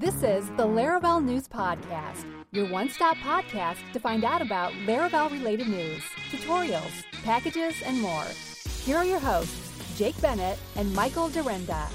This 0.00 0.22
is 0.22 0.46
the 0.50 0.62
Laravel 0.62 1.24
News 1.24 1.48
Podcast, 1.48 2.24
your 2.52 2.70
one 2.70 2.88
stop 2.88 3.16
podcast 3.16 3.78
to 3.92 3.98
find 3.98 4.22
out 4.22 4.40
about 4.40 4.70
Laravel 4.86 5.28
related 5.32 5.66
news, 5.66 6.04
tutorials, 6.30 7.02
packages, 7.24 7.74
and 7.84 8.00
more. 8.00 8.26
Here 8.84 8.96
are 8.96 9.04
your 9.04 9.18
hosts, 9.18 9.98
Jake 9.98 10.14
Bennett 10.20 10.56
and 10.76 10.94
Michael 10.94 11.28
Dyrynda. 11.30 11.88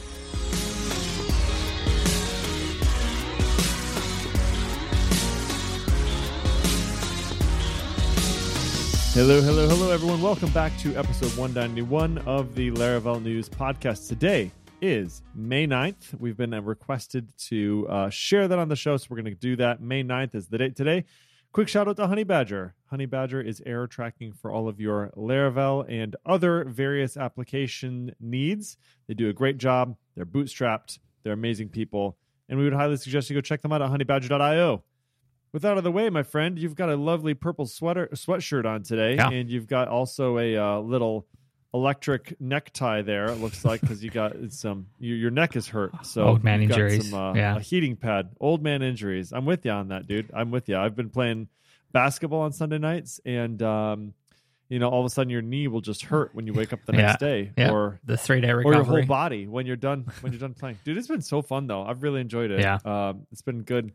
Hello, 9.13 9.41
hello, 9.41 9.69
hello, 9.69 9.91
everyone. 9.91 10.21
Welcome 10.21 10.49
back 10.49 10.77
to 10.79 10.93
episode 10.97 11.37
191 11.37 12.17
of 12.25 12.53
the 12.53 12.69
Laravel 12.71 13.23
News 13.23 13.47
Podcast. 13.47 14.09
Today 14.09 14.51
is 14.83 15.21
May 15.33 15.65
9th. 15.65 16.19
We've 16.19 16.35
been 16.35 16.53
uh, 16.53 16.61
requested 16.61 17.29
to 17.47 17.87
uh, 17.89 18.09
share 18.09 18.49
that 18.49 18.59
on 18.59 18.67
the 18.67 18.75
show, 18.75 18.97
so 18.97 19.07
we're 19.09 19.21
going 19.21 19.33
to 19.33 19.39
do 19.39 19.55
that. 19.55 19.81
May 19.81 20.03
9th 20.03 20.35
is 20.35 20.47
the 20.49 20.57
date 20.57 20.75
today. 20.75 21.05
Quick 21.53 21.69
shout 21.69 21.87
out 21.87 21.95
to 21.95 22.07
Honeybadger. 22.07 22.73
Honey 22.87 23.05
Badger 23.05 23.39
is 23.39 23.61
error 23.65 23.87
tracking 23.87 24.33
for 24.33 24.51
all 24.51 24.67
of 24.67 24.81
your 24.81 25.11
Laravel 25.15 25.85
and 25.87 26.17
other 26.25 26.65
various 26.65 27.15
application 27.15 28.13
needs. 28.19 28.75
They 29.07 29.13
do 29.13 29.29
a 29.29 29.33
great 29.33 29.57
job. 29.57 29.95
They're 30.15 30.25
bootstrapped, 30.25 30.99
they're 31.23 31.33
amazing 31.33 31.69
people, 31.69 32.17
and 32.49 32.59
we 32.59 32.65
would 32.65 32.73
highly 32.73 32.97
suggest 32.97 33.29
you 33.29 33.35
go 33.35 33.41
check 33.41 33.61
them 33.61 33.71
out 33.71 33.81
at 33.81 33.89
honeybadger.io. 33.89 34.83
With 35.53 35.61
that 35.61 35.71
out 35.71 35.77
of 35.77 35.83
the 35.85 35.91
way, 35.91 36.09
my 36.09 36.23
friend, 36.23 36.59
you've 36.59 36.75
got 36.75 36.89
a 36.89 36.95
lovely 36.97 37.33
purple 37.35 37.67
sweater 37.67 38.09
sweatshirt 38.13 38.65
on 38.65 38.83
today, 38.83 39.15
Yeah. 39.15 39.29
and 39.29 39.49
you've 39.49 39.67
got 39.67 39.87
also 39.87 40.39
a 40.39 40.57
uh, 40.57 40.79
little 40.79 41.27
electric 41.73 42.39
necktie 42.39 43.01
there. 43.01 43.25
It 43.25 43.39
looks 43.39 43.65
like 43.65 43.81
because 43.81 44.03
you 44.03 44.09
got 44.11 44.33
some 44.49 44.87
your, 44.99 45.17
your 45.17 45.31
neck 45.31 45.55
is 45.55 45.67
hurt, 45.67 46.05
so 46.05 46.23
Old 46.25 46.43
man 46.43 46.61
injuries. 46.61 47.09
Some, 47.09 47.19
uh, 47.19 47.33
Yeah. 47.33 47.55
a 47.57 47.59
heating 47.59 47.95
pad, 47.95 48.29
old 48.39 48.61
man 48.61 48.81
injuries. 48.81 49.31
I'm 49.33 49.45
with 49.45 49.65
you 49.65 49.71
on 49.71 49.87
that, 49.89 50.07
dude. 50.07 50.29
I'm 50.33 50.51
with 50.51 50.69
you. 50.69 50.77
I've 50.77 50.95
been 50.95 51.09
playing 51.09 51.47
basketball 51.91 52.41
on 52.41 52.53
Sunday 52.53 52.77
nights, 52.77 53.19
and 53.25 53.61
um, 53.63 54.13
you 54.69 54.79
know, 54.79 54.89
all 54.89 54.99
of 55.01 55.05
a 55.05 55.09
sudden 55.09 55.29
your 55.29 55.41
knee 55.41 55.67
will 55.67 55.81
just 55.81 56.03
hurt 56.03 56.33
when 56.33 56.47
you 56.47 56.53
wake 56.53 56.73
up 56.73 56.79
the 56.85 56.93
next 56.93 57.21
Yeah. 57.21 57.27
day, 57.27 57.51
Yeah. 57.57 57.71
or 57.71 57.99
the 58.05 58.17
three 58.17 58.41
day 58.41 58.51
recovery, 58.51 58.75
or 58.75 58.77
your 58.77 58.83
whole 58.85 59.05
body 59.05 59.47
when 59.47 59.65
you're 59.65 59.75
done 59.75 60.05
when 60.21 60.31
you're 60.31 60.39
done 60.39 60.53
playing. 60.53 60.77
Dude, 60.83 60.97
it's 60.97 61.07
been 61.07 61.21
so 61.21 61.41
fun 61.41 61.67
though. 61.67 61.83
I've 61.83 62.03
really 62.03 62.21
enjoyed 62.21 62.51
it. 62.51 62.59
Yeah. 62.59 62.77
um, 62.85 63.25
it's 63.31 63.41
been 63.41 63.63
good. 63.63 63.91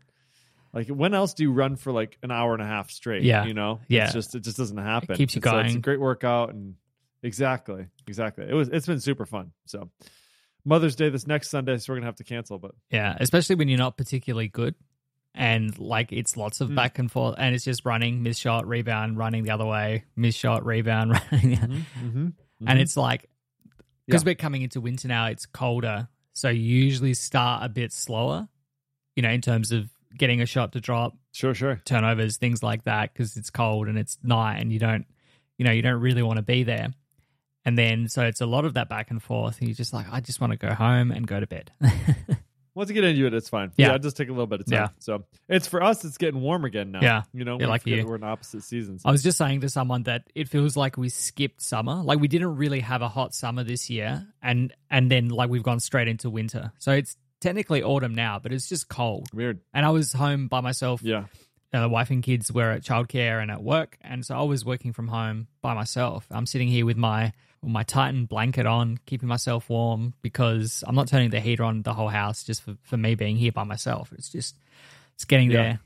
Like 0.73 0.87
when 0.87 1.13
else 1.15 1.33
do 1.33 1.43
you 1.43 1.51
run 1.51 1.77
for 1.77 1.91
like 1.91 2.17
an 2.21 2.29
hour 2.29 2.53
and 2.53 2.61
a 2.61 2.65
half 2.65 2.91
straight? 2.91 3.23
Yeah. 3.23 3.45
you 3.45 3.53
know, 3.55 3.79
Yeah. 3.87 4.03
It's 4.05 4.13
just 4.13 4.35
it 4.35 4.41
just 4.41 4.57
doesn't 4.57 4.77
happen. 4.77 5.15
keeps 5.15 5.33
you 5.35 5.41
And 5.43 5.51
so 5.51 5.57
it's 5.59 5.75
a 5.75 5.79
great 5.79 5.99
workout 5.99 6.53
and 6.53 6.75
exactly, 7.23 7.87
exactly. 8.07 8.45
It 8.49 8.53
was 8.53 8.69
it's 8.69 8.85
been 8.87 8.99
super 8.99 9.25
fun. 9.25 9.51
So 9.65 9.89
Mother's 10.65 10.95
Day 10.95 11.09
this 11.09 11.27
next 11.27 11.49
Sunday, 11.49 11.77
so 11.77 11.93
we're 11.93 11.97
gonna 11.97 12.07
have 12.07 12.15
to 12.17 12.23
cancel. 12.23 12.59
But 12.59 12.71
yeah, 12.91 13.15
especially 13.19 13.55
when 13.55 13.67
you're 13.69 13.77
not 13.77 13.97
particularly 13.97 14.47
good, 14.47 14.75
and 15.33 15.77
like 15.79 16.11
it's 16.11 16.35
lots 16.37 16.61
of 16.61 16.69
Mm. 16.69 16.75
back 16.75 16.99
and 16.99 17.11
forth, 17.11 17.35
and 17.37 17.55
it's 17.55 17.63
just 17.65 17.85
running, 17.85 18.23
miss 18.23 18.37
shot, 18.37 18.67
rebound, 18.67 19.17
running 19.17 19.43
the 19.43 19.51
other 19.51 19.65
way, 19.65 20.05
miss 20.15 20.35
shot, 20.35 20.65
rebound, 20.65 21.11
running, 21.31 21.57
mm-hmm. 21.57 22.27
and 22.67 22.79
it's 22.79 22.97
like 22.97 23.29
because 24.05 24.23
Yeah. 24.23 24.27
we're 24.31 24.35
coming 24.35 24.63
into 24.63 24.81
winter 24.81 25.07
now, 25.07 25.27
it's 25.27 25.45
colder, 25.45 26.07
so 26.33 26.49
you 26.49 26.61
usually 26.83 27.13
start 27.13 27.63
a 27.63 27.69
bit 27.69 27.93
slower, 27.93 28.47
you 29.15 29.21
know, 29.23 29.29
in 29.29 29.41
terms 29.41 29.71
of 29.71 29.89
getting 30.17 30.41
a 30.41 30.45
shot 30.47 30.71
to 30.73 30.81
drop, 30.81 31.15
sure, 31.31 31.53
sure. 31.53 31.79
turnovers, 31.85 32.37
things 32.37 32.63
like 32.63 32.83
that, 32.85 33.13
because 33.13 33.37
it's 33.37 33.49
cold 33.51 33.87
and 33.87 33.97
it's 33.99 34.17
night, 34.23 34.57
and 34.59 34.73
you 34.73 34.79
don't, 34.79 35.05
you 35.59 35.65
know, 35.65 35.71
you 35.71 35.83
don't 35.83 36.01
really 36.01 36.23
want 36.23 36.37
to 36.37 36.41
be 36.43 36.63
there. 36.63 36.91
And 37.65 37.77
then, 37.77 38.07
so 38.07 38.23
it's 38.23 38.41
a 38.41 38.45
lot 38.45 38.65
of 38.65 38.75
that 38.75 38.89
back 38.89 39.11
and 39.11 39.21
forth. 39.21 39.59
And 39.59 39.67
you're 39.67 39.75
just 39.75 39.93
like, 39.93 40.05
I 40.11 40.21
just 40.21 40.39
want 40.41 40.51
to 40.51 40.57
go 40.57 40.73
home 40.73 41.11
and 41.11 41.27
go 41.27 41.39
to 41.39 41.47
bed. 41.47 41.71
Once 42.75 42.87
you 42.89 42.93
get 42.95 43.03
into 43.03 43.25
it, 43.25 43.33
it's 43.33 43.49
fine. 43.49 43.71
Yeah. 43.75 43.91
yeah, 43.91 43.97
just 43.97 44.15
take 44.15 44.29
a 44.29 44.31
little 44.31 44.47
bit 44.47 44.61
of 44.61 44.67
time. 44.67 44.73
Yeah. 44.73 44.87
So 44.99 45.25
it's 45.49 45.67
for 45.67 45.83
us. 45.83 46.05
It's 46.05 46.17
getting 46.17 46.39
warm 46.39 46.63
again 46.63 46.91
now. 46.91 46.99
Yeah. 47.01 47.23
you 47.33 47.43
know, 47.43 47.59
Yeah, 47.59 47.67
like 47.67 47.85
you. 47.85 48.05
we're 48.07 48.15
in 48.15 48.23
opposite 48.23 48.63
seasons. 48.63 49.01
I 49.03 49.11
was 49.11 49.21
just 49.21 49.37
saying 49.37 49.61
to 49.61 49.69
someone 49.69 50.03
that 50.03 50.23
it 50.33 50.47
feels 50.47 50.77
like 50.77 50.95
we 50.95 51.09
skipped 51.09 51.61
summer. 51.61 51.95
Like 51.95 52.19
we 52.19 52.29
didn't 52.29 52.55
really 52.55 52.79
have 52.79 53.01
a 53.01 53.09
hot 53.09 53.33
summer 53.33 53.63
this 53.65 53.89
year, 53.89 54.25
and 54.41 54.73
and 54.89 55.11
then 55.11 55.27
like 55.27 55.49
we've 55.49 55.63
gone 55.63 55.81
straight 55.81 56.07
into 56.07 56.29
winter. 56.29 56.71
So 56.79 56.91
it's 56.93 57.17
technically 57.41 57.83
autumn 57.83 58.15
now, 58.15 58.39
but 58.39 58.53
it's 58.53 58.69
just 58.69 58.87
cold. 58.87 59.27
Weird. 59.33 59.59
And 59.73 59.85
I 59.85 59.89
was 59.89 60.13
home 60.13 60.47
by 60.47 60.61
myself. 60.61 61.01
Yeah. 61.03 61.25
Uh, 61.73 61.81
the 61.81 61.89
wife 61.89 62.09
and 62.11 62.23
kids 62.23 62.51
were 62.51 62.71
at 62.71 62.81
childcare 62.83 63.41
and 63.41 63.51
at 63.51 63.61
work, 63.61 63.97
and 64.01 64.25
so 64.25 64.37
I 64.37 64.43
was 64.43 64.63
working 64.63 64.93
from 64.93 65.07
home 65.07 65.47
by 65.61 65.73
myself. 65.73 66.25
I'm 66.31 66.45
sitting 66.45 66.67
here 66.67 66.85
with 66.85 66.97
my 66.97 67.33
my 67.61 67.83
Titan 67.83 68.25
blanket 68.25 68.65
on, 68.65 68.99
keeping 69.05 69.27
myself 69.27 69.69
warm 69.69 70.13
because 70.21 70.83
I'm 70.87 70.95
not 70.95 71.07
turning 71.07 71.29
the 71.29 71.39
heater 71.39 71.63
on 71.63 71.81
the 71.81 71.93
whole 71.93 72.07
house 72.07 72.43
just 72.43 72.61
for, 72.63 72.77
for 72.83 72.97
me 72.97 73.15
being 73.15 73.35
here 73.35 73.51
by 73.51 73.63
myself. 73.63 74.11
It's 74.13 74.29
just 74.29 74.55
it's 75.15 75.25
getting 75.25 75.51
Yeah. 75.51 75.61
there. 75.61 75.79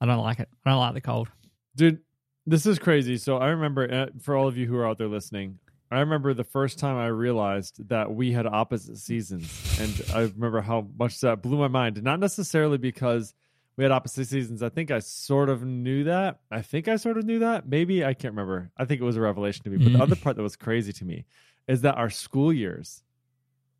I 0.00 0.06
don't 0.06 0.22
like 0.22 0.40
it. 0.40 0.48
I 0.64 0.70
don't 0.70 0.80
like 0.80 0.94
the 0.94 1.00
cold. 1.00 1.28
Dude, 1.76 2.00
this 2.46 2.66
is 2.66 2.78
crazy. 2.78 3.16
So 3.18 3.36
I 3.36 3.48
remember, 3.48 3.92
uh, 3.92 4.06
for 4.20 4.34
all 4.36 4.48
of 4.48 4.56
you 4.56 4.66
who 4.66 4.76
are 4.76 4.86
out 4.88 4.98
there 4.98 5.08
listening, 5.08 5.58
I 5.90 6.00
remember 6.00 6.34
the 6.34 6.44
first 6.44 6.78
time 6.78 6.96
I 6.96 7.06
realized 7.08 7.88
that 7.88 8.12
we 8.12 8.32
had 8.32 8.46
opposite 8.46 8.96
seasons, 8.98 9.78
and 9.80 10.02
I 10.14 10.22
remember 10.32 10.60
how 10.60 10.86
much 10.98 11.20
that 11.20 11.42
blew 11.42 11.58
my 11.58 11.68
mind. 11.68 12.02
Not 12.02 12.20
necessarily 12.20 12.78
because 12.78 13.34
we 13.76 13.84
had 13.84 13.92
opposite 13.92 14.26
seasons. 14.26 14.62
I 14.62 14.68
think 14.68 14.90
I 14.90 14.98
sort 14.98 15.48
of 15.48 15.64
knew 15.64 16.04
that. 16.04 16.40
I 16.50 16.60
think 16.62 16.88
I 16.88 16.96
sort 16.96 17.16
of 17.18 17.24
knew 17.24 17.38
that. 17.40 17.68
Maybe 17.68 18.04
I 18.04 18.14
can't 18.14 18.32
remember. 18.32 18.70
I 18.76 18.84
think 18.84 19.00
it 19.00 19.04
was 19.04 19.16
a 19.16 19.20
revelation 19.20 19.64
to 19.64 19.70
me. 19.70 19.78
But 19.78 19.92
the 19.92 19.98
Mhm. 19.98 20.02
other 20.02 20.16
part 20.16 20.36
that 20.36 20.42
was 20.42 20.56
crazy 20.56 20.92
to 20.92 21.04
me 21.04 21.24
is 21.66 21.80
that 21.82 21.96
our 21.96 22.10
school 22.10 22.52
years 22.52 23.02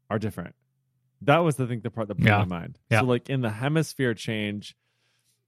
are 0.08 0.18
different. 0.18 0.54
That 1.22 1.38
was, 1.38 1.56
the 1.56 1.66
think, 1.66 1.82
the 1.82 1.90
part 1.90 2.08
that 2.08 2.14
blew 2.16 2.26
Yeah. 2.28 2.38
my 2.38 2.44
mind. 2.46 2.78
Yeah. 2.90 3.00
So, 3.00 3.06
like 3.06 3.28
in 3.28 3.42
the 3.42 3.50
hemisphere 3.50 4.14
change, 4.14 4.74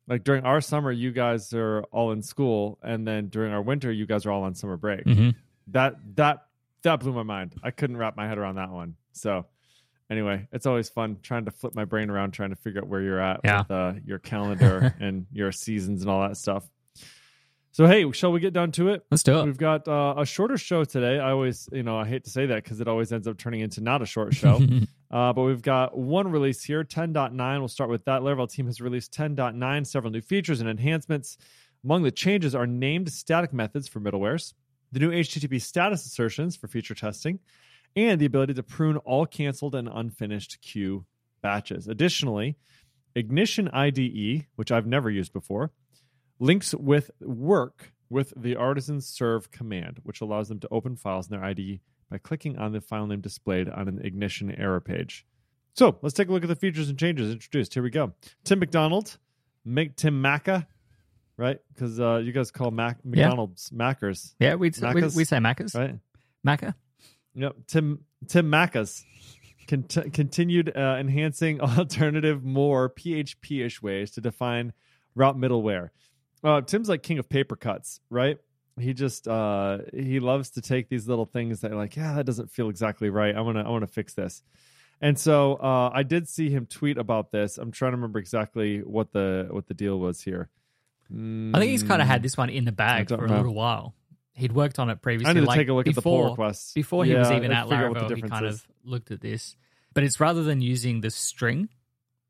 like 0.06 0.22
during 0.24 0.44
our 0.44 0.60
summer, 0.60 0.92
you 0.92 1.12
guys 1.12 1.54
are 1.54 1.82
all 1.84 2.12
in 2.12 2.20
school, 2.22 2.78
and 2.82 3.06
then 3.06 3.28
during 3.28 3.52
our 3.52 3.62
winter, 3.62 3.90
you 3.90 4.04
guys 4.06 4.26
are 4.26 4.30
all 4.32 4.42
on 4.42 4.54
summer 4.54 4.76
break. 4.76 5.04
Mm-hmm. 5.04 5.30
That 5.68 5.94
that 6.16 6.46
that 6.82 6.98
blew 7.00 7.12
my 7.12 7.22
mind. 7.22 7.54
I 7.62 7.70
couldn't 7.70 7.96
wrap 7.96 8.16
my 8.16 8.26
head 8.28 8.36
around 8.36 8.56
that 8.56 8.70
one. 8.70 8.96
So, 9.12 9.46
anyway, 10.12 10.46
it's 10.52 10.66
always 10.66 10.88
fun 10.88 11.16
trying 11.22 11.46
to 11.46 11.50
flip 11.50 11.74
my 11.74 11.84
brain 11.84 12.10
around, 12.10 12.30
trying 12.32 12.50
to 12.50 12.56
figure 12.56 12.80
out 12.82 12.86
where 12.86 13.00
you're 13.00 13.20
at 13.20 13.40
Yeah. 13.42 13.62
with 13.62 13.70
uh, 13.70 13.92
your 14.04 14.18
calendar 14.20 14.94
and 15.00 15.26
your 15.32 15.50
seasons 15.50 16.02
and 16.02 16.10
all 16.10 16.20
that 16.28 16.36
stuff. 16.36 16.64
So, 17.74 17.86
hey, 17.86 18.10
shall 18.12 18.32
we 18.32 18.40
get 18.40 18.52
down 18.52 18.70
to 18.72 18.90
it? 18.90 19.02
Let's 19.10 19.22
do 19.22 19.38
it. 19.40 19.46
We've 19.46 19.56
got 19.56 19.88
uh, 19.88 20.14
a 20.18 20.26
shorter 20.26 20.58
show 20.58 20.84
today. 20.84 21.18
I 21.18 21.30
always, 21.30 21.70
you 21.72 21.82
know, 21.82 21.96
I 21.96 22.06
hate 22.06 22.24
to 22.24 22.30
say 22.30 22.44
that 22.44 22.62
because 22.62 22.82
it 22.82 22.86
always 22.86 23.10
ends 23.12 23.26
up 23.26 23.38
turning 23.38 23.60
into 23.60 23.80
not 23.80 24.02
a 24.02 24.06
short 24.06 24.34
show. 24.42 24.60
Uh, 25.10 25.32
but 25.32 25.42
we've 25.42 25.62
got 25.62 25.96
one 25.96 26.30
release 26.30 26.62
here, 26.62 26.84
10.9. 26.84 27.58
We'll 27.58 27.68
start 27.68 27.88
with 27.88 28.04
that. 28.04 28.20
Laravel 28.20 28.50
team 28.50 28.66
has 28.66 28.82
released 28.82 29.14
10.9, 29.14 29.86
several 29.86 30.12
new 30.12 30.20
features 30.20 30.60
and 30.60 30.68
enhancements. 30.68 31.38
Among 31.82 32.02
the 32.02 32.10
changes 32.10 32.54
are 32.54 32.66
named 32.66 33.10
static 33.10 33.54
methods 33.54 33.88
for 33.88 34.00
middlewares, 34.00 34.52
the 34.92 35.00
new 35.00 35.10
HTTP 35.10 35.60
status 35.60 36.04
assertions 36.04 36.54
for 36.56 36.68
feature 36.68 36.94
testing, 36.94 37.38
and 37.96 38.20
the 38.20 38.26
ability 38.26 38.54
to 38.54 38.62
prune 38.62 38.96
all 38.98 39.26
canceled 39.26 39.74
and 39.74 39.88
unfinished 39.92 40.58
queue 40.62 41.04
batches. 41.42 41.88
Additionally, 41.88 42.56
Ignition 43.14 43.68
IDE, 43.68 44.46
which 44.56 44.72
I've 44.72 44.86
never 44.86 45.10
used 45.10 45.32
before, 45.32 45.72
links 46.38 46.74
with 46.74 47.10
work 47.20 47.92
with 48.08 48.32
the 48.36 48.56
artisan 48.56 49.00
serve 49.00 49.50
command, 49.50 50.00
which 50.02 50.20
allows 50.20 50.48
them 50.48 50.60
to 50.60 50.68
open 50.70 50.96
files 50.96 51.30
in 51.30 51.36
their 51.36 51.44
IDE 51.44 51.80
by 52.10 52.18
clicking 52.18 52.58
on 52.58 52.72
the 52.72 52.80
file 52.80 53.06
name 53.06 53.20
displayed 53.20 53.68
on 53.68 53.88
an 53.88 54.00
Ignition 54.04 54.50
error 54.58 54.80
page. 54.80 55.26
So 55.74 55.98
let's 56.02 56.14
take 56.14 56.28
a 56.28 56.32
look 56.32 56.42
at 56.42 56.48
the 56.48 56.56
features 56.56 56.88
and 56.90 56.98
changes 56.98 57.32
introduced. 57.32 57.72
Here 57.72 57.82
we 57.82 57.88
go. 57.90 58.12
Tim 58.44 58.58
MacDonald, 58.58 59.16
make 59.64 59.96
Tim 59.96 60.22
Macca, 60.22 60.66
right? 61.38 61.58
Because 61.72 61.98
uh, 61.98 62.16
you 62.18 62.32
guys 62.32 62.50
call 62.50 62.70
Mac 62.70 62.98
Yeah. 63.04 63.10
McDonald's 63.28 63.70
Mackers, 63.72 64.34
Yeah, 64.38 64.56
we'd, 64.56 64.76
we 64.76 64.82
Macca's? 64.82 65.16
we 65.16 65.24
say 65.24 65.38
Macca's. 65.38 65.74
right? 65.74 65.94
Macca. 66.46 66.74
Yep. 67.34 67.56
Tim 67.66 68.04
Tim 68.28 68.50
Macca's 68.50 69.04
cont- 69.66 70.12
continued 70.12 70.72
uh, 70.76 70.96
enhancing 70.98 71.60
alternative, 71.78 72.44
more 72.44 72.90
PHP-ish 72.90 73.82
ways 73.82 74.10
to 74.12 74.20
define 74.20 74.72
route 75.14 75.36
middleware. 75.36 75.90
Uh, 76.44 76.60
Tim's 76.60 76.88
like 76.88 77.02
king 77.02 77.18
of 77.18 77.28
paper 77.28 77.56
cuts, 77.56 78.00
right? 78.10 78.38
He 78.80 78.94
just 78.94 79.28
uh, 79.28 79.78
he 79.92 80.18
loves 80.18 80.50
to 80.50 80.60
take 80.60 80.88
these 80.88 81.06
little 81.06 81.26
things 81.26 81.60
that 81.60 81.72
are 81.72 81.76
like, 81.76 81.94
yeah, 81.94 82.14
that 82.14 82.26
doesn't 82.26 82.50
feel 82.50 82.68
exactly 82.68 83.10
right. 83.10 83.36
I 83.36 83.40
want 83.42 83.58
to 83.58 83.62
I 83.62 83.68
want 83.68 83.82
to 83.82 83.92
fix 83.92 84.14
this. 84.14 84.42
And 85.00 85.18
so 85.18 85.54
uh, 85.54 85.90
I 85.92 86.04
did 86.04 86.28
see 86.28 86.48
him 86.48 86.66
tweet 86.66 86.96
about 86.96 87.32
this. 87.32 87.58
I'm 87.58 87.72
trying 87.72 87.90
to 87.90 87.96
remember 87.96 88.18
exactly 88.18 88.78
what 88.78 89.12
the 89.12 89.48
what 89.50 89.66
the 89.66 89.74
deal 89.74 89.98
was 89.98 90.20
here. 90.22 90.48
I 91.10 91.58
think 91.58 91.70
he's 91.70 91.82
kind 91.82 92.00
of 92.00 92.08
had 92.08 92.22
this 92.22 92.38
one 92.38 92.48
in 92.48 92.64
the 92.64 92.72
bag 92.72 93.08
for 93.08 93.26
a 93.26 93.28
little 93.28 93.52
while. 93.54 93.94
He'd 94.34 94.52
worked 94.52 94.78
on 94.78 94.88
it 94.90 95.02
previously. 95.02 95.30
I 95.30 95.32
need 95.34 95.40
to 95.40 95.46
like 95.46 95.58
take 95.58 95.68
a 95.68 95.72
look 95.74 95.84
before, 95.84 95.90
at 95.92 95.94
the 95.96 96.02
pull 96.02 96.30
requests 96.30 96.72
Before 96.72 97.04
he 97.04 97.14
was 97.14 97.30
even 97.30 97.52
at 97.52 97.66
Laravel, 97.66 98.14
he 98.16 98.22
kind 98.22 98.46
is. 98.46 98.54
of 98.56 98.66
looked 98.84 99.10
at 99.10 99.20
this. 99.20 99.56
But 99.94 100.04
it's 100.04 100.20
rather 100.20 100.42
than 100.42 100.62
using 100.62 101.02
the 101.02 101.10
string, 101.10 101.68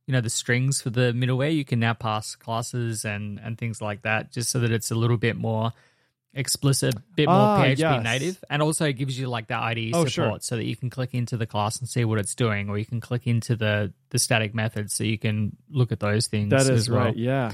you 0.07 0.13
know, 0.13 0.21
the 0.21 0.31
strings 0.31 0.83
for 0.83 0.91
the 0.91 1.13
middleware, 1.13 1.55
you 1.55 1.65
can 1.65 1.79
now 1.79 1.95
pass 1.95 2.35
classes 2.35 3.05
and, 3.05 3.39
and 3.39 3.57
things 3.57 3.81
like 3.81 4.03
that, 4.03 4.33
just 4.33 4.51
so 4.51 4.59
that 4.61 4.73
it's 4.73 4.91
a 4.91 4.97
little 4.97 5.17
bit 5.17 5.37
more 5.37 5.73
explicit, 6.35 6.95
bit 7.15 7.29
more 7.29 7.37
Ah, 7.37 7.63
PHP 7.63 7.79
yes. 7.79 8.03
native, 8.05 8.45
and 8.51 8.63
also 8.63 8.87
it 8.87 8.95
gives 8.95 9.19
you 9.19 9.29
like 9.29 9.47
the 9.49 9.57
IDE 9.57 9.91
Oh, 9.95 10.05
support 10.07 10.11
sure. 10.11 10.39
so 10.41 10.57
that 10.57 10.65
you 10.65 10.75
can 10.75 10.91
click 10.91 11.15
into 11.15 11.37
the 11.37 11.47
class 11.47 11.79
and 11.79 11.89
see 11.89 12.05
what 12.05 12.19
it's 12.19 12.35
doing, 12.35 12.69
or 12.69 12.79
you 12.79 12.87
can 12.87 13.01
click 13.01 13.27
into 13.27 13.55
the 13.55 13.93
the 14.11 14.19
static 14.19 14.55
methods 14.55 14.93
so 14.95 15.05
you 15.05 15.19
can 15.19 15.57
look 15.71 15.93
at 15.93 16.01
those 16.01 16.27
things. 16.27 16.51
That 16.51 16.63
is 16.63 16.71
as 16.71 16.91
well. 16.91 17.05
right. 17.07 17.17
Yeah. 17.17 17.53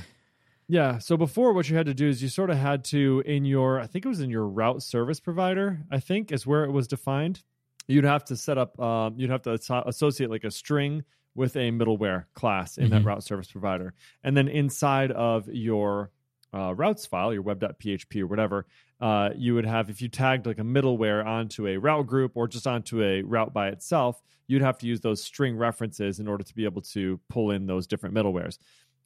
Yeah. 0.69 0.99
So 0.99 1.17
before, 1.17 1.55
what 1.55 1.71
you 1.71 1.77
had 1.77 1.87
to 1.87 1.95
do 1.95 2.09
is 2.09 2.23
you 2.23 2.29
sort 2.29 2.51
of 2.51 2.59
had 2.59 2.85
to, 2.87 3.23
in 3.25 3.45
your, 3.47 3.81
I 3.81 3.87
think 3.87 4.05
it 4.05 4.09
was 4.09 4.21
in 4.21 4.29
your 4.29 4.47
route 4.47 4.83
service 4.83 5.19
provider, 5.19 5.81
I 5.91 5.99
think 5.99 6.31
is 6.31 6.47
where 6.47 6.65
it 6.65 6.71
was 6.71 6.87
defined. 6.87 7.43
You'd 7.87 8.05
have 8.05 8.25
to 8.27 8.37
set 8.37 8.59
up, 8.59 8.79
um, 8.79 9.15
you'd 9.17 9.31
have 9.31 9.43
to 9.43 9.53
associate 9.87 10.29
like 10.29 10.45
a 10.45 10.51
string 10.51 11.05
with 11.35 11.57
a 11.57 11.71
middleware 11.71 12.27
class 12.35 12.77
in 12.77 12.91
that 12.91 13.03
Mhm. 13.03 13.07
route 13.07 13.23
service 13.23 13.51
provider. 13.51 13.95
And 14.23 14.37
then 14.37 14.47
inside 14.49 15.11
of 15.13 15.49
your 15.49 16.11
uh, 16.55 16.75
routes 16.75 17.05
file, 17.05 17.31
your 17.33 17.43
web.php 17.43 18.23
or 18.23 18.27
whatever, 18.27 18.67
uh, 19.01 19.31
you 19.37 19.55
would 19.55 19.67
have, 19.67 19.91
if 19.91 20.01
you 20.01 20.09
tagged 20.09 20.47
like 20.47 20.59
a 20.59 20.63
middleware 20.63 21.23
onto 21.25 21.67
a 21.67 21.77
route 21.77 22.07
group 22.07 22.33
or 22.37 22.49
just 22.49 22.67
onto 22.67 23.03
a 23.03 23.21
route 23.23 23.53
by 23.53 23.69
itself, 23.69 24.23
you'd 24.47 24.63
have 24.63 24.79
to 24.79 24.87
use 24.87 25.01
those 25.03 25.23
string 25.23 25.57
references 25.59 26.19
in 26.21 26.27
order 26.27 26.43
to 26.43 26.55
be 26.55 26.65
able 26.65 26.81
to 26.81 27.21
pull 27.29 27.51
in 27.51 27.67
those 27.67 27.87
different 27.87 28.15
middlewares. 28.15 28.59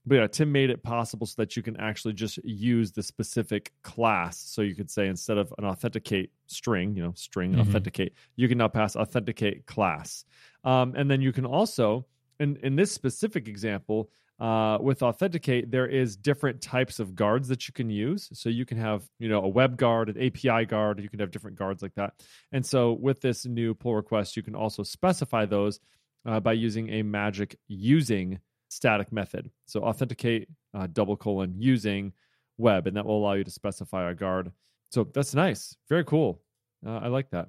But 0.04 0.14
yeah, 0.16 0.26
Tim 0.26 0.50
made 0.50 0.70
it 0.70 0.82
possible 0.82 1.26
so 1.26 1.34
that 1.38 1.56
you 1.56 1.62
can 1.62 1.76
actually 1.76 2.14
just 2.14 2.38
use 2.44 2.90
the 2.92 3.02
specific 3.02 3.72
class. 3.82 4.38
So 4.38 4.62
you 4.62 4.74
could 4.74 4.90
say 4.90 5.06
instead 5.06 5.38
of 5.38 5.54
an 5.58 5.64
authenticate 5.64 6.32
string, 6.46 6.96
you 6.96 7.02
know, 7.04 7.12
string 7.14 7.52
Mhm. 7.52 7.60
authenticate, 7.60 8.14
you 8.36 8.48
can 8.48 8.58
now 8.58 8.68
pass 8.68 8.96
authenticate 8.96 9.66
class. 9.66 10.24
Um, 10.64 10.94
and 10.96 11.10
then 11.10 11.20
you 11.20 11.32
can 11.32 11.46
also, 11.46 12.06
in, 12.40 12.56
in 12.62 12.74
this 12.74 12.90
specific 12.90 13.46
example, 13.46 14.10
uh, 14.40 14.76
with 14.80 15.04
authenticate, 15.04 15.70
there 15.70 15.86
is 15.86 16.16
different 16.16 16.60
types 16.60 16.98
of 16.98 17.14
guards 17.14 17.46
that 17.46 17.68
you 17.68 17.72
can 17.72 17.88
use. 17.88 18.28
So 18.32 18.48
you 18.48 18.64
can 18.64 18.78
have, 18.78 19.08
you 19.20 19.28
know, 19.28 19.44
a 19.44 19.48
web 19.48 19.76
guard, 19.76 20.08
an 20.08 20.20
API 20.20 20.64
guard. 20.64 21.00
You 21.00 21.08
can 21.08 21.20
have 21.20 21.30
different 21.30 21.56
guards 21.56 21.80
like 21.80 21.94
that. 21.94 22.14
And 22.50 22.66
so 22.66 22.92
with 22.94 23.20
this 23.20 23.46
new 23.46 23.72
pull 23.72 23.94
request, 23.94 24.36
you 24.36 24.42
can 24.42 24.56
also 24.56 24.82
specify 24.82 25.46
those 25.46 25.78
uh, 26.26 26.40
by 26.40 26.54
using 26.54 26.88
a 26.88 27.02
magic 27.02 27.56
using 27.68 28.40
static 28.72 29.12
method. 29.12 29.50
So 29.66 29.82
authenticate 29.82 30.48
uh, 30.74 30.86
double 30.92 31.16
colon 31.16 31.54
using 31.58 32.12
web, 32.58 32.86
and 32.86 32.96
that 32.96 33.04
will 33.06 33.18
allow 33.18 33.34
you 33.34 33.44
to 33.44 33.50
specify 33.50 34.10
a 34.10 34.14
guard. 34.14 34.52
So 34.90 35.04
that's 35.04 35.34
nice. 35.34 35.76
Very 35.88 36.04
cool. 36.04 36.40
Uh, 36.86 36.98
I 36.98 37.08
like 37.08 37.30
that. 37.30 37.48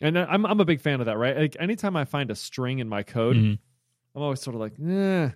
And 0.00 0.16
I'm 0.18 0.46
I'm 0.46 0.60
a 0.60 0.64
big 0.64 0.80
fan 0.80 1.00
of 1.00 1.06
that, 1.06 1.18
right? 1.18 1.36
Like 1.36 1.56
anytime 1.58 1.96
I 1.96 2.04
find 2.04 2.30
a 2.30 2.34
string 2.36 2.78
in 2.78 2.88
my 2.88 3.02
code, 3.02 3.36
Mhm. 3.36 3.58
I'm 4.14 4.22
always 4.22 4.40
sort 4.40 4.54
of 4.54 4.60
like, 4.60 4.74
eh, 4.80 5.30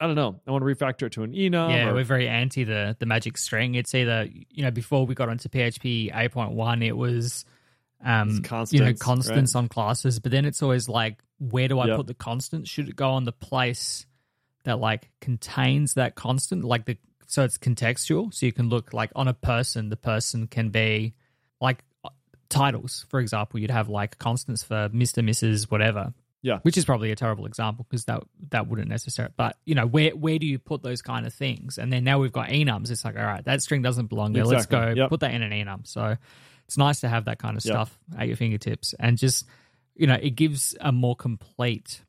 I 0.00 0.06
don't 0.06 0.16
know. 0.16 0.40
I 0.46 0.50
want 0.50 0.62
to 0.62 0.66
refactor 0.66 1.06
it 1.06 1.12
to 1.12 1.22
an 1.22 1.32
enum. 1.32 1.70
yeah, 1.70 1.88
or- 1.88 1.94
we're 1.94 2.04
very 2.04 2.28
anti 2.28 2.64
the 2.64 2.96
the 2.98 3.06
magic 3.06 3.38
string. 3.38 3.74
It's 3.76 3.94
either 3.94 4.28
you 4.50 4.62
know 4.64 4.70
before 4.72 5.06
we 5.06 5.14
got 5.14 5.28
onto 5.28 5.48
PHP 5.48 6.10
8.1, 6.12 6.82
it 6.84 6.96
was 6.96 7.44
um 8.04 8.28
It's 8.28 8.72
you 8.72 8.80
know 8.80 8.86
constants, 8.86 9.02
constants 9.02 9.54
on 9.54 9.68
classes, 9.68 10.18
but 10.18 10.32
then 10.32 10.44
it's 10.44 10.62
always 10.62 10.88
like 10.88 11.22
where 11.38 11.68
do 11.68 11.78
I 11.78 11.86
Yep. 11.86 11.96
put 11.96 12.06
the 12.08 12.14
constant? 12.14 12.66
Should 12.68 12.88
it 12.88 12.96
go 12.96 13.10
on 13.10 13.24
the 13.24 13.32
place 13.32 14.04
that 14.66 14.78
like 14.78 15.10
contains 15.20 15.94
that 15.94 16.14
constant, 16.14 16.62
like 16.64 16.84
the 16.84 16.96
so 17.26 17.42
it's 17.42 17.58
contextual, 17.58 18.32
so 18.32 18.46
you 18.46 18.52
can 18.52 18.68
look 18.68 18.92
like 18.92 19.10
on 19.16 19.26
a 19.26 19.34
person. 19.34 19.88
The 19.88 19.96
person 19.96 20.46
can 20.46 20.68
be 20.68 21.14
like 21.60 21.82
uh, 22.04 22.10
titles, 22.48 23.04
for 23.08 23.18
example. 23.18 23.58
You'd 23.58 23.70
have 23.72 23.88
like 23.88 24.18
constants 24.18 24.62
for 24.62 24.88
Mister, 24.92 25.22
Mrs, 25.22 25.70
whatever. 25.70 26.12
Yeah. 26.42 26.58
which 26.62 26.76
is 26.76 26.84
probably 26.84 27.10
a 27.10 27.16
terrible 27.16 27.46
example 27.46 27.84
because 27.90 28.04
that 28.04 28.22
that 28.50 28.68
wouldn't 28.68 28.88
necessarily. 28.88 29.34
But 29.36 29.56
you 29.64 29.74
know, 29.74 29.86
where 29.86 30.10
where 30.10 30.38
do 30.38 30.46
you 30.46 30.60
put 30.60 30.80
those 30.82 31.02
kind 31.02 31.26
of 31.26 31.34
things? 31.34 31.76
And 31.78 31.92
then 31.92 32.04
now 32.04 32.20
we've 32.20 32.30
got 32.30 32.50
enums. 32.50 32.90
It's 32.92 33.04
like, 33.04 33.16
all 33.16 33.24
right, 33.24 33.44
that 33.46 33.62
string 33.62 33.82
doesn't 33.82 34.06
belong 34.06 34.32
there. 34.32 34.44
Let's 34.44 34.66
go 34.66 34.92
Yep. 34.94 35.08
put 35.08 35.20
that 35.20 35.32
in 35.34 35.42
an 35.42 35.50
enum. 35.50 35.84
So 35.88 36.16
it's 36.66 36.78
nice 36.78 37.00
to 37.00 37.08
have 37.08 37.24
that 37.24 37.38
kind 37.40 37.56
of 37.56 37.64
Yep. 37.64 37.72
stuff 37.72 37.98
at 38.16 38.28
your 38.28 38.36
fingertips, 38.36 38.94
and 39.00 39.18
just 39.18 39.46
you 39.96 40.06
know, 40.06 40.14
it 40.20 40.36
gives 40.36 40.76
a 40.80 40.92
more 40.92 41.16
complete 41.16 42.02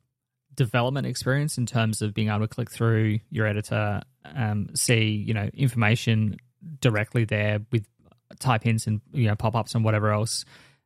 development 0.58 1.08
experience 1.08 1.58
in 1.58 1.66
terms 1.66 2.02
of 2.02 2.14
being 2.14 2.28
able 2.28 2.40
to 2.42 2.48
click 2.50 2.70
through 2.70 3.20
your 3.30 3.48
editor, 3.48 4.02
um, 4.26 4.68
see 4.76 5.06
you 5.12 5.34
know 5.34 5.50
information 5.54 6.36
directly 6.82 7.24
there 7.24 7.60
with 7.72 7.86
type 8.40 8.64
hints 8.64 8.88
and 8.88 9.00
you 9.14 9.28
know 9.28 9.36
pop 9.36 9.56
ups 9.56 9.74
and 9.74 9.86
whatever 9.86 10.12
else 10.12 10.44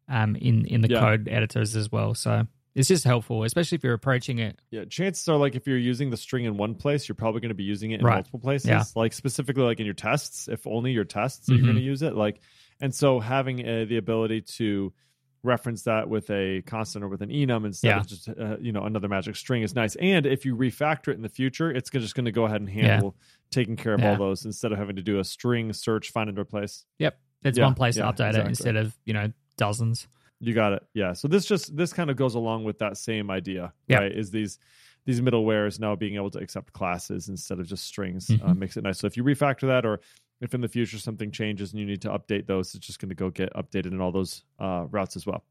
um, 0.07 0.35
in 0.35 0.65
in 0.67 0.81
the 0.81 0.89
Yeah. 0.89 0.99
code 0.99 1.27
editors 1.27 1.75
as 1.75 1.91
well. 1.91 2.13
So 2.13 2.45
it's 2.75 2.87
just 2.87 3.03
helpful, 3.03 3.43
especially 3.43 3.77
if 3.77 3.83
you're 3.83 3.93
approaching 3.93 4.39
it. 4.39 4.59
Yeah, 4.69 4.85
chances 4.85 5.27
are 5.27 5.35
like 5.37 5.55
if 5.55 5.67
you're 5.67 5.77
using 5.77 6.09
the 6.09 6.15
string 6.17 6.45
in 6.45 6.55
one 6.55 6.75
place, 6.75 7.09
you're 7.09 7.15
probably 7.15 7.41
going 7.41 7.49
to 7.49 7.55
be 7.55 7.63
using 7.63 7.91
it 7.91 7.99
in 7.99 8.05
Right. 8.05 8.13
multiple 8.15 8.39
places. 8.39 8.69
Yeah. 8.69 8.83
Like 8.95 9.11
specifically 9.13 9.63
like 9.63 9.79
in 9.79 9.85
your 9.85 9.95
tests, 9.95 10.47
if 10.47 10.65
only 10.67 10.91
your 10.91 11.03
tests 11.03 11.47
that 11.47 11.55
you're 11.55 11.63
going 11.63 11.75
to 11.75 11.81
use 11.81 12.01
it. 12.01 12.15
Like, 12.15 12.39
and 12.79 12.95
so 12.95 13.19
having 13.19 13.67
uh, 13.67 13.85
the 13.89 13.97
ability 13.97 14.41
to 14.57 14.93
reference 15.43 15.83
that 15.83 16.07
with 16.09 16.29
a 16.29 16.61
constant 16.67 17.03
or 17.03 17.07
with 17.07 17.21
an 17.21 17.29
enum 17.29 17.65
instead 17.65 17.87
Yeah. 17.89 17.99
of 17.99 18.07
just 18.07 18.29
uh, 18.29 18.57
you 18.59 18.71
know 18.71 18.83
another 18.83 19.07
magic 19.07 19.35
string 19.35 19.63
is 19.63 19.73
nice. 19.75 19.95
And 19.95 20.25
if 20.25 20.45
you 20.45 20.55
refactor 20.55 21.09
it 21.09 21.15
in 21.15 21.21
the 21.21 21.29
future, 21.29 21.71
it's 21.71 21.89
just 21.89 22.15
going 22.15 22.25
to 22.25 22.31
go 22.31 22.45
ahead 22.45 22.61
and 22.61 22.69
handle 22.69 23.15
taking 23.49 23.75
care 23.75 23.93
of 23.93 24.03
all 24.03 24.15
those 24.17 24.45
instead 24.45 24.71
of 24.71 24.77
having 24.77 24.95
to 24.97 25.01
do 25.01 25.19
a 25.19 25.23
string 25.23 25.73
search, 25.73 26.11
find 26.11 26.29
and 26.29 26.37
replace. 26.37 26.85
Yep, 26.99 27.19
it's 27.43 27.57
Yeah, 27.57 27.65
one 27.65 27.73
place 27.75 27.97
yeah, 27.97 28.03
to 28.05 28.09
update 28.11 28.27
exactly. 28.29 28.41
it 28.41 28.47
instead 28.49 28.75
of 28.75 28.97
you 29.05 29.13
know 29.13 29.31
dozens. 29.57 30.07
You 30.43 30.53
got 30.55 30.73
it. 30.73 30.83
Yeah. 30.93 31.13
So 31.13 31.27
this 31.27 31.45
just 31.45 31.75
this 31.75 31.93
kind 31.93 32.09
of 32.09 32.15
goes 32.17 32.35
along 32.35 32.63
with 32.63 32.79
that 32.79 32.97
same 32.97 33.29
idea, 33.29 33.73
Yeah. 33.87 33.99
right? 33.99 34.11
Is 34.11 34.31
these 34.31 34.57
these 35.05 35.21
middlewares 35.21 35.79
now 35.79 35.95
being 35.95 36.15
able 36.15 36.29
to 36.29 36.37
accept 36.39 36.73
classes 36.73 37.27
instead 37.29 37.59
of 37.59 37.65
just 37.67 37.83
strings 37.85 38.29
uh, 38.29 38.33
Mhm. 38.35 38.57
makes 38.57 38.77
it 38.77 38.83
nice. 38.83 38.99
So 38.99 39.07
if 39.07 39.17
you 39.17 39.23
refactor 39.23 39.61
that, 39.67 39.83
or 39.85 39.99
if 40.41 40.53
in 40.53 40.61
the 40.61 40.67
future 40.67 40.97
something 40.97 41.31
changes 41.31 41.71
and 41.71 41.79
you 41.79 41.85
need 41.85 42.01
to 42.01 42.09
update 42.09 42.47
those, 42.47 42.75
it's 42.75 42.85
just 42.85 42.99
going 42.99 43.09
to 43.09 43.15
go 43.15 43.29
get 43.29 43.53
updated 43.53 43.87
in 43.93 44.01
all 44.01 44.11
those 44.11 44.43
uh, 44.59 44.85
routes 44.89 45.15
as 45.15 45.25
well. 45.25 45.43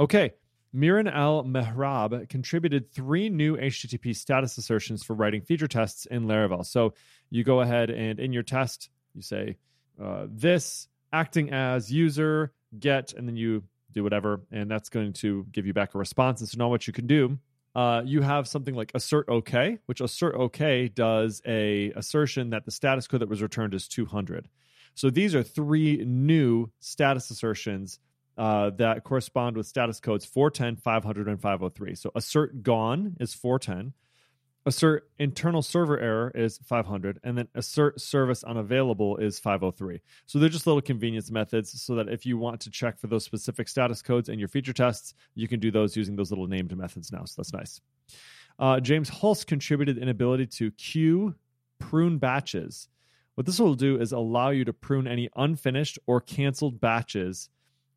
Okay. 0.00 0.32
Miran 0.72 1.06
Al 1.06 1.44
Mehrab 1.44 2.28
contributed 2.30 2.90
three 2.90 3.28
new 3.28 3.58
HTTP 3.58 4.16
status 4.16 4.56
assertions 4.56 5.04
for 5.04 5.12
writing 5.14 5.42
feature 5.42 5.68
tests 5.68 6.06
in 6.06 6.24
Laravel. 6.24 6.64
So 6.64 6.94
you 7.28 7.44
go 7.44 7.60
ahead 7.60 7.90
and 7.90 8.18
in 8.18 8.32
your 8.32 8.42
test, 8.42 8.88
you 9.14 9.20
say 9.20 9.58
uh, 10.02 10.26
this 10.30 10.88
acting 11.12 11.52
as 11.52 11.92
user 11.92 12.54
get, 12.78 13.12
and 13.12 13.28
then 13.28 13.36
you 13.36 13.64
do 13.92 14.02
whatever, 14.02 14.40
and 14.50 14.70
that's 14.70 14.88
going 14.88 15.12
to 15.12 15.46
give 15.52 15.66
you 15.66 15.74
back 15.74 15.94
a 15.94 15.98
response. 15.98 16.40
And 16.40 16.48
so 16.48 16.56
now 16.56 16.70
what 16.70 16.86
you 16.86 16.94
can 16.94 17.06
do, 17.06 17.38
uh, 17.74 18.02
you 18.04 18.20
have 18.22 18.46
something 18.46 18.74
like 18.74 18.92
assert 18.94 19.28
OK, 19.28 19.78
which 19.86 20.00
assert 20.00 20.34
OK 20.34 20.88
does 20.88 21.40
a 21.46 21.90
assertion 21.92 22.50
that 22.50 22.64
the 22.64 22.70
status 22.70 23.06
code 23.06 23.20
that 23.20 23.28
was 23.28 23.42
returned 23.42 23.74
is 23.74 23.88
200. 23.88 24.48
So 24.94 25.10
these 25.10 25.34
are 25.34 25.42
three 25.42 26.04
new 26.04 26.70
status 26.80 27.30
assertions 27.30 27.98
uh, 28.36 28.70
that 28.70 29.04
correspond 29.04 29.56
with 29.56 29.66
status 29.66 30.00
codes 30.00 30.24
410, 30.24 30.76
500, 30.76 31.28
and 31.28 31.40
503. 31.40 31.94
So 31.94 32.10
assert 32.14 32.62
gone 32.62 33.16
is 33.20 33.34
410. 33.34 33.94
Assert 34.64 35.10
internal 35.18 35.60
server 35.60 35.98
error 35.98 36.30
is 36.36 36.58
500, 36.58 37.18
and 37.24 37.36
then 37.36 37.48
assert 37.56 38.00
service 38.00 38.44
unavailable 38.44 39.16
is 39.16 39.40
503. 39.40 40.00
So 40.26 40.38
they're 40.38 40.48
just 40.48 40.68
little 40.68 40.80
convenience 40.80 41.32
methods 41.32 41.82
so 41.82 41.96
that 41.96 42.08
if 42.08 42.24
you 42.24 42.38
want 42.38 42.60
to 42.60 42.70
check 42.70 42.96
for 42.96 43.08
those 43.08 43.24
specific 43.24 43.68
status 43.68 44.02
codes 44.02 44.28
in 44.28 44.38
your 44.38 44.46
feature 44.46 44.72
tests, 44.72 45.14
you 45.34 45.48
can 45.48 45.58
do 45.58 45.72
those 45.72 45.96
using 45.96 46.14
those 46.14 46.30
little 46.30 46.46
named 46.46 46.76
methods 46.76 47.10
now. 47.10 47.24
So 47.24 47.42
that's 47.42 47.52
nice. 47.52 47.80
Uh, 48.56 48.78
James 48.78 49.10
Hulse 49.10 49.44
contributed 49.44 49.98
an 49.98 50.08
ability 50.08 50.46
to 50.46 50.70
queue 50.72 51.34
prune 51.80 52.18
batches. 52.18 52.88
What 53.34 53.46
this 53.46 53.58
will 53.58 53.74
do 53.74 53.98
is 54.00 54.12
allow 54.12 54.50
you 54.50 54.64
to 54.64 54.72
prune 54.72 55.08
any 55.08 55.28
unfinished 55.34 55.98
or 56.06 56.20
canceled 56.20 56.80
batches 56.80 57.48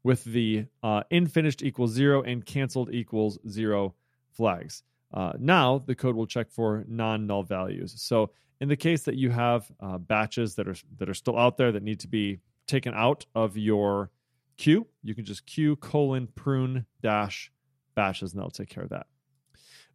with 0.01 0.23
the 0.23 0.65
uh, 0.81 1.03
infinished 1.11 1.61
equals 1.61 1.91
zero 1.91 2.23
and 2.23 2.43
canceled 2.43 2.91
equals 2.91 3.37
zero 3.47 3.93
flags. 4.31 4.83
Uh, 5.13 5.33
now 5.39 5.79
the 5.79 5.95
code 5.95 6.15
will 6.15 6.27
check 6.27 6.49
for 6.49 6.83
non-null 6.87 7.43
values. 7.43 7.93
So 7.97 8.31
in 8.59 8.67
the 8.67 8.75
case 8.75 9.03
that 9.03 9.15
you 9.15 9.29
have 9.29 9.69
uh, 9.79 9.97
batches 9.97 10.55
that 10.55 10.67
are 10.67 10.75
that 10.97 11.09
are 11.09 11.13
still 11.13 11.37
out 11.37 11.57
there 11.57 11.71
that 11.71 11.83
need 11.83 12.01
to 12.01 12.07
be 12.07 12.39
taken 12.67 12.93
out 12.93 13.25
of 13.35 13.57
your 13.57 14.11
queue, 14.57 14.87
you 15.03 15.13
can 15.15 15.25
just 15.25 15.45
queue 15.45 15.75
colon 15.75 16.27
prune 16.27 16.85
dash 17.01 17.51
batches, 17.95 18.33
and 18.33 18.39
that'll 18.39 18.51
take 18.51 18.69
care 18.69 18.83
of 18.83 18.89
that. 18.89 19.07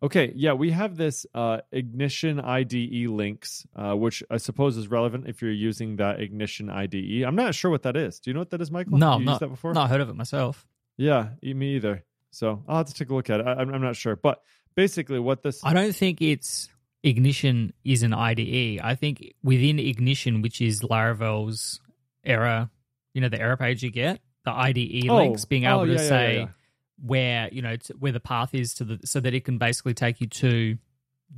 Okay, 0.02 0.32
yeah, 0.34 0.54
we 0.54 0.70
have 0.70 0.96
this 0.96 1.26
uh, 1.34 1.58
Ignition 1.72 2.40
IDE 2.40 3.06
links, 3.08 3.66
uh, 3.76 3.94
which 3.94 4.22
I 4.30 4.38
suppose 4.38 4.78
is 4.78 4.88
relevant 4.88 5.28
if 5.28 5.42
you're 5.42 5.52
using 5.52 5.96
that 5.96 6.20
Ignition 6.20 6.70
IDE. 6.70 7.22
I'm 7.26 7.36
not 7.36 7.54
sure 7.54 7.70
what 7.70 7.82
that 7.82 7.96
is. 7.96 8.18
Do 8.18 8.30
you 8.30 8.34
know 8.34 8.40
what 8.40 8.50
that 8.50 8.62
is, 8.62 8.70
Michael? 8.70 8.96
No, 8.96 9.08
you 9.08 9.12
I'm 9.12 9.20
used 9.20 9.26
not, 9.26 9.40
that 9.40 9.48
before? 9.48 9.74
not 9.74 9.90
heard 9.90 10.00
of 10.00 10.08
it 10.08 10.16
myself. 10.16 10.66
Yeah, 10.96 11.30
me 11.42 11.76
either. 11.76 12.04
So 12.30 12.62
I'll 12.66 12.78
have 12.78 12.86
to 12.86 12.94
take 12.94 13.10
a 13.10 13.14
look 13.14 13.28
at 13.28 13.40
it. 13.40 13.46
I, 13.46 13.52
I'm 13.52 13.82
not 13.82 13.96
sure, 13.96 14.16
but 14.16 14.42
basically, 14.74 15.18
what 15.18 15.42
this 15.42 15.64
I 15.64 15.72
don't 15.72 15.94
think 15.94 16.20
it's 16.22 16.68
Ignition 17.02 17.72
is 17.84 18.02
an 18.02 18.12
IDE. 18.12 18.80
I 18.82 18.94
think 18.94 19.34
within 19.42 19.78
Ignition, 19.78 20.42
which 20.42 20.60
is 20.60 20.82
Laravel's 20.82 21.80
error, 22.24 22.68
you 23.14 23.20
know, 23.20 23.28
the 23.28 23.40
error 23.40 23.56
page 23.56 23.82
you 23.82 23.90
get, 23.90 24.20
the 24.44 24.52
IDE 24.52 25.08
Oh, 25.08 25.16
links, 25.16 25.44
being 25.44 25.64
able 25.64 25.80
oh, 25.80 25.86
to 25.86 25.92
yeah, 25.92 26.00
yeah, 26.00 26.08
say 26.08 26.36
yeah, 26.38 26.46
where 27.02 27.48
you 27.52 27.62
know 27.62 27.76
to, 27.76 27.94
where 27.94 28.12
the 28.12 28.20
path 28.20 28.54
is 28.54 28.74
to 28.74 28.84
the 28.84 29.00
so 29.04 29.20
that 29.20 29.34
it 29.34 29.44
can 29.44 29.58
basically 29.58 29.94
take 29.94 30.20
you 30.20 30.26
to 30.26 30.76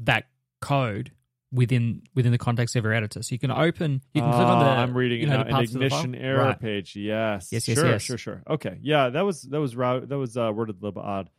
that 0.02 0.24
code 0.60 1.12
within 1.52 2.02
within 2.14 2.32
the 2.32 2.38
context 2.38 2.74
of 2.76 2.84
your 2.84 2.94
editor. 2.94 3.22
So 3.22 3.34
you 3.34 3.38
can 3.38 3.50
open, 3.50 4.02
you 4.14 4.22
can 4.22 4.32
click 4.32 4.46
on 4.46 4.58
the. 4.58 4.64
Ah, 4.64 4.78
I'm 4.78 4.96
reading 4.96 5.20
you 5.20 5.26
know, 5.26 5.42
now. 5.42 5.44
the 5.44 5.50
An 5.50 5.56
the 5.56 5.62
ignition 5.62 6.14
error 6.14 6.44
Right. 6.44 6.60
page. 6.60 6.96
Yes. 6.96 7.50
Yes, 7.52 7.68
yes, 7.68 7.78
sure, 7.78 7.86
yes. 7.88 8.02
sure, 8.02 8.18
sure. 8.18 8.42
Okay. 8.48 8.78
Yeah, 8.82 9.10
that 9.10 9.24
was 9.24 9.42
that 9.42 9.60
was 9.60 9.76
route 9.76 10.08
that 10.08 10.18
was 10.18 10.36
uh, 10.36 10.50
worded 10.52 10.76
a 10.76 10.78
little 10.78 11.00
bit 11.00 11.04
odd. 11.04 11.30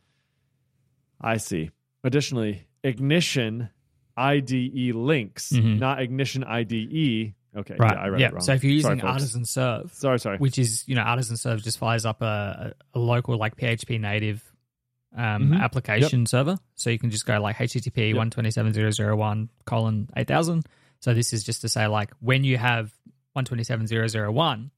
I 1.20 1.38
see. 1.38 1.70
Additionally, 2.04 2.66
ignition 2.84 3.70
IDE 4.16 4.92
links, 4.94 5.50
Mhm. 5.52 5.78
not 5.80 6.00
ignition 6.00 6.44
IDE. 6.44 7.34
Okay. 7.56 7.76
Right. 7.78 7.92
Yeah, 7.94 8.00
I 8.00 8.06
read 8.08 8.20
yeah. 8.20 8.26
it 8.28 8.32
wrong. 8.34 8.42
So 8.42 8.52
if 8.54 8.64
you're 8.64 8.80
Sorry, 8.80 8.94
using 8.94 9.00
folks. 9.00 9.12
Artisan 9.12 9.44
Serve, 9.44 9.92
Sorry, 9.92 10.18
sorry. 10.20 10.38
which 10.38 10.58
is 10.58 10.86
you 10.88 10.94
know 10.94 11.02
Artisan 11.02 11.36
Serve 11.36 11.62
just 11.62 11.78
fires 11.78 12.04
up 12.04 12.20
a, 12.22 12.74
a, 12.94 12.98
local 12.98 13.36
like 13.36 13.56
PHP 13.56 13.98
native 14.00 14.42
um, 15.16 15.50
Mhm. 15.50 15.60
application 15.60 16.26
server, 16.26 16.58
so 16.74 16.90
you 16.90 16.98
can 16.98 17.10
just 17.10 17.24
go 17.26 17.40
like 17.40 17.56
HTTP 17.60 18.08
Yep. 18.08 18.16
one 18.16 18.30
twenty 18.30 18.50
seven 18.50 18.72
zero 18.72 18.90
zero 18.90 19.16
one 19.16 19.48
colon 19.64 20.08
eight 20.16 20.26
thousand. 20.26 20.66
So 21.00 21.14
this 21.14 21.32
is 21.32 21.44
just 21.44 21.60
to 21.62 21.68
say 21.68 21.86
like 21.86 22.10
when 22.20 22.42
you 22.44 22.58
have 22.58 22.92
one 23.32 23.44
twenty 23.44 23.62
seven 23.64 23.86
zero 23.86 24.08
zero 24.08 24.32
one, 24.32 24.72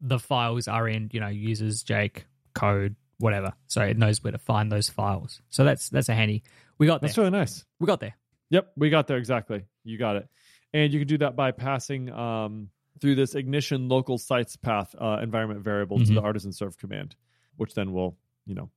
the 0.00 0.18
files 0.20 0.68
are 0.68 0.88
in 0.88 1.10
you 1.12 1.18
know 1.20 1.28
users 1.28 1.82
Jake 1.82 2.26
code 2.54 2.94
whatever, 3.18 3.52
so 3.66 3.82
it 3.82 3.98
knows 3.98 4.22
where 4.22 4.30
to 4.32 4.38
find 4.38 4.70
those 4.70 4.88
files. 4.88 5.42
So 5.50 5.64
that's 5.64 5.88
that's 5.90 6.08
a 6.08 6.14
handy. 6.14 6.42
We 6.80 6.86
got 6.88 7.00
there. 7.00 7.08
That's 7.08 7.18
really 7.18 7.30
nice. 7.30 7.64
we 7.78 7.86
got 7.86 8.00
there. 8.00 8.16
Yep, 8.50 8.72
we 8.76 8.90
got 8.90 9.06
there 9.06 9.18
exactly. 9.18 9.66
You 9.84 9.96
got 9.98 10.16
it. 10.16 10.28
And 10.74 10.92
you 10.92 10.98
can 10.98 11.06
do 11.06 11.18
that 11.18 11.36
by 11.36 11.52
passing 11.52 12.10
um, 12.10 12.70
through 13.00 13.14
this 13.14 13.34
ignition 13.36 13.88
local 13.88 14.18
sites 14.18 14.56
path 14.56 14.94
uh, 15.00 15.18
environment 15.22 15.60
variable 15.62 15.98
to 15.98 16.04
Mhm. 16.04 16.14
the 16.14 16.20
artisan 16.22 16.52
serve 16.52 16.76
command, 16.78 17.14
which 17.56 17.74
then 17.74 17.92
will, 17.92 18.16
you 18.46 18.54
know, 18.56 18.70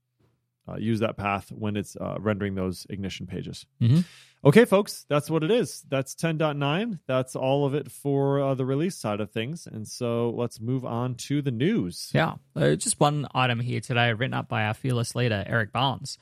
uh, 0.68 0.76
use 0.78 1.00
that 1.00 1.18
path 1.18 1.52
when 1.52 1.76
it's 1.76 1.96
uh, 1.96 2.16
rendering 2.20 2.56
those 2.56 2.86
ignition 2.90 3.26
pages. 3.26 3.66
Mhm. 3.82 4.06
Okay, 4.46 4.66
folks, 4.66 5.06
that's 5.10 5.30
what 5.30 5.44
it 5.44 5.52
is. 5.52 5.82
That's 5.90 6.14
10.9. 6.16 7.00
That's 7.08 7.36
all 7.36 7.66
of 7.66 7.74
it 7.74 7.90
for 7.92 8.42
uh, 8.42 8.54
the 8.56 8.66
release 8.66 8.98
side 8.98 9.22
of 9.22 9.32
things. 9.32 9.66
And 9.68 9.88
so 9.88 10.30
let's 10.32 10.60
move 10.60 10.84
on 10.86 11.16
to 11.28 11.42
the 11.42 11.52
news. 11.52 12.12
Yeah. 12.14 12.36
Uh, 12.56 12.76
just 12.76 13.00
one 13.00 13.28
item 13.34 13.60
here 13.62 13.80
today, 13.80 14.14
written 14.14 14.34
up 14.34 14.48
by 14.50 14.66
our 14.66 14.74
fearless 14.74 15.16
leader, 15.16 15.44
Eric 15.48 15.72
Barnes. 15.72 16.18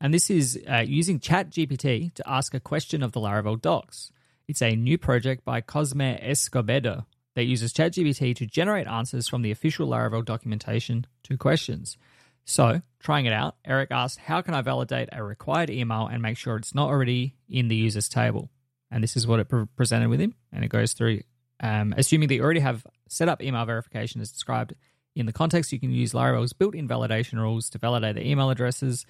And 0.00 0.14
this 0.14 0.30
is 0.30 0.58
uh, 0.68 0.78
using 0.78 1.20
ChatGPT 1.20 2.14
to 2.14 2.28
ask 2.28 2.54
a 2.54 2.60
question 2.60 3.02
of 3.02 3.12
the 3.12 3.20
Laravel 3.20 3.60
docs. 3.60 4.10
It's 4.48 4.62
a 4.62 4.74
new 4.74 4.96
project 4.96 5.44
by 5.44 5.60
Cosme 5.60 6.00
Escobedo 6.00 7.04
that 7.34 7.44
uses 7.44 7.72
ChatGPT 7.72 8.34
to 8.36 8.46
generate 8.46 8.86
answers 8.86 9.28
from 9.28 9.42
the 9.42 9.50
official 9.50 9.88
Laravel 9.88 10.24
documentation 10.24 11.06
to 11.24 11.36
questions. 11.36 11.98
So, 12.46 12.80
trying 12.98 13.26
it 13.26 13.32
out, 13.32 13.56
Eric 13.64 13.90
asked, 13.90 14.18
How 14.18 14.40
can 14.40 14.54
I 14.54 14.62
validate 14.62 15.10
a 15.12 15.22
required 15.22 15.70
email 15.70 16.06
and 16.06 16.22
make 16.22 16.38
sure 16.38 16.56
it's 16.56 16.74
not 16.74 16.88
already 16.88 17.36
in 17.48 17.68
the 17.68 17.76
user's 17.76 18.08
table? 18.08 18.50
And 18.90 19.04
this 19.04 19.16
is 19.16 19.26
what 19.26 19.38
it 19.38 19.48
pre- 19.48 19.66
presented 19.76 20.08
with 20.08 20.20
him. 20.20 20.34
And 20.50 20.64
it 20.64 20.68
goes 20.68 20.94
through, 20.94 21.20
um, 21.60 21.94
assuming 21.96 22.28
that 22.28 22.34
you 22.36 22.42
already 22.42 22.60
have 22.60 22.84
set 23.08 23.28
up 23.28 23.42
email 23.42 23.64
verification 23.66 24.20
as 24.20 24.32
described 24.32 24.74
in 25.14 25.26
the 25.26 25.32
context, 25.32 25.72
you 25.72 25.78
can 25.78 25.90
use 25.90 26.12
Laravel's 26.12 26.52
built 26.52 26.74
in 26.74 26.88
validation 26.88 27.34
rules 27.34 27.68
to 27.70 27.78
validate 27.78 28.14
the 28.14 28.26
email 28.26 28.50
addresses 28.50 29.04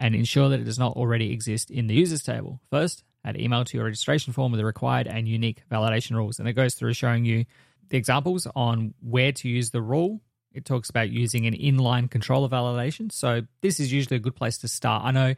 and 0.00 0.14
ensure 0.16 0.48
that 0.48 0.58
it 0.58 0.64
does 0.64 0.78
not 0.78 0.96
already 0.96 1.30
exist 1.30 1.70
in 1.70 1.86
the 1.86 1.94
users 1.94 2.22
table. 2.24 2.60
First, 2.70 3.04
add 3.24 3.38
email 3.38 3.64
to 3.64 3.76
your 3.76 3.84
registration 3.84 4.32
form 4.32 4.50
with 4.50 4.58
the 4.58 4.64
required 4.64 5.06
and 5.06 5.28
unique 5.28 5.62
validation 5.70 6.16
rules. 6.16 6.40
And 6.40 6.48
it 6.48 6.54
goes 6.54 6.74
through 6.74 6.94
showing 6.94 7.24
you 7.24 7.44
the 7.90 7.98
examples 7.98 8.48
on 8.56 8.94
where 9.00 9.30
to 9.32 9.48
use 9.48 9.70
the 9.70 9.82
rule. 9.82 10.20
It 10.52 10.64
talks 10.64 10.90
about 10.90 11.10
using 11.10 11.46
an 11.46 11.54
inline 11.54 12.10
controller 12.10 12.48
validation. 12.48 13.12
So, 13.12 13.42
this 13.60 13.78
is 13.78 13.92
usually 13.92 14.16
a 14.16 14.20
good 14.20 14.34
place 14.34 14.58
to 14.58 14.68
start. 14.68 15.04
I 15.04 15.10
know 15.12 15.34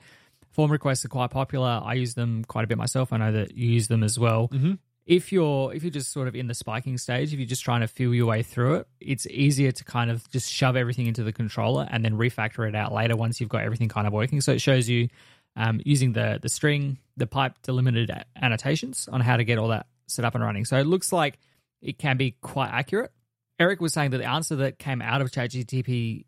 form 0.53 0.71
requests 0.71 1.05
are 1.05 1.09
quite 1.09 1.31
popular. 1.31 1.81
I 1.85 1.95
use 1.95 2.15
them 2.15 2.45
quite 2.45 2.65
a 2.65 2.67
bit 2.67 2.79
myself. 2.79 3.13
I 3.13 3.17
know 3.17 3.33
that 3.33 3.57
you 3.57 3.69
use 3.69 3.89
them 3.89 4.03
as 4.03 4.19
well 4.19 4.49
Mhm. 4.49 4.79
If 5.05 5.33
you're 5.33 5.75
if 5.75 5.83
you're 5.83 5.91
just 5.91 6.13
sort 6.13 6.29
of 6.29 6.37
in 6.37 6.47
the 6.47 6.55
spiking 6.55 6.97
stage, 6.99 7.33
if 7.33 7.39
you're 7.39 7.49
just 7.49 7.65
trying 7.65 7.81
to 7.81 7.89
feel 7.89 8.15
your 8.15 8.27
way 8.27 8.43
through 8.43 8.77
it, 8.77 8.89
it's 9.01 9.27
easier 9.27 9.73
to 9.73 9.85
kind 9.85 10.11
of 10.11 10.29
just 10.31 10.51
shove 10.51 10.77
everything 10.77 11.07
into 11.07 11.25
the 11.25 11.33
controller 11.33 11.89
and 11.91 12.05
then 12.05 12.17
refactor 12.17 12.69
it 12.69 12.75
out 12.75 12.93
later 12.93 13.17
once 13.17 13.41
you've 13.41 13.51
got 13.51 13.63
everything 13.63 13.89
kind 13.89 14.07
of 14.07 14.13
working. 14.13 14.41
So 14.41 14.53
it 14.53 14.61
shows 14.61 14.89
you 14.89 15.09
um, 15.57 15.81
using 15.85 16.13
the 16.13 16.39
the 16.41 16.49
string, 16.49 16.99
the 17.17 17.27
pipe 17.27 17.55
delimited 17.63 18.11
annotations 18.41 19.09
on 19.11 19.21
how 19.21 19.37
to 19.37 19.45
get 19.45 19.59
all 19.59 19.69
that 19.69 19.87
set 20.07 20.25
up 20.25 20.35
and 20.35 20.45
running. 20.45 20.65
So 20.65 20.77
it 20.79 20.87
looks 20.87 21.13
like 21.13 21.39
it 21.81 21.99
can 21.99 22.17
be 22.17 22.37
quite 22.41 22.71
accurate. 22.71 23.13
Eric 23.59 23.81
was 23.81 23.93
saying 23.93 24.11
that 24.11 24.19
the 24.19 24.29
answer 24.29 24.57
that 24.57 24.79
came 24.79 25.03
out 25.03 25.21
of 25.21 25.31
ChatGPT, 25.31 26.25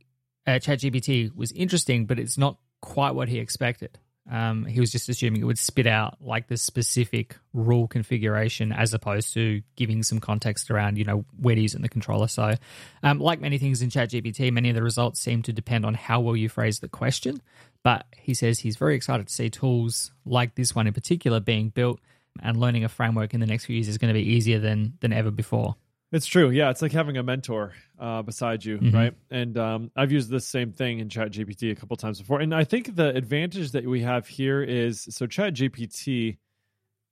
uh, 0.46 0.52
ChatGPT 0.52 1.34
was 1.34 1.52
interesting, 1.52 2.06
but 2.06 2.18
it's 2.18 2.38
not 2.38 2.58
quite 2.80 3.14
what 3.14 3.28
he 3.28 3.38
expected. 3.38 3.98
Um, 4.30 4.64
he 4.64 4.80
was 4.80 4.90
just 4.90 5.08
assuming 5.08 5.42
it 5.42 5.44
would 5.44 5.58
spit 5.58 5.86
out 5.86 6.16
like 6.20 6.46
the 6.46 6.56
specific 6.56 7.36
rule 7.52 7.86
configuration 7.86 8.72
as 8.72 8.94
opposed 8.94 9.34
to 9.34 9.62
giving 9.76 10.02
some 10.02 10.18
context 10.18 10.70
around, 10.70 10.96
you 10.96 11.04
know, 11.04 11.24
where 11.38 11.54
to 11.54 11.60
use 11.60 11.74
it 11.74 11.78
in 11.78 11.82
the 11.82 11.90
controller. 11.90 12.26
So, 12.28 12.54
um, 13.02 13.18
like 13.18 13.40
many 13.40 13.58
things 13.58 13.82
in 13.82 13.90
ChatGPT, 13.90 14.50
many 14.50 14.70
of 14.70 14.76
the 14.76 14.82
results 14.82 15.20
seem 15.20 15.42
to 15.42 15.52
depend 15.52 15.84
on 15.84 15.92
how 15.92 16.20
well 16.20 16.36
you 16.36 16.48
phrase 16.48 16.80
the 16.80 16.88
question. 16.88 17.42
But 17.82 18.06
he 18.16 18.32
says 18.32 18.58
he's 18.58 18.76
very 18.76 18.96
excited 18.96 19.28
to 19.28 19.32
see 19.32 19.50
tools 19.50 20.10
like 20.24 20.54
this 20.54 20.74
one 20.74 20.86
in 20.86 20.94
particular 20.94 21.38
being 21.38 21.68
built 21.68 22.00
and 22.42 22.56
learning 22.56 22.84
a 22.84 22.88
framework 22.88 23.34
in 23.34 23.40
the 23.40 23.46
next 23.46 23.66
few 23.66 23.76
years 23.76 23.88
is 23.88 23.98
going 23.98 24.12
to 24.12 24.18
be 24.18 24.32
easier 24.32 24.58
than 24.58 24.94
than 25.00 25.12
ever 25.12 25.30
before. 25.30 25.76
It's 26.12 26.26
true. 26.26 26.50
Yeah, 26.50 26.70
it's 26.70 26.80
like 26.80 26.92
having 26.92 27.16
a 27.16 27.22
mentor 27.24 27.72
uh, 27.98 28.22
beside 28.22 28.64
you, 28.64 28.78
Mhm. 28.78 28.92
right? 28.94 29.14
And 29.30 29.58
um, 29.58 29.90
I've 29.96 30.12
used 30.12 30.30
this 30.30 30.46
same 30.46 30.72
thing 30.72 31.00
in 31.00 31.08
ChatGPT 31.08 31.72
a 31.72 31.74
couple 31.74 31.96
times 31.96 32.20
before. 32.20 32.40
And 32.40 32.54
I 32.54 32.62
think 32.64 32.94
the 32.94 33.08
advantage 33.08 33.72
that 33.72 33.84
we 33.84 34.02
have 34.02 34.28
here 34.28 34.62
is 34.62 35.02
so 35.10 35.26
ChatGPT 35.26 36.38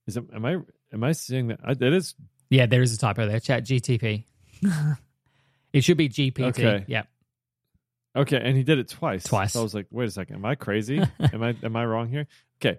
is. 0.06 0.16
it- 0.16 0.24
Am 0.32 0.44
I 0.44 0.58
am 0.92 1.02
I 1.04 1.12
seeing 1.12 1.48
that? 1.48 1.60
I- 1.64 1.72
It 1.72 1.82
is 1.82 2.14
Yeah, 2.50 2.66
there 2.66 2.82
is 2.82 2.94
a 2.94 2.98
typo 2.98 3.26
there. 3.26 3.40
Chat 3.40 3.64
GTP. 3.64 4.24
it 5.72 5.82
should 5.82 5.96
be 5.96 6.08
GPT. 6.08 6.42
Okay. 6.50 6.84
Yeah. 6.86 7.04
okay, 8.14 8.40
and 8.40 8.56
he 8.56 8.62
did 8.62 8.78
it 8.78 8.88
twice. 8.88 9.24
Twice. 9.24 9.54
So 9.54 9.60
I 9.60 9.62
was 9.62 9.74
like, 9.74 9.86
wait 9.90 10.06
a 10.08 10.10
second, 10.12 10.36
am 10.36 10.44
I 10.44 10.54
crazy? 10.54 10.98
am 11.18 11.42
I 11.42 11.56
am 11.62 11.74
I 11.74 11.84
wrong 11.86 12.08
here? 12.08 12.26
Okay, 12.60 12.78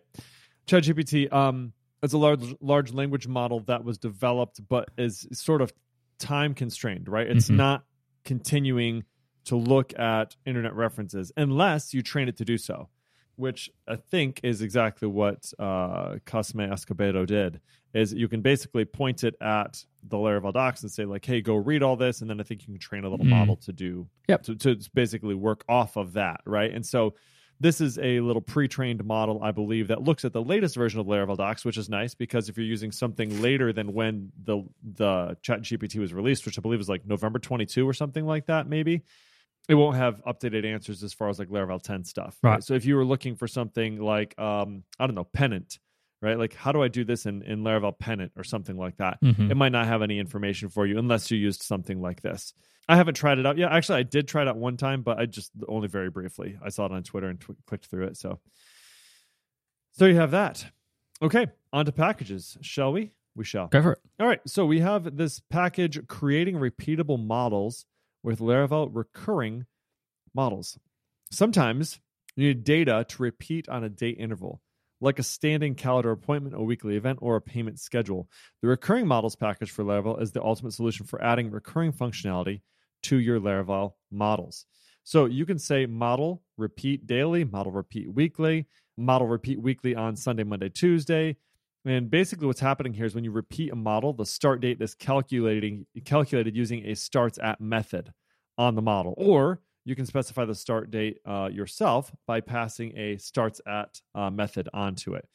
ChatGPT. 0.67 1.32
Um, 1.34 1.74
it's 2.01 2.13
a 2.13 2.17
large 2.17 2.55
large 2.62 2.93
language 2.93 3.27
model 3.27 3.62
that 3.62 3.84
was 3.84 3.98
developed, 3.98 4.62
but 4.70 4.89
is 4.98 5.27
sort 5.34 5.62
of 5.62 5.74
time 6.23 6.53
constrained, 6.53 7.07
right? 7.07 7.27
It's 7.27 7.49
Mhm. 7.49 7.55
not 7.57 7.85
continuing 8.23 9.03
to 9.45 9.55
look 9.55 9.97
at 9.99 10.35
internet 10.45 10.73
references 10.73 11.31
unless 11.35 11.93
you 11.93 12.01
train 12.01 12.27
it 12.29 12.37
to 12.37 12.45
do 12.45 12.57
so, 12.57 12.87
which 13.35 13.69
I 13.87 13.97
think 13.97 14.39
is 14.43 14.61
exactly 14.61 15.07
what 15.07 15.51
uh, 15.59 16.17
Cosme 16.25 16.59
Escobedo 16.61 17.25
did. 17.25 17.59
Is 17.93 18.13
you 18.13 18.27
can 18.27 18.41
basically 18.41 18.85
point 18.85 19.23
it 19.23 19.35
at 19.41 19.85
the 20.01 20.17
Laravel 20.17 20.51
docs 20.53 20.81
and 20.81 20.91
say 20.91 21.05
like, 21.05 21.23
"Hey, 21.25 21.41
go 21.41 21.55
read 21.55 21.83
all 21.83 21.95
this," 21.95 22.21
and 22.21 22.29
then 22.29 22.39
I 22.39 22.43
think 22.43 22.61
you 22.61 22.67
can 22.73 22.79
train 22.79 23.03
a 23.03 23.09
little 23.09 23.25
Mm. 23.25 23.29
model 23.29 23.55
to 23.57 23.71
do 23.73 24.07
Yep. 24.29 24.43
to, 24.43 24.55
to 24.55 24.89
basically 24.95 25.35
work 25.35 25.63
off 25.69 25.95
of 25.97 26.13
that, 26.13 26.41
right? 26.45 26.71
And 26.73 26.83
so 26.85 27.13
this 27.60 27.79
is 27.79 27.98
a 28.00 28.19
little 28.19 28.41
pre-trained 28.41 29.03
model, 29.05 29.41
I 29.41 29.51
believe, 29.51 29.88
that 29.88 30.01
looks 30.01 30.25
at 30.25 30.33
the 30.33 30.41
latest 30.41 30.75
version 30.75 31.00
of 31.00 31.05
Laravel 31.05 31.38
docs, 31.38 31.63
which 31.63 31.77
is 31.77 31.88
nice 31.89 32.13
because 32.15 32.50
if 32.50 32.57
you're 32.57 32.65
using 32.65 32.91
something 32.91 33.41
later 33.41 33.72
than 33.72 33.93
when 33.93 34.31
the 34.43 34.63
the 34.95 35.38
Chat 35.41 35.62
GPT 35.62 36.00
was 36.00 36.13
released, 36.13 36.45
which 36.45 36.57
I 36.57 36.62
believe 36.62 36.79
is 36.79 36.89
like 36.89 37.05
November 37.05 37.39
22 37.39 37.88
or 37.88 37.93
something 37.93 38.25
like 38.25 38.48
that, 38.48 38.67
maybe 38.67 39.03
it 39.69 39.75
won't 39.75 39.95
have 39.95 40.22
updated 40.25 40.65
answers 40.65 41.03
as 41.03 41.13
far 41.13 41.29
as 41.29 41.39
like 41.39 41.48
Laravel 41.48 41.81
10 41.81 42.03
stuff. 42.03 42.38
Right. 42.43 42.62
So 42.63 42.74
if 42.74 42.86
you 42.86 42.95
were 42.95 43.05
looking 43.05 43.36
for 43.36 43.48
something 43.48 44.00
like 44.01 44.38
um, 44.39 44.83
I 45.00 45.05
don't 45.07 45.15
know, 45.15 45.24
pennant, 45.24 45.79
right? 46.22 46.38
Like 46.38 46.53
how 46.53 46.72
do 46.74 46.83
I 46.83 46.89
do 46.89 47.05
this 47.05 47.25
in, 47.25 47.43
in 47.43 47.63
Laravel 47.63 47.98
pennant 47.98 48.33
or 48.36 48.43
something 48.43 48.75
like 48.75 48.98
that? 48.98 49.22
Mhm. 49.22 49.51
It 49.51 49.55
might 49.55 49.72
not 49.72 49.88
have 49.88 50.01
any 50.01 50.19
information 50.19 50.67
for 50.69 50.86
you 50.86 50.98
unless 51.00 51.31
you 51.31 51.38
used 51.38 51.63
something 51.63 52.01
like 52.01 52.22
this. 52.22 52.53
I 52.87 52.97
haven't 52.97 53.15
tried 53.15 53.39
it 53.39 53.45
out 53.45 53.57
yet. 53.57 53.71
Actually, 53.71 53.99
I 53.99 54.03
did 54.03 54.27
try 54.27 54.41
it 54.41 54.47
out 54.47 54.57
one 54.57 54.77
time, 54.77 55.03
but 55.03 55.17
I 55.17 55.25
just 55.25 55.51
only 55.67 55.87
very 55.87 56.09
briefly. 56.09 56.57
I 56.61 56.69
saw 56.69 56.85
it 56.85 56.91
on 56.91 57.03
Twitter 57.03 57.27
and 57.27 57.39
tw- 57.39 57.55
clicked 57.65 57.85
through 57.85 58.07
it. 58.07 58.17
So, 58.17 58.39
so 59.93 60.05
you 60.05 60.15
have 60.15 60.31
that. 60.31 60.65
Okay, 61.21 61.47
on 61.71 61.85
to 61.85 61.91
packages, 61.91 62.57
shall 62.61 62.91
we? 62.91 63.11
We 63.35 63.45
shall. 63.45 63.67
Go 63.67 63.81
for 63.81 63.93
it. 63.93 63.99
All 64.19 64.27
right, 64.27 64.41
so 64.45 64.65
we 64.65 64.81
have 64.81 65.15
this 65.15 65.39
package 65.49 66.05
creating 66.07 66.55
repeatable 66.55 67.23
models 67.23 67.85
with 68.21 68.39
Laravel 68.39 68.89
recurring 68.91 69.65
models. 70.33 70.77
Sometimes 71.31 71.99
you 72.35 72.47
need 72.49 72.63
data 72.63 73.05
to 73.07 73.23
repeat 73.23 73.69
on 73.69 73.83
a 73.83 73.89
date 73.89 74.17
interval, 74.19 74.61
like 74.99 75.19
a 75.19 75.23
standing 75.23 75.75
calendar 75.75 76.11
appointment, 76.11 76.55
a 76.55 76.61
weekly 76.61 76.95
event, 76.97 77.19
or 77.21 77.37
a 77.37 77.41
payment 77.41 77.79
schedule. 77.79 78.27
The 78.61 78.67
recurring 78.67 79.07
models 79.07 79.35
package 79.35 79.71
for 79.71 79.83
Laravel 79.83 80.21
is 80.21 80.31
the 80.31 80.43
ultimate 80.43 80.73
solution 80.73 81.05
for 81.05 81.23
adding 81.23 81.49
recurring 81.49 81.93
functionality 81.93 82.61
to 83.03 83.17
your 83.17 83.39
Laravel 83.39 83.93
models. 84.12 84.65
So 85.03 85.25
you 85.25 85.45
can 85.45 85.60
say 85.60 85.86
model 85.86 86.43
repeat 86.57 87.05
daily, 87.05 87.43
model 87.43 87.72
repeat 87.72 88.12
weekly, 88.12 88.67
model 88.98 89.27
repeat 89.27 89.62
weekly 89.62 89.95
on 89.95 90.15
Sunday, 90.15 90.43
Monday, 90.43 90.69
Tuesday. 90.69 91.38
And 91.86 92.10
basically 92.10 92.48
what's 92.48 92.62
happening 92.62 92.93
here 92.93 93.05
is 93.05 93.13
when 93.13 93.25
you 93.25 93.31
repeat 93.31 93.74
a 93.74 93.75
model, 93.75 94.13
the 94.13 94.25
start 94.25 94.62
date 94.62 94.81
is 94.81 94.95
calculating 94.95 95.86
calculated 96.05 96.55
using 96.55 96.86
a 96.86 96.95
starts 96.95 97.38
at 97.41 97.60
method 97.60 98.13
on 98.57 98.75
the 98.75 98.81
model. 98.81 99.13
Or 99.17 99.62
you 99.83 99.95
can 99.95 100.05
specify 100.05 100.45
the 100.45 100.55
start 100.55 100.91
date 100.91 101.17
uh, 101.25 101.50
yourself 101.51 102.12
by 102.25 102.39
passing 102.39 102.98
a 102.98 103.17
starts 103.17 103.60
at 103.67 104.00
uh, 104.15 104.29
method 104.29 104.69
onto 104.74 105.15
it. 105.15 105.27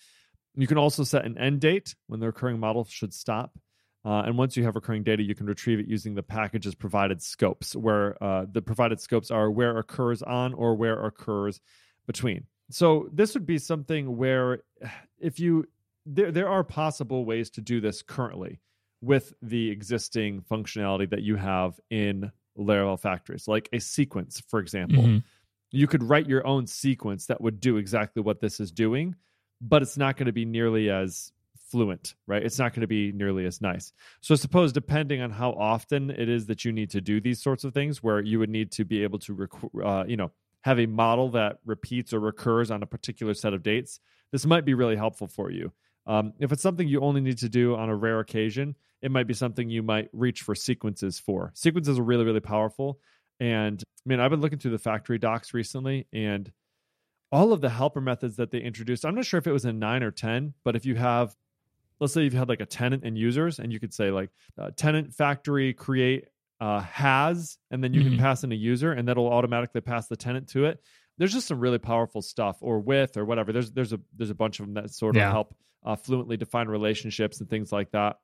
You 0.55 0.67
can 0.67 0.79
also 0.79 1.05
set 1.05 1.27
an 1.27 1.37
end 1.37 1.61
date 1.61 1.95
when 2.07 2.21
the 2.21 2.27
recurring 2.27 2.59
model 2.59 2.85
should 2.85 3.13
stop. 3.13 3.59
Uh, 4.05 4.23
and 4.25 4.39
once 4.39 4.57
you 4.57 4.65
have 4.65 4.75
recurring 4.75 5.03
data, 5.03 5.23
you 5.23 5.35
can 5.35 5.47
retrieve 5.47 5.81
it 5.81 5.87
using 5.87 6.15
the 6.15 6.23
package's 6.23 6.75
provided 6.75 7.21
scopes, 7.21 7.75
where 7.75 8.23
uh, 8.23 8.47
the 8.51 8.63
provided 8.63 9.01
scopes 9.01 9.31
are 9.31 9.51
where 9.51 9.77
occurs 9.79 10.23
on 10.23 10.55
or 10.55 10.75
where 10.75 11.05
occurs 11.05 11.61
between. 12.07 12.47
So 12.71 13.09
this 13.13 13.35
would 13.35 13.47
be 13.47 13.59
something 13.59 14.17
where 14.17 14.63
if 15.19 15.41
you 15.41 15.67
there 16.07 16.31
there 16.31 16.49
are 16.49 16.65
possible 16.65 17.25
ways 17.25 17.51
to 17.51 17.61
do 17.61 17.81
this 17.81 18.03
currently 18.03 18.61
with 19.01 19.33
the 19.43 19.71
existing 19.71 20.43
functionality 20.51 21.09
that 21.11 21.23
you 21.23 21.37
have 21.37 21.79
in 21.91 22.31
Laravel 22.59 22.99
factories, 22.99 23.47
like 23.47 23.69
a 23.73 23.79
sequence, 23.79 24.43
for 24.49 24.59
example. 24.59 25.03
Mhm. 25.03 25.25
You 25.71 25.87
could 25.87 26.03
write 26.03 26.29
your 26.29 26.47
own 26.47 26.67
sequence 26.67 27.27
that 27.27 27.41
would 27.41 27.61
do 27.61 27.77
exactly 27.77 28.23
what 28.23 28.41
this 28.41 28.59
is 28.59 28.73
doing, 28.73 29.15
but 29.61 29.83
it's 29.83 29.97
not 29.97 30.17
going 30.17 30.27
to 30.27 30.33
be 30.33 30.45
nearly 30.45 30.91
as 30.91 31.33
fluent, 31.71 32.15
right? 32.27 32.43
It's 32.43 32.59
not 32.59 32.73
going 32.73 32.83
to 32.83 32.87
be 32.87 33.13
nearly 33.13 33.47
as 33.47 33.61
nice. 33.61 33.93
So, 34.21 34.35
I 34.35 34.37
suppose 34.37 34.73
depending 34.73 35.21
on 35.21 35.31
how 35.31 35.53
often 35.53 36.11
it 36.11 36.29
is 36.29 36.47
that 36.47 36.65
you 36.65 36.73
need 36.73 36.91
to 36.91 37.01
do 37.01 37.21
these 37.21 37.43
sorts 37.43 37.65
of 37.65 37.75
things, 37.75 38.03
where 38.03 38.21
you 38.21 38.39
would 38.39 38.51
need 38.51 38.73
to 38.73 38.85
be 38.85 39.03
able 39.03 39.19
to, 39.21 39.35
rec- 39.35 39.85
uh, 39.85 40.05
you 40.07 40.17
know, 40.17 40.31
have 40.63 40.79
a 40.79 40.87
model 40.87 41.31
that 41.31 41.59
repeats 41.65 42.13
or 42.13 42.21
recurs 42.21 42.71
on 42.71 42.83
a 42.83 42.87
particular 42.87 43.35
set 43.35 43.55
of 43.55 43.63
dates, 43.63 44.01
this 44.33 44.45
might 44.45 44.65
be 44.65 44.75
really 44.75 44.97
helpful 44.97 45.27
for 45.27 45.51
you. 45.51 45.73
Um, 46.07 46.33
if 46.39 46.53
it's 46.53 46.63
something 46.63 46.89
you 46.89 47.01
only 47.01 47.21
need 47.21 47.39
to 47.39 47.49
do 47.49 47.77
on 47.77 47.89
a 47.89 47.97
rare 47.97 48.21
occasion, 48.21 48.77
it 49.03 49.11
might 49.11 49.27
be 49.27 49.35
something 49.35 49.69
you 49.69 49.83
might 49.83 50.09
reach 50.13 50.43
for 50.43 50.55
sequences 50.55 51.19
for. 51.19 51.53
Sequences 51.55 51.99
are 51.99 52.03
really, 52.03 52.25
really 52.25 52.41
powerful. 52.41 52.99
And 53.39 53.81
I 53.81 54.09
mean, 54.09 54.21
I've 54.21 54.31
been 54.31 54.41
looking 54.41 54.59
through 54.59 54.73
the 54.73 54.79
factory 54.79 55.19
docs 55.19 55.55
recently 55.55 56.07
and 56.13 56.51
all 57.31 57.53
of 57.53 57.61
the 57.61 57.69
helper 57.69 58.01
methods 58.01 58.37
that 58.37 58.51
they 58.51 58.59
introduced. 58.59 59.05
I'm 59.05 59.15
not 59.15 59.27
sure 59.27 59.39
if 59.39 59.47
it 59.47 59.53
was 59.53 59.65
in 59.65 59.79
nine 59.79 60.03
or 60.03 60.11
10, 60.11 60.55
but 60.65 60.77
if 60.77 60.87
you 60.87 60.95
have, 60.97 61.37
let's 62.01 62.13
say 62.13 62.23
you've 62.25 62.33
had 62.33 62.49
like 62.49 62.61
a 62.61 62.67
tenant 62.67 63.05
and 63.05 63.17
users, 63.19 63.59
and 63.59 63.73
you 63.73 63.81
could 63.81 63.93
say 63.95 64.11
like 64.11 64.31
uh, 64.61 64.71
tenant 64.77 65.13
factory 65.15 65.73
create 65.75 66.27
uh, 66.61 66.81
has, 66.81 67.59
and 67.71 67.83
then 67.85 67.95
you 67.95 68.03
can 68.03 68.15
Mhm. 68.15 68.19
pass 68.19 68.43
in 68.45 68.51
a 68.51 68.55
user, 68.57 68.93
and 68.93 69.07
that'll 69.07 69.29
automatically 69.33 69.81
pass 69.81 70.09
the 70.09 70.17
tenant 70.17 70.49
to 70.49 70.65
it. 70.65 70.81
There's 71.17 71.33
just 71.33 71.47
some 71.47 71.61
really 71.61 71.79
powerful 71.79 72.21
stuff, 72.23 72.59
or 72.61 72.81
with, 72.81 73.17
or 73.17 73.25
whatever. 73.25 73.53
There's 73.53 73.71
there's 73.73 73.93
a 73.93 74.01
there's 74.17 74.31
a 74.31 74.35
bunch 74.35 74.59
of 74.61 74.67
them 74.67 74.75
that 74.75 74.91
sort 74.91 75.17
of 75.17 75.21
Yeah. 75.21 75.31
help 75.31 75.55
uh, 75.85 75.95
fluently 75.97 76.37
define 76.37 76.67
relationships 76.69 77.41
and 77.41 77.49
things 77.49 77.71
like 77.73 77.91
that. 77.93 78.17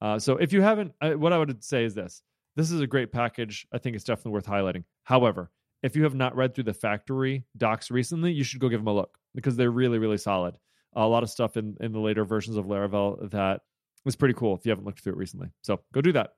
Uh, 0.00 0.18
so 0.18 0.36
if 0.38 0.52
you 0.52 0.62
haven't, 0.62 0.92
uh, 1.02 1.12
what 1.12 1.32
I 1.34 1.38
would 1.38 1.62
say 1.62 1.84
is 1.84 1.94
this: 1.94 2.22
this 2.56 2.70
is 2.70 2.80
a 2.80 2.86
great 2.86 3.12
package. 3.12 3.66
I 3.72 3.78
think 3.78 3.94
it's 3.94 4.04
definitely 4.04 4.32
worth 4.32 4.46
highlighting. 4.46 4.84
However, 5.04 5.50
if 5.82 5.94
you 5.96 6.04
have 6.04 6.14
not 6.14 6.34
read 6.34 6.54
through 6.54 6.64
the 6.64 6.72
factory 6.74 7.44
docs 7.56 7.90
recently, 7.90 8.32
you 8.32 8.42
should 8.44 8.60
go 8.60 8.68
give 8.70 8.80
them 8.80 8.86
a 8.88 8.94
look 8.94 9.18
because 9.34 9.56
they're 9.56 9.70
really, 9.70 9.98
really 9.98 10.16
solid. 10.18 10.54
A 10.94 11.06
lot 11.06 11.22
of 11.22 11.30
stuff 11.30 11.56
in, 11.56 11.76
in 11.80 11.92
the 11.92 12.00
later 12.00 12.24
versions 12.24 12.56
of 12.56 12.66
Laravel 12.66 13.30
that 13.30 13.62
was 14.04 14.16
pretty 14.16 14.34
cool 14.34 14.54
if 14.56 14.66
you 14.66 14.70
haven't 14.70 14.84
looked 14.84 15.00
through 15.00 15.14
it 15.14 15.18
recently. 15.18 15.48
So 15.62 15.80
go 15.92 16.00
do 16.00 16.12
that. 16.12 16.34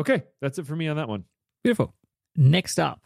Okay, 0.00 0.22
that's 0.40 0.58
it 0.58 0.66
for 0.66 0.76
me 0.76 0.88
on 0.88 0.96
that 0.96 1.08
one. 1.08 1.24
Beautiful. 1.62 1.94
Next 2.36 2.78
up, 2.78 3.00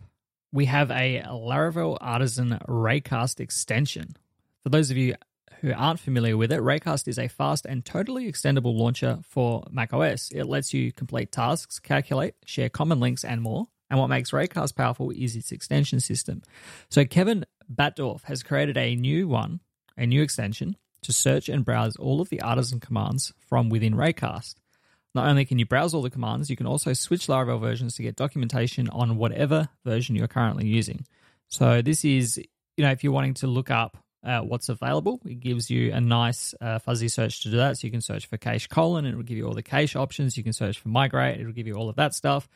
we 0.53 0.67
have 0.67 0.91
a 0.91 1.23
Laravel 1.27 1.99
Artisan 2.01 2.59
Raycast 2.69 3.41
extension. 3.41 4.17
For 4.63 4.69
those 4.69 4.91
of 4.91 4.97
you 4.97 5.15
who 5.61 5.73
aren't 5.73 6.01
familiar 6.01 6.37
with 6.37 6.53
it, 6.53 6.61
Raycast 6.61 7.09
is 7.09 7.19
a 7.19 7.29
fast 7.29 7.67
and 7.67 7.85
totally 7.85 8.31
extendable 8.31 8.77
launcher 8.77 9.19
for 9.29 9.65
macOS. 9.71 10.31
It 10.31 10.45
lets 10.45 10.73
you 10.73 10.93
complete 10.93 11.33
tasks, 11.33 11.79
calculate, 11.79 12.35
share 12.45 12.69
common 12.69 13.01
links, 13.01 13.25
and 13.25 13.43
more. 13.43 13.67
And 13.91 13.99
what 13.99 14.09
makes 14.09 14.31
Raycast 14.31 14.75
powerful 14.75 15.11
is 15.11 15.37
its 15.37 15.53
extension 15.53 16.01
system. 16.01 16.43
So 16.91 17.05
Kevin 17.05 17.47
Batdorf 17.73 18.23
has 18.25 18.43
created 18.43 18.77
a 18.77 18.97
new 18.97 19.29
one, 19.29 19.61
a 19.97 20.07
new 20.07 20.23
extension 20.23 20.77
to 21.03 21.13
search 21.13 21.49
and 21.49 21.65
browse 21.65 21.97
all 21.97 22.21
of 22.21 22.29
the 22.29 22.41
Artisan 22.41 22.81
commands 22.81 23.33
from 23.49 23.69
within 23.69 23.95
Raycast. 23.95 24.57
Not 25.15 25.29
only 25.29 25.45
can 25.45 25.59
you 25.59 25.65
browse 25.65 25.95
all 25.95 26.03
the 26.03 26.11
commands, 26.11 26.51
you 26.51 26.57
can 26.57 26.67
also 26.67 26.93
switch 26.93 27.27
Laravel 27.27 27.61
versions 27.61 27.95
to 27.95 28.03
get 28.03 28.17
documentation 28.17 28.89
on 28.91 29.17
whatever 29.17 29.69
version 29.85 30.15
you're 30.15 30.29
currently 30.29 30.67
using. 30.67 31.07
So 31.49 31.81
this 31.81 32.05
is, 32.05 32.39
you 32.77 32.85
know, 32.85 32.91
if 32.91 33.03
you're 33.03 33.13
wanting 33.13 33.35
to 33.35 33.47
look 33.47 33.71
up 33.71 33.97
uh, 34.25 34.41
what's 34.41 34.69
available, 34.69 35.21
it 35.25 35.41
gives 35.41 35.71
you 35.71 35.93
a 35.93 36.01
nice 36.01 36.55
uh, 36.61 36.81
fuzzy 36.81 37.09
search 37.09 37.43
to 37.45 37.51
do 37.51 37.57
that. 37.57 37.79
So 37.79 37.87
you 37.87 37.91
can 37.93 38.01
search 38.03 38.27
for 38.27 38.37
cache 38.37 38.67
colon, 38.67 39.07
it 39.07 39.15
will 39.15 39.23
give 39.23 39.39
you 39.39 39.47
all 39.47 39.55
the 39.55 39.63
cache 39.63 39.97
options. 39.97 40.37
You 40.37 40.43
can 40.43 40.53
search 40.53 40.81
for 40.81 40.89
migrate, 40.89 41.41
it 41.41 41.47
will 41.47 41.53
give 41.53 41.67
you 41.67 41.75
all 41.75 41.89
of 41.89 41.97
that 41.97 42.13
stuff, 42.13 42.49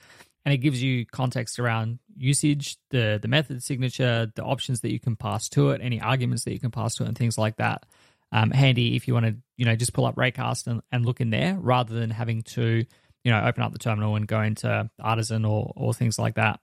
and 0.44 0.54
it 0.54 0.58
gives 0.58 0.82
you 0.82 1.04
context 1.06 1.58
around 1.58 1.98
usage, 2.16 2.76
the 2.90 3.18
the 3.20 3.28
method 3.28 3.62
signature, 3.62 4.30
the 4.34 4.44
options 4.44 4.80
that 4.80 4.92
you 4.92 5.00
can 5.00 5.16
pass 5.16 5.48
to 5.50 5.70
it, 5.70 5.80
any 5.82 6.00
arguments 6.00 6.44
that 6.44 6.52
you 6.52 6.60
can 6.60 6.70
pass 6.70 6.94
to 6.96 7.04
it, 7.04 7.08
and 7.08 7.18
things 7.18 7.36
like 7.38 7.56
that 7.56 7.84
um, 8.32 8.50
handy 8.50 8.96
if 8.96 9.08
you 9.08 9.14
want 9.14 9.26
to, 9.26 9.36
you 9.56 9.64
know, 9.64 9.74
just 9.74 9.92
pull 9.92 10.06
up 10.06 10.16
Raycast 10.16 10.66
and, 10.66 10.82
and 10.92 11.04
look 11.04 11.20
in 11.20 11.30
there 11.30 11.56
rather 11.58 11.94
than 11.94 12.10
having 12.10 12.42
to, 12.42 12.84
you 13.24 13.30
know, 13.30 13.42
open 13.44 13.62
up 13.62 13.72
the 13.72 13.78
terminal 13.78 14.16
and 14.16 14.26
go 14.26 14.40
into 14.40 14.88
Artisan 15.00 15.44
or, 15.44 15.72
or 15.76 15.92
things 15.92 16.18
like 16.18 16.36
that 16.36 16.60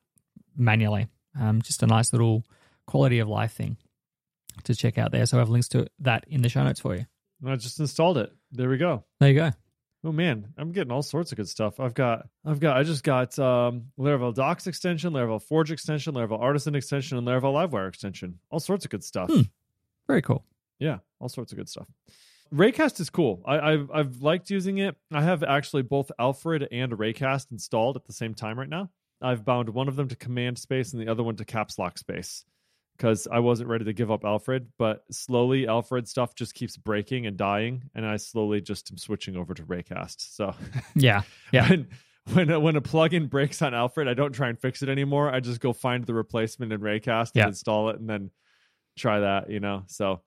manually. 0.56 1.08
Um, 1.40 1.62
just 1.62 1.84
a 1.84 1.88
nice 1.88 2.14
little 2.14 2.44
quality 2.88 3.20
of 3.20 3.28
life 3.28 3.54
thing 3.54 3.78
to 4.64 4.76
check 4.76 4.98
out 4.98 5.12
there. 5.12 5.26
So 5.26 5.38
I 5.38 5.40
have 5.40 5.50
links 5.50 5.68
to 5.70 5.88
that 6.00 6.26
in 6.28 6.42
the 6.42 6.50
show 6.50 6.64
notes 6.64 6.80
for 6.80 6.96
you. 6.96 7.06
I 7.46 7.56
just 7.58 7.80
installed 7.80 8.18
it. 8.18 8.32
There 8.52 8.70
we 8.70 8.78
go. 8.78 9.04
There 9.20 9.30
you 9.30 9.36
go. 9.36 9.52
Oh 10.04 10.12
man, 10.12 10.54
I'm 10.58 10.72
getting 10.72 10.92
all 10.92 11.02
sorts 11.02 11.32
of 11.32 11.38
good 11.38 11.50
stuff. 11.50 11.80
I've 11.80 11.94
got, 11.94 12.28
I've 12.46 12.60
got, 12.60 12.78
I 12.78 12.84
just 12.84 13.04
got 13.04 13.38
um, 13.40 13.88
Laravel 14.00 14.34
Docs 14.34 14.68
extension, 14.68 15.12
Laravel 15.14 15.42
Forge 15.42 15.72
extension, 15.72 16.14
Laravel 16.14 16.40
Artisan 16.40 16.76
extension, 16.76 17.18
and 17.18 17.28
Laravel 17.28 17.54
Livewire 17.54 17.90
extension. 17.90 18.40
All 18.50 18.60
sorts 18.60 18.86
of 18.86 18.92
good 18.92 19.04
stuff. 19.04 19.30
Hmm. 19.30 19.42
Very 20.08 20.22
cool. 20.22 20.46
Yeah, 20.80 21.00
all 21.20 21.30
sorts 21.30 21.52
of 21.52 21.58
good 21.58 21.68
stuff. 21.68 21.88
Raycast 22.54 23.00
is 23.00 23.10
cool. 23.10 23.42
I, 23.46 23.60
I've 23.60 23.92
I've 23.92 24.22
liked 24.22 24.50
using 24.50 24.78
it. 24.78 24.96
I 25.12 25.22
have 25.22 25.44
actually 25.44 25.82
both 25.82 26.12
Alfred 26.18 26.68
and 26.72 26.94
Raycast 26.94 27.52
installed 27.52 27.98
at 27.98 28.06
the 28.06 28.14
same 28.14 28.34
time 28.34 28.58
right 28.58 28.70
now. 28.70 28.90
I've 29.22 29.44
bound 29.44 29.70
one 29.70 29.88
of 29.88 29.96
them 29.96 30.08
to 30.10 30.16
command 30.16 30.58
space 30.60 30.94
and 30.94 31.02
the 31.02 31.12
other 31.12 31.24
one 31.24 31.36
to 31.38 31.46
caps 31.46 31.78
lock 31.80 31.98
space 31.98 32.46
because 32.98 33.28
I 33.32 33.40
wasn't 33.40 33.70
ready 33.70 33.86
to 33.86 33.94
give 33.94 34.10
up 34.12 34.26
Alfred. 34.26 34.68
But 34.78 35.04
slowly, 35.12 35.68
Alfred 35.68 36.08
stuff 36.08 36.36
just 36.36 36.54
keeps 36.54 36.76
breaking 36.78 37.28
and 37.28 37.38
dying, 37.38 37.84
and 37.96 38.06
I 38.06 38.18
slowly 38.18 38.62
just 38.62 38.92
am 38.92 38.98
switching 38.98 39.36
over 39.38 39.54
to 39.54 39.64
Raycast. 39.64 40.36
So 40.36 40.56
Yeah. 40.96 41.22
Yeah. 41.52 41.70
when 41.70 41.88
when 42.34 42.50
a, 42.50 42.60
when 42.60 42.76
a 42.76 42.82
plugin 42.82 43.30
breaks 43.30 43.62
on 43.62 43.74
Alfred, 43.74 44.08
I 44.08 44.14
don't 44.14 44.34
try 44.34 44.50
and 44.50 44.60
fix 44.60 44.82
it 44.84 44.90
anymore. 44.90 45.34
I 45.34 45.40
just 45.40 45.62
go 45.62 45.72
find 45.72 46.04
the 46.06 46.14
replacement 46.14 46.74
in 46.74 46.82
Raycast 46.82 47.32
and 47.36 47.50
install 47.50 47.90
it, 47.90 48.00
and 48.00 48.10
then 48.10 48.32
try 48.98 49.20
that. 49.22 49.50
You 49.50 49.60
know, 49.60 49.84
so 49.88 50.22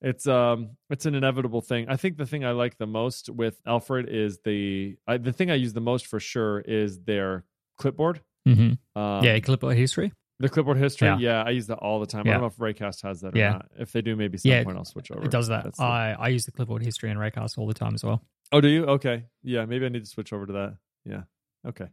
it's 0.00 0.26
um 0.26 0.76
it's 0.90 1.06
an 1.06 1.14
inevitable 1.14 1.60
thing. 1.60 1.88
I 1.88 1.96
think 1.96 2.16
the 2.16 2.26
thing 2.26 2.44
I 2.44 2.52
like 2.52 2.78
the 2.78 2.86
most 2.86 3.28
with 3.28 3.60
Alfred 3.66 4.08
is 4.08 4.38
the 4.44 4.96
I, 5.06 5.16
the 5.18 5.32
thing 5.32 5.50
I 5.50 5.54
use 5.54 5.72
the 5.72 5.80
most 5.80 6.06
for 6.06 6.20
sure 6.20 6.60
is 6.60 7.00
their 7.00 7.44
clipboard. 7.78 8.20
hmm 8.46 8.72
Um, 8.94 9.24
yeah. 9.24 9.38
Clipboard 9.40 9.76
history. 9.76 10.12
The 10.38 10.48
clipboard 10.48 10.76
history. 10.76 11.08
Yeah. 11.08 11.18
Yeah. 11.18 11.42
I 11.42 11.50
use 11.50 11.66
that 11.68 11.78
all 11.78 12.00
the 12.00 12.06
time. 12.06 12.26
I 12.26 12.32
don't 12.32 12.40
know 12.42 12.46
if 12.46 12.56
Raycast 12.56 13.02
has 13.02 13.20
that 13.22 13.34
or 13.34 13.38
Yeah. 13.38 13.50
not. 13.52 13.66
If 13.78 13.92
they 13.92 14.02
do, 14.02 14.16
maybe 14.16 14.36
some 14.38 14.50
Yeah, 14.50 14.64
point 14.64 14.76
I'll 14.76 14.84
switch 14.84 15.10
over. 15.10 15.24
It 15.24 15.30
does 15.30 15.48
that. 15.48 15.64
That's 15.64 15.78
the- 15.78 15.84
I, 15.84 16.12
I 16.18 16.28
use 16.28 16.44
the 16.44 16.52
clipboard 16.52 16.82
history 16.84 17.10
in 17.10 17.16
Raycast 17.16 17.56
all 17.58 17.66
the 17.66 17.74
time 17.74 17.94
as 17.94 18.04
well. 18.04 18.22
Oh, 18.52 18.60
do 18.60 18.68
you? 18.68 18.84
Okay. 18.84 19.24
Yeah, 19.42 19.64
maybe 19.64 19.86
I 19.86 19.88
need 19.88 20.04
to 20.04 20.10
switch 20.10 20.32
over 20.32 20.46
to 20.46 20.52
that. 20.52 20.76
Yeah. 21.04 21.22
Okay. 21.66 21.86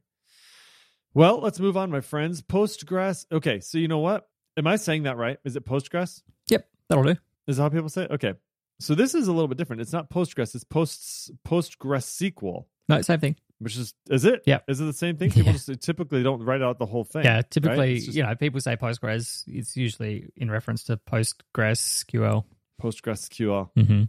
Well, 1.13 1.39
let's 1.41 1.59
move 1.59 1.77
on, 1.77 1.91
my 1.91 2.01
friends. 2.01 2.41
Postgres. 2.41 3.25
Okay, 3.31 3.59
so 3.59 3.77
you 3.77 3.87
know 3.87 3.99
what? 3.99 4.27
Am 4.57 4.67
I 4.67 4.75
saying 4.75 5.03
that 5.03 5.17
right? 5.17 5.37
Is 5.45 5.55
it 5.55 5.65
Postgres? 5.65 6.21
Yep. 6.49 6.67
That'll 6.89 7.03
do. 7.03 7.15
Is 7.47 7.57
that 7.57 7.63
how 7.63 7.69
people 7.69 7.89
say 7.89 8.03
it? 8.05 8.11
Okay. 8.11 8.33
So 8.79 8.95
this 8.95 9.13
is 9.15 9.27
a 9.27 9.31
little 9.31 9.47
bit 9.47 9.57
different. 9.57 9.81
It's 9.81 9.93
not 9.93 10.09
Postgres, 10.09 10.55
it's 10.55 10.63
posts 10.63 11.31
Postgres 11.47 12.03
SQL, 12.33 12.65
No, 12.89 13.01
same 13.01 13.19
thing. 13.19 13.35
Which 13.63 13.77
is 13.77 13.93
is 14.09 14.25
it? 14.25 14.43
Yeah. 14.45 14.59
Is 14.67 14.79
it 14.81 14.85
the 14.85 14.93
same 14.93 15.17
thing? 15.17 15.31
People 15.31 15.51
Yeah. 15.53 15.57
just 15.57 15.81
typically 15.81 16.21
don't 16.23 16.43
write 16.43 16.61
out 16.61 16.77
the 16.79 16.85
whole 16.85 17.03
thing. 17.03 17.23
Yeah, 17.25 17.41
typically, 17.41 17.95
It's 17.95 18.05
just 18.05 18.17
you 18.17 18.23
know, 18.23 18.35
people 18.35 18.59
say 18.61 18.75
Postgres. 18.75 19.43
It's 19.47 19.75
usually 19.77 20.29
in 20.35 20.51
reference 20.51 20.83
to 20.85 20.97
PostgreSQL. 20.97 22.43
PostgreSQL. 22.81 23.69
Mm-hmm. 23.77 24.03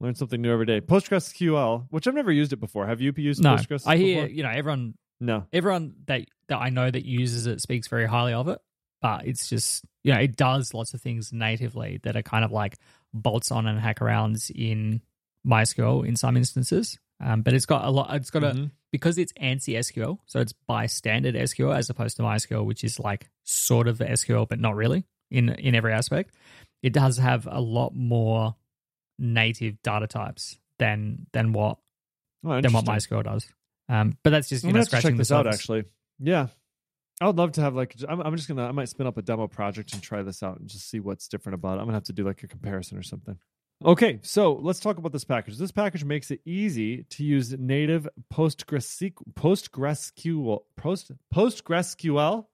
Learn 0.00 0.14
something 0.14 0.40
new 0.40 0.52
every 0.52 0.66
day. 0.66 0.80
PostgreSQL, 0.80 1.86
which 1.90 2.06
I've 2.06 2.14
never 2.14 2.32
used 2.32 2.52
it 2.52 2.56
before. 2.60 2.86
Have 2.86 3.00
you 3.00 3.12
used 3.16 3.42
No, 3.42 3.56
Postgres? 3.56 3.82
I 3.86 3.96
hear 3.96 4.22
before? 4.22 4.34
you 4.36 4.42
know 4.42 4.50
everyone 4.50 4.94
No. 5.20 5.46
everyone 5.52 5.94
that 6.06 6.22
that 6.48 6.58
I 6.58 6.70
know 6.70 6.90
that 6.90 7.04
uses 7.04 7.46
it 7.46 7.60
speaks 7.60 7.88
very 7.88 8.06
highly 8.06 8.32
of 8.32 8.48
it, 8.48 8.58
but 9.02 9.26
it's 9.26 9.48
just 9.48 9.84
you 10.02 10.12
know 10.14 10.20
it 10.20 10.36
does 10.36 10.72
lots 10.72 10.94
of 10.94 11.00
things 11.02 11.32
natively 11.32 12.00
that 12.04 12.16
are 12.16 12.22
kind 12.22 12.44
of 12.44 12.50
like 12.52 12.76
bolts 13.12 13.50
on 13.50 13.66
and 13.66 13.78
hack 13.78 13.98
arounds 14.00 14.50
in 14.50 15.02
MySQL 15.46 16.06
in 16.06 16.16
some 16.16 16.36
instances. 16.36 16.98
Um, 17.20 17.42
but 17.42 17.52
it's 17.54 17.66
got 17.66 17.84
a 17.84 17.90
lot. 17.90 18.14
It's 18.16 18.30
got 18.30 18.44
a 18.44 18.52
Mhm. 18.52 18.70
because 18.92 19.18
it's 19.18 19.32
ANSI 19.34 19.76
SQL, 19.76 20.18
so 20.26 20.40
it's 20.40 20.52
by 20.66 20.86
standard 20.86 21.34
SQL 21.36 21.72
as 21.76 21.90
opposed 21.90 22.16
to 22.16 22.22
MySQL, 22.22 22.64
which 22.64 22.82
is 22.82 22.98
like 22.98 23.28
sort 23.44 23.88
of 23.88 23.98
SQL 24.00 24.48
but 24.48 24.58
not 24.58 24.74
really 24.74 25.04
in 25.30 25.50
in 25.50 25.74
every 25.74 25.92
aspect. 25.92 26.34
It 26.82 26.92
does 26.94 27.18
have 27.18 27.46
a 27.50 27.60
lot 27.60 27.94
more 27.94 28.56
native 29.18 29.80
data 29.82 30.06
types 30.06 30.58
than 30.78 31.26
than 31.32 31.52
what 31.52 31.78
Oh, 32.42 32.58
than 32.60 32.72
what. 32.72 32.86
MySQL 32.86 33.22
does. 33.22 33.46
Um, 33.90 34.16
but 34.22 34.30
that's 34.30 34.48
just 34.48 34.64
you 34.64 34.70
I'm 34.70 34.72
know 34.74 34.78
gonna 34.78 34.80
have 34.84 34.86
to 34.88 34.90
check 34.92 35.00
scratching 35.02 35.16
the 35.16 35.20
this 35.20 35.32
out. 35.32 35.44
surface. 35.44 35.60
Actually, 35.60 35.84
yeah, 36.20 36.46
I 37.20 37.26
would 37.26 37.36
love 37.36 37.52
to 37.52 37.60
have 37.60 37.74
like. 37.74 37.96
I'm, 38.08 38.20
I'm 38.20 38.34
just 38.36 38.48
gonna. 38.48 38.64
I 38.66 38.72
might 38.72 38.88
spin 38.88 39.06
up 39.06 39.18
a 39.18 39.22
demo 39.22 39.46
project 39.46 39.92
and 39.92 40.02
try 40.02 40.22
this 40.22 40.42
out 40.42 40.58
and 40.58 40.68
just 40.70 40.88
see 40.88 41.00
what's 41.00 41.28
different 41.28 41.54
about 41.54 41.76
it. 41.76 41.80
I'm 41.80 41.86
gonna 41.86 41.96
have 41.96 42.04
to 42.04 42.14
do 42.14 42.24
like 42.24 42.42
a 42.42 42.48
comparison 42.48 42.96
or 42.96 43.02
something. 43.02 43.38
Okay, 43.82 44.20
so 44.22 44.54
let's 44.54 44.78
talk 44.78 44.98
about 44.98 45.10
this 45.10 45.24
package. 45.24 45.56
This 45.56 45.72
package 45.72 46.04
makes 46.04 46.30
it 46.30 46.40
easy 46.44 47.04
to 47.04 47.24
use 47.24 47.52
native 47.58 48.06
PostgreSQL. 48.32 49.12
PostgreSQL. 49.32 50.60
Post, 50.76 51.12
PostgreSQL. 51.34 52.44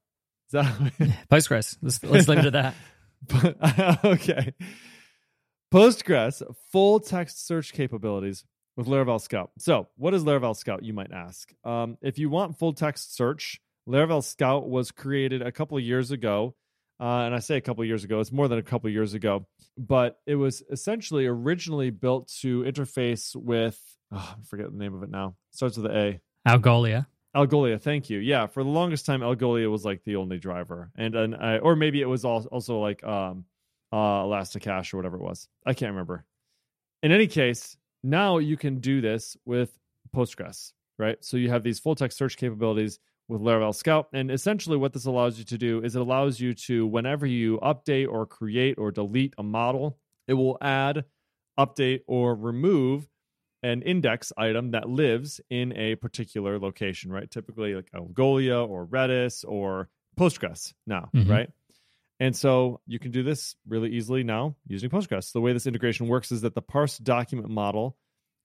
Is 0.47 0.53
that 0.53 0.65
Postgres. 1.29 1.77
Let's, 1.83 2.03
let's 2.05 2.29
leave 2.29 2.39
it 2.39 2.55
at 2.55 2.75
that. 3.29 4.01
okay. 4.05 4.55
Postgres 5.75 6.43
full 6.71 7.01
text 7.01 7.45
search 7.45 7.73
capabilities 7.73 8.45
with 8.77 8.87
Laravel 8.87 9.21
Scout. 9.21 9.51
So, 9.59 9.89
what 9.97 10.15
is 10.15 10.23
Laravel 10.23 10.55
Scout? 10.55 10.85
You 10.85 10.93
might 10.93 11.11
ask. 11.11 11.53
Um, 11.65 11.99
if 12.03 12.19
you 12.19 12.31
want 12.31 12.57
full 12.57 12.73
text 12.73 13.17
search, 13.17 13.61
Laravel 13.89 14.23
Scout 14.23 14.69
was 14.69 14.93
created 14.93 15.43
a 15.43 15.51
couple 15.51 15.77
of 15.77 15.83
years 15.83 16.13
ago 16.13 16.55
uh, 17.01 17.25
and 17.25 17.35
I 17.35 17.41
say 17.41 17.57
a 17.57 17.61
couple 17.61 17.85
years 17.85 18.05
ago, 18.05 18.21
it's 18.21 18.33
more 18.33 18.49
than 18.49 18.59
a 18.59 18.63
couple 18.63 18.89
years 18.91 19.15
ago, 19.15 19.47
but 19.77 20.19
it 20.27 20.37
was 20.37 20.63
essentially 20.71 21.27
originally 21.27 21.91
built 21.91 22.29
to 22.41 22.63
interface 22.63 23.37
with, 23.37 23.79
oh, 24.13 24.35
I 24.39 24.43
forget 24.45 24.71
the 24.71 24.79
name 24.79 24.95
of 24.95 25.03
it 25.03 25.11
now. 25.11 25.37
It 25.53 25.57
starts 25.57 25.77
with 25.77 25.91
the 25.91 25.99
A. 25.99 26.21
Algolia. 26.49 27.07
Algolia, 27.35 27.81
thank 27.81 28.09
you. 28.09 28.19
Yeah, 28.19 28.47
for 28.47 28.65
the 28.65 28.71
longest 28.71 29.05
time, 29.05 29.21
Algolia 29.21 29.71
was 29.71 29.85
like 29.85 30.03
the 30.05 30.17
only 30.17 30.39
driver, 30.39 30.91
and 30.97 31.15
and 31.15 31.37
I, 31.37 31.59
or 31.59 31.77
maybe 31.77 32.01
it 32.01 32.07
was 32.07 32.25
also 32.25 32.79
like 32.79 33.05
um, 33.05 33.45
uh, 33.93 34.23
Elasticache 34.23 34.95
or 34.95 34.97
whatever 34.97 35.17
it 35.17 35.23
was. 35.23 35.47
I 35.67 35.75
can't 35.75 35.91
remember. 35.91 36.25
In 37.03 37.13
any 37.13 37.27
case, 37.27 37.77
now 38.03 38.39
you 38.39 38.57
can 38.57 38.81
do 38.81 39.03
this 39.03 39.37
with 39.45 39.71
Postgres, 40.15 40.73
right? 40.99 41.23
So 41.23 41.37
you 41.37 41.51
have 41.51 41.63
these 41.63 41.79
full 41.79 41.95
text 41.95 42.17
search 42.17 42.39
capabilities 42.39 42.99
with 43.29 43.41
Laravel 43.41 43.75
Scout. 43.75 44.09
And 44.13 44.31
essentially, 44.31 44.77
what 44.77 44.93
this 44.93 45.07
allows 45.07 45.39
you 45.39 45.45
to 45.45 45.59
do 45.59 45.83
is 45.83 45.97
it 45.97 46.03
allows 46.03 46.41
you 46.41 46.55
to, 46.55 46.87
whenever 46.87 47.27
you 47.27 47.59
update 47.59 48.09
or 48.09 48.27
create 48.27 48.79
or 48.79 48.91
delete 48.91 49.35
a 49.39 49.43
model, 49.43 49.99
it 50.29 50.35
will 50.35 50.59
add, 50.61 51.05
update, 51.59 52.01
or 52.07 52.35
remove 52.35 53.09
an 53.63 53.83
index 53.83 54.33
item 54.37 54.73
that 54.73 54.89
lives 54.89 55.41
in 55.51 55.77
a 55.77 55.97
particular 55.97 56.59
location, 56.59 57.11
right? 57.11 57.31
Typically, 57.31 57.75
like 57.75 57.91
Algolia 57.93 58.69
or 58.69 58.87
Redis 58.87 59.45
or 59.47 59.89
Postgres 60.19 60.73
now, 60.87 61.11
mm-hmm. 61.15 61.31
right? 61.31 61.51
And 62.19 62.35
so 62.35 62.81
you 62.87 62.99
can 62.99 63.11
do 63.11 63.23
this 63.23 63.57
really 63.69 63.91
easily 63.91 64.23
now 64.23 64.57
using 64.67 64.89
Postgres. 64.89 65.33
The 65.33 65.41
way 65.41 65.53
this 65.53 65.67
integration 65.67 66.09
works 66.09 66.33
is 66.33 66.43
that 66.43 66.55
the 66.55 66.63
parse 66.63 66.97
document 66.97 67.51
model 67.51 67.97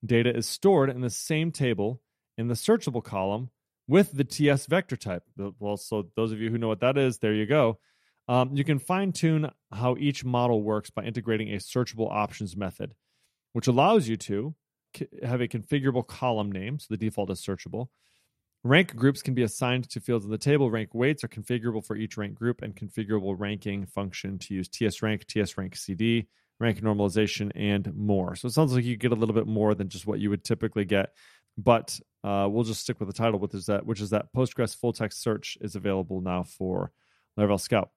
data 0.06 0.36
is 0.36 0.48
stored 0.48 0.90
in 0.90 1.02
the 1.02 1.10
same 1.10 1.52
table 1.52 2.02
in 2.38 2.48
the 2.48 2.56
searchable 2.56 3.04
column 3.04 3.50
with 3.92 4.14
the 4.14 4.24
TS 4.24 4.68
vector 4.68 4.96
type. 4.96 5.24
Well, 5.60 5.76
so 5.76 6.08
those 6.16 6.32
of 6.32 6.40
you 6.40 6.50
who 6.50 6.58
know 6.58 6.70
what 6.70 6.80
that 6.80 6.98
is, 6.98 7.18
there 7.18 7.34
you 7.34 7.46
go. 7.46 7.78
Um, 8.30 8.56
you 8.56 8.64
can 8.64 8.80
fine 8.80 9.12
tune 9.12 9.52
how 9.70 9.98
each 10.00 10.24
model 10.24 10.64
works 10.64 10.90
by 10.90 11.04
integrating 11.04 11.50
a 11.50 11.58
searchable 11.58 12.10
options 12.10 12.56
method, 12.56 12.94
which 13.52 13.68
allows 13.68 14.08
you 14.08 14.16
to 14.16 14.56
have 15.22 15.42
a 15.42 15.48
configurable 15.50 16.08
column 16.08 16.54
name. 16.54 16.80
So 16.80 16.88
the 16.90 16.98
default 16.98 17.32
is 17.32 17.42
searchable. 17.42 17.88
Rank 18.64 18.96
groups 18.96 19.22
can 19.22 19.34
be 19.34 19.44
assigned 19.44 19.90
to 19.90 20.00
fields 20.00 20.24
in 20.24 20.32
the 20.32 20.38
table. 20.38 20.72
Rank 20.72 20.94
weights 20.94 21.26
are 21.26 21.28
configurable 21.28 21.86
for 21.86 21.98
each 21.98 22.16
rank 22.16 22.36
group 22.36 22.62
and 22.62 22.74
configurable 22.74 23.36
ranking 23.38 23.86
function 23.86 24.40
to 24.40 24.54
use 24.54 24.70
TS 24.70 25.02
rank, 25.02 25.28
TS 25.28 25.58
rank 25.58 25.76
CD, 25.76 26.30
rank 26.62 26.80
normalization, 26.80 27.52
and 27.56 27.94
more. 27.94 28.38
So 28.38 28.48
it 28.48 28.54
sounds 28.54 28.74
like 28.74 28.86
you 28.86 28.96
get 28.96 29.12
a 29.12 29.16
little 29.16 29.36
bit 29.36 29.48
more 29.48 29.76
than 29.76 29.90
just 29.90 30.08
what 30.08 30.22
you 30.22 30.30
would 30.30 30.46
typically 30.46 30.86
get 30.86 31.10
but 31.58 32.00
uh, 32.24 32.48
we'll 32.50 32.64
just 32.64 32.82
stick 32.82 33.00
with 33.00 33.08
the 33.08 33.14
title, 33.14 33.40
which 33.40 33.54
is 33.54 33.66
that 33.66 33.86
which 33.86 34.02
is 34.02 34.12
that 34.12 34.28
Postgres 34.36 34.76
full 34.76 34.94
text 34.94 35.22
search 35.22 35.58
is 35.62 35.76
available 35.76 36.22
now 36.22 36.44
for 36.44 36.92
Laravel 37.38 37.60
Scout. 37.60 37.90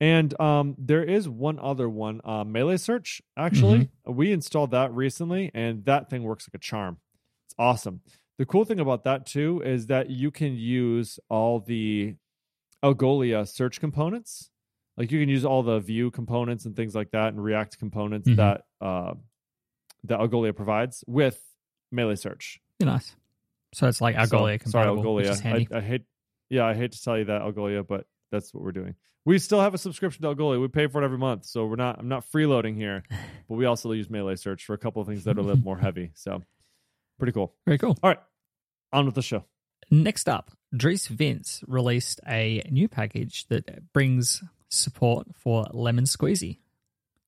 And 0.00 0.38
um, 0.40 0.76
there 0.78 1.04
is 1.04 1.28
one 1.28 1.58
other 1.58 1.88
one, 1.88 2.22
uh, 2.24 2.44
Meilisearch. 2.44 3.20
Actually, 3.36 3.78
mm-hmm. 4.06 4.14
we 4.14 4.32
installed 4.32 4.70
that 4.70 4.92
recently, 4.94 5.50
and 5.52 5.84
that 5.84 6.08
thing 6.08 6.22
works 6.22 6.48
like 6.48 6.54
a 6.54 6.62
charm. 6.62 6.98
It's 7.46 7.54
awesome. 7.58 8.00
The 8.38 8.46
cool 8.46 8.64
thing 8.64 8.80
about 8.80 9.04
that 9.04 9.26
too 9.26 9.62
is 9.62 9.88
that 9.88 10.08
you 10.08 10.30
can 10.30 10.56
use 10.56 11.18
all 11.28 11.60
the 11.60 12.14
Algolia 12.82 13.46
search 13.46 13.80
components. 13.80 14.50
Like 14.96 15.12
you 15.12 15.20
can 15.20 15.28
use 15.28 15.44
all 15.44 15.62
the 15.62 15.80
Vue 15.80 16.10
components 16.10 16.64
and 16.64 16.74
things 16.74 16.94
like 16.94 17.10
that, 17.10 17.28
and 17.28 17.42
React 17.42 17.78
components 17.78 18.28
mm-hmm. 18.28 18.36
that 18.36 18.62
uh, 18.80 19.14
that 20.04 20.18
Algolia 20.18 20.56
provides 20.56 21.04
with 21.06 21.38
Meilisearch. 21.94 22.58
Nice. 22.80 23.14
So 23.74 23.86
it's 23.86 24.00
like 24.00 24.16
Algolia 24.16 24.58
so, 24.58 24.64
compatible, 24.64 25.02
sorry, 25.02 25.24
Algolia. 25.26 25.72
I, 25.72 25.78
I, 25.78 25.80
hate, 25.80 26.02
yeah, 26.48 26.66
I 26.66 26.74
hate 26.74 26.92
to 26.92 27.02
tell 27.02 27.18
you 27.18 27.26
that 27.26 27.42
Algolia, 27.42 27.86
but 27.86 28.06
that's 28.32 28.52
what 28.52 28.64
we're 28.64 28.72
doing. 28.72 28.94
We 29.24 29.38
still 29.38 29.60
have 29.60 29.74
a 29.74 29.78
subscription 29.78 30.22
to 30.22 30.34
Algolia. 30.34 30.60
We 30.60 30.68
pay 30.68 30.86
for 30.86 31.02
it 31.02 31.04
every 31.04 31.18
month, 31.18 31.44
so 31.44 31.66
we're 31.66 31.76
not. 31.76 31.98
I'm 31.98 32.08
not 32.08 32.24
freeloading 32.32 32.74
here, 32.74 33.04
but 33.48 33.54
we 33.54 33.66
also 33.66 33.92
use 33.92 34.08
Meilisearch 34.08 34.62
for 34.62 34.72
a 34.74 34.78
couple 34.78 35.02
of 35.02 35.08
things 35.08 35.24
that 35.24 35.36
are 35.36 35.40
a 35.40 35.44
little 35.44 35.62
more 35.62 35.78
heavy. 35.78 36.10
So 36.14 36.42
pretty 37.18 37.32
cool. 37.32 37.54
Very 37.66 37.78
cool. 37.78 37.98
All 38.02 38.10
right, 38.10 38.20
on 38.92 39.06
with 39.06 39.14
the 39.14 39.22
show. 39.22 39.44
Next 39.90 40.28
up, 40.28 40.50
Dries 40.74 41.06
Vints 41.06 41.62
released 41.66 42.20
a 42.26 42.62
new 42.70 42.88
package 42.88 43.46
that 43.48 43.92
brings 43.92 44.42
support 44.68 45.26
for 45.34 45.66
Lemon 45.72 46.04
Squeezy 46.04 46.58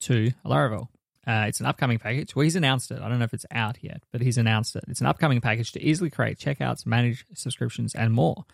to 0.00 0.32
Laravel. 0.44 0.88
Uh, 1.26 1.44
it's 1.46 1.60
an 1.60 1.66
upcoming 1.66 1.98
package. 1.98 2.34
Well, 2.34 2.42
he's 2.42 2.56
announced 2.56 2.90
it. 2.90 3.00
I 3.00 3.08
don't 3.08 3.18
know 3.18 3.24
if 3.24 3.34
it's 3.34 3.46
out 3.52 3.78
yet, 3.80 4.02
but 4.10 4.20
he's 4.20 4.38
announced 4.38 4.74
it. 4.74 4.84
It's 4.88 5.00
an 5.00 5.06
upcoming 5.06 5.40
package 5.40 5.72
to 5.72 5.82
easily 5.82 6.10
create 6.10 6.38
checkouts, 6.38 6.84
manage 6.84 7.24
subscriptions, 7.34 7.94
and 7.94 8.12
more. 8.12 8.44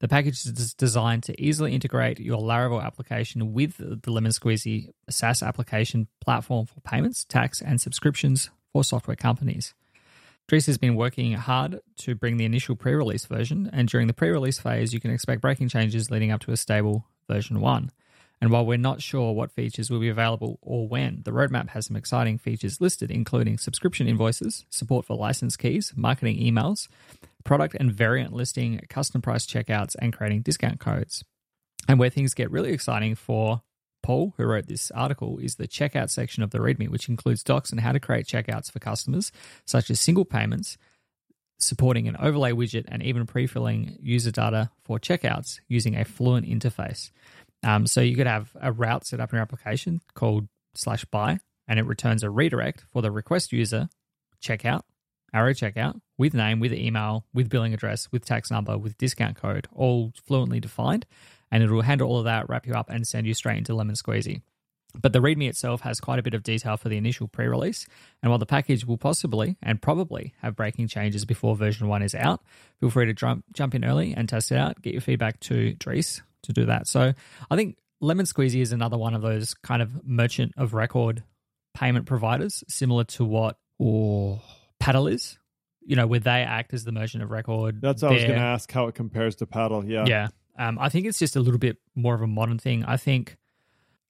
The 0.00 0.08
package 0.08 0.44
is 0.44 0.74
designed 0.74 1.22
to 1.24 1.40
easily 1.40 1.72
integrate 1.72 2.20
your 2.20 2.38
Laravel 2.38 2.84
application 2.84 3.54
with 3.54 3.76
the 3.78 4.10
Lemon 4.10 4.32
Squeezy 4.32 4.90
SaaS 5.08 5.42
application 5.42 6.08
platform 6.20 6.66
for 6.66 6.80
payments, 6.80 7.24
tax, 7.24 7.62
and 7.62 7.80
subscriptions 7.80 8.50
for 8.72 8.84
software 8.84 9.16
companies. 9.16 9.72
Dries 10.48 10.66
has 10.66 10.78
been 10.78 10.96
working 10.96 11.32
hard 11.32 11.80
to 11.98 12.14
bring 12.14 12.36
the 12.36 12.44
initial 12.44 12.76
pre 12.76 12.94
release 12.94 13.24
version, 13.24 13.70
and 13.72 13.88
during 13.88 14.06
the 14.06 14.12
pre 14.12 14.28
release 14.28 14.58
phase, 14.58 14.92
you 14.92 15.00
can 15.00 15.10
expect 15.10 15.40
breaking 15.40 15.68
changes 15.68 16.10
leading 16.10 16.30
up 16.30 16.40
to 16.42 16.52
a 16.52 16.56
stable 16.56 17.06
version 17.28 17.60
1. 17.60 17.90
And 18.40 18.50
while 18.50 18.66
we're 18.66 18.76
not 18.76 19.00
sure 19.00 19.32
what 19.32 19.50
features 19.50 19.90
will 19.90 20.00
be 20.00 20.10
available 20.10 20.58
or 20.60 20.86
when, 20.86 21.22
the 21.24 21.30
roadmap 21.30 21.70
has 21.70 21.86
some 21.86 21.96
exciting 21.96 22.36
features 22.36 22.80
listed, 22.80 23.10
including 23.10 23.56
subscription 23.56 24.06
invoices, 24.06 24.66
support 24.68 25.06
for 25.06 25.16
license 25.16 25.56
keys, 25.56 25.92
marketing 25.96 26.38
emails, 26.38 26.88
product 27.44 27.76
and 27.78 27.92
variant 27.92 28.34
listing, 28.34 28.80
custom 28.90 29.22
price 29.22 29.46
checkouts, 29.46 29.96
and 30.00 30.12
creating 30.12 30.42
discount 30.42 30.80
codes. 30.80 31.24
And 31.88 31.98
where 31.98 32.10
things 32.10 32.34
get 32.34 32.50
really 32.50 32.72
exciting 32.72 33.14
for 33.14 33.62
Paul, 34.02 34.34
who 34.36 34.44
wrote 34.44 34.66
this 34.66 34.90
article, 34.90 35.38
is 35.38 35.56
the 35.56 35.66
checkout 35.66 36.10
section 36.10 36.42
of 36.42 36.50
the 36.50 36.58
README, 36.58 36.90
which 36.90 37.08
includes 37.08 37.42
docs 37.42 37.72
on 37.72 37.78
how 37.78 37.92
to 37.92 38.00
create 38.00 38.26
checkouts 38.26 38.70
for 38.70 38.78
customers, 38.78 39.32
such 39.64 39.90
as 39.90 40.00
single 40.00 40.24
payments, 40.24 40.76
supporting 41.58 42.06
an 42.06 42.16
overlay 42.18 42.52
widget, 42.52 42.84
and 42.88 43.02
even 43.02 43.26
pre 43.26 43.46
filling 43.46 43.96
user 44.00 44.30
data 44.30 44.70
for 44.84 44.98
checkouts 44.98 45.60
using 45.68 45.96
a 45.96 46.04
fluent 46.04 46.46
interface. 46.46 47.10
Um, 47.66 47.86
so 47.86 48.00
you 48.00 48.14
could 48.14 48.28
have 48.28 48.50
a 48.60 48.70
route 48.70 49.04
set 49.04 49.18
up 49.20 49.32
in 49.32 49.36
your 49.36 49.42
application 49.42 50.00
called 50.14 50.46
slash 50.74 51.04
buy, 51.06 51.40
and 51.66 51.80
it 51.80 51.84
returns 51.84 52.22
a 52.22 52.30
redirect 52.30 52.84
for 52.92 53.02
the 53.02 53.10
request 53.10 53.52
user 53.52 53.88
checkout, 54.40 54.82
arrow 55.34 55.52
checkout, 55.52 56.00
with 56.16 56.32
name, 56.32 56.60
with 56.60 56.72
email, 56.72 57.26
with 57.34 57.48
billing 57.48 57.74
address, 57.74 58.08
with 58.12 58.24
tax 58.24 58.52
number, 58.52 58.78
with 58.78 58.96
discount 58.98 59.36
code, 59.36 59.66
all 59.74 60.12
fluently 60.24 60.60
defined. 60.60 61.06
And 61.50 61.62
it 61.62 61.70
will 61.70 61.82
handle 61.82 62.08
all 62.08 62.18
of 62.18 62.24
that, 62.24 62.48
wrap 62.48 62.66
you 62.66 62.74
up, 62.74 62.88
and 62.88 63.06
send 63.06 63.26
you 63.26 63.34
straight 63.34 63.58
into 63.58 63.74
Lemon 63.74 63.96
Squeezy. 63.96 64.42
But 64.94 65.12
the 65.12 65.20
README 65.20 65.48
itself 65.48 65.80
has 65.82 66.00
quite 66.00 66.20
a 66.20 66.22
bit 66.22 66.34
of 66.34 66.42
detail 66.42 66.76
for 66.76 66.88
the 66.88 66.96
initial 66.96 67.26
pre 67.26 67.48
release. 67.48 67.86
And 68.22 68.30
while 68.30 68.38
the 68.38 68.46
package 68.46 68.84
will 68.84 68.96
possibly 68.96 69.56
and 69.60 69.82
probably 69.82 70.34
have 70.40 70.56
breaking 70.56 70.88
changes 70.88 71.24
before 71.24 71.56
version 71.56 71.88
1 71.88 72.02
is 72.02 72.14
out, 72.14 72.42
feel 72.80 72.90
free 72.90 73.06
to 73.06 73.12
jump, 73.12 73.44
jump 73.52 73.74
in 73.74 73.84
early 73.84 74.14
and 74.14 74.28
test 74.28 74.52
it 74.52 74.56
out. 74.56 74.80
Get 74.80 74.94
your 74.94 75.02
feedback 75.02 75.40
to 75.40 75.74
Dries 75.74 76.22
to 76.46 76.52
do 76.52 76.66
that. 76.66 76.86
So 76.86 77.12
I 77.50 77.56
think 77.56 77.76
Lemon 78.00 78.26
Squeezy 78.26 78.60
is 78.60 78.72
another 78.72 78.98
one 78.98 79.14
of 79.14 79.22
those 79.22 79.54
kind 79.54 79.82
of 79.82 80.06
merchant 80.06 80.52
of 80.56 80.74
record 80.74 81.22
payment 81.74 82.06
providers, 82.06 82.64
similar 82.68 83.04
to 83.04 83.24
what 83.24 83.58
or 83.78 84.40
Paddle 84.80 85.06
is. 85.06 85.38
You 85.88 85.94
know, 85.94 86.08
where 86.08 86.18
they 86.18 86.42
act 86.42 86.74
as 86.74 86.82
the 86.82 86.90
merchant 86.90 87.22
of 87.22 87.30
record. 87.30 87.80
That's 87.80 88.02
what 88.02 88.10
I 88.10 88.14
was 88.14 88.24
going 88.24 88.34
to 88.34 88.40
ask 88.44 88.68
how 88.72 88.88
it 88.88 88.96
compares 88.96 89.36
to 89.36 89.46
Paddle. 89.46 89.84
Yeah, 89.84 90.04
yeah. 90.04 90.28
Um, 90.58 90.80
I 90.80 90.88
think 90.88 91.06
it's 91.06 91.18
just 91.18 91.36
a 91.36 91.40
little 91.40 91.60
bit 91.60 91.76
more 91.94 92.12
of 92.12 92.22
a 92.22 92.26
modern 92.26 92.58
thing. 92.58 92.84
I 92.84 92.96
think 92.96 93.36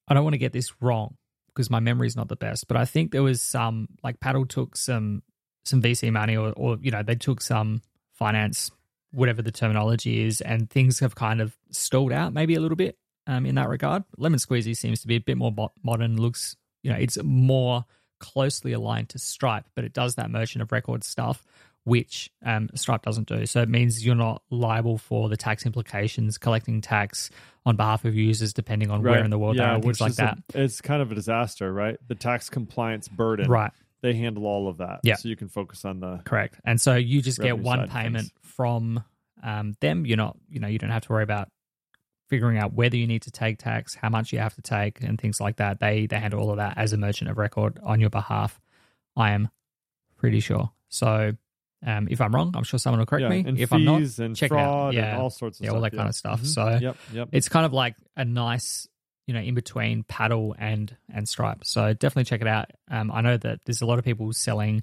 I 0.09 0.15
don't 0.15 0.25
want 0.25 0.33
to 0.33 0.39
get 0.39 0.55
this 0.55 0.73
wrong 0.81 1.17
because 1.49 1.71
my 1.71 1.81
memory 1.81 2.07
is 2.07 2.17
not 2.17 2.29
the 2.29 2.37
best, 2.37 2.67
but 2.69 2.79
I 2.79 2.87
think 2.87 3.13
there 3.13 3.23
was 3.23 3.43
some 3.43 3.89
like 4.03 4.21
Paddle 4.21 4.47
took 4.47 4.77
some 4.77 5.23
some 5.65 5.83
VC 5.83 6.13
money 6.13 6.37
or, 6.37 6.53
or 6.57 6.79
you 6.81 6.91
know 6.91 7.03
they 7.03 7.15
took 7.17 7.43
some 7.43 7.83
finance 8.15 8.71
whatever 9.13 9.43
the 9.43 9.53
terminology 9.53 10.27
is, 10.27 10.41
and 10.41 10.69
things 10.71 11.01
have 11.01 11.15
kind 11.15 11.41
of 11.41 11.57
stalled 11.71 12.13
out 12.13 12.33
maybe 12.33 12.55
a 12.55 12.61
little 12.61 12.77
bit 12.77 12.99
um, 13.27 13.47
in 13.47 13.55
that 13.57 13.69
regard. 13.69 14.05
Lemon 14.17 14.39
Squeezy 14.39 14.77
seems 14.77 15.01
to 15.01 15.07
be 15.07 15.17
a 15.17 15.21
bit 15.21 15.37
more 15.37 15.53
modern, 15.83 16.17
looks, 16.17 16.57
you 16.83 16.91
know, 16.91 16.99
it's 16.99 17.19
more 17.23 17.85
closely 18.19 18.73
aligned 18.73 19.11
to 19.11 19.19
Stripe, 19.19 19.67
but 19.75 19.85
it 19.85 19.93
does 19.93 20.15
that 20.17 20.31
merchant 20.31 20.63
of 20.63 20.73
record 20.73 21.05
stuff, 21.05 21.45
which 21.85 22.31
um, 22.45 22.69
Stripe 22.75 23.03
doesn't 23.03 23.29
do. 23.29 23.47
So 23.47 23.61
it 23.63 23.69
means 23.69 24.05
you're 24.05 24.15
not 24.15 24.43
liable 24.51 24.99
for 24.99 25.29
the 25.29 25.37
tax 25.37 25.67
implications, 25.67 26.39
collecting 26.39 26.81
tax 26.81 27.31
on 27.65 27.77
behalf 27.77 28.05
of 28.05 28.15
users, 28.15 28.53
depending 28.53 28.91
on 28.91 29.03
right. 29.03 29.13
where 29.13 29.25
in 29.25 29.31
the 29.31 29.39
world 29.39 29.57
yeah, 29.57 29.73
they 29.73 29.79
are, 29.79 29.83
things 29.83 30.01
like 30.01 30.15
that. 30.15 30.39
A, 30.55 30.63
it's 30.63 30.81
kind 30.81 31.03
of 31.03 31.13
a 31.13 31.15
disaster, 31.15 31.73
right? 31.73 31.99
The 32.07 32.15
tax 32.15 32.49
compliance 32.49 33.09
burden. 33.09 33.51
Right 33.51 33.73
they 34.03 34.15
handle 34.15 34.47
all 34.47 34.69
of 34.69 34.79
that. 34.79 35.01
Yeah. 35.03 35.17
So 35.17 35.29
you 35.29 35.37
can 35.37 35.49
focus 35.49 35.85
on 35.85 36.01
the 36.01 36.21
Correct. 36.25 36.61
And 36.65 36.81
so 36.81 36.95
you 36.95 37.23
just 37.23 37.41
get 37.41 37.59
one 37.59 37.89
payment 37.89 38.31
from 38.43 39.03
um, 39.43 39.75
them. 39.81 40.07
You're 40.07 40.17
not, 40.17 40.37
you 40.49 40.61
know, 40.61 40.69
you 40.69 40.79
don't 40.79 40.91
have 40.91 41.03
to 41.07 41.13
worry 41.13 41.23
about 41.23 41.49
figuring 42.29 42.59
out 42.59 42.73
whether 42.73 42.97
you 42.97 43.07
need 43.07 43.23
to 43.23 43.31
take 43.31 43.59
tax, 43.59 43.95
how 43.95 44.09
much 44.09 44.33
you 44.33 44.39
have 44.39 44.55
to 44.55 44.63
take, 44.63 45.01
and 45.01 45.21
things 45.21 45.41
like 45.41 45.57
that. 45.57 45.81
They 45.81 46.07
they 46.07 46.19
handle 46.19 46.41
all 46.41 46.51
of 46.51 46.57
that 46.59 46.77
as 46.77 46.93
a 46.93 46.97
merchant 46.97 47.31
of 47.31 47.39
record 47.39 47.79
on 47.83 48.01
your 48.01 48.11
behalf. 48.11 48.61
I 49.17 49.31
am 49.33 49.49
pretty 50.17 50.41
sure. 50.41 50.71
So 50.89 51.33
um, 51.87 52.09
if 52.11 52.21
I'm 52.21 52.35
wrong, 52.35 52.53
I'm 52.57 52.65
sure 52.65 52.79
someone 52.79 52.99
will 53.01 53.07
correct 53.07 53.23
yeah, 53.23 53.29
me. 53.29 53.45
and 53.47 53.59
if 53.59 53.73
I'm 53.73 53.85
not, 53.85 54.01
and 54.19 54.35
check 54.37 54.51
it 54.51 54.57
out. 54.57 54.93
Yeah. 54.93 55.19
all 55.19 55.31
sorts 55.31 55.61
of 55.61 55.65
Yeah, 55.65 55.71
stuff. 55.71 55.77
all 55.77 55.83
that 55.83 55.93
kind 55.93 56.09
of 56.09 56.15
stuff. 56.15 56.43
Mhm. 56.43 56.47
So 56.47 56.79
yep, 56.81 56.97
yep. 57.13 57.29
it's 57.33 57.49
kind 57.49 57.65
of 57.67 57.73
like 57.73 57.95
a 58.17 58.25
nice 58.25 58.89
you 59.27 59.35
know 59.35 59.41
in 59.41 59.55
between 59.55 60.03
paddle 60.05 60.55
and 60.59 60.97
and 61.13 61.29
stripe. 61.29 61.65
So 61.65 61.93
definitely 61.93 62.25
check 62.25 62.41
it 62.41 62.47
out. 62.47 62.71
Um, 62.91 63.11
i 63.13 63.21
know 63.21 63.37
that 63.37 63.61
there's 63.65 63.83
a 63.83 63.87
lot 63.87 63.99
of 63.99 64.05
people 64.05 64.33
selling 64.33 64.83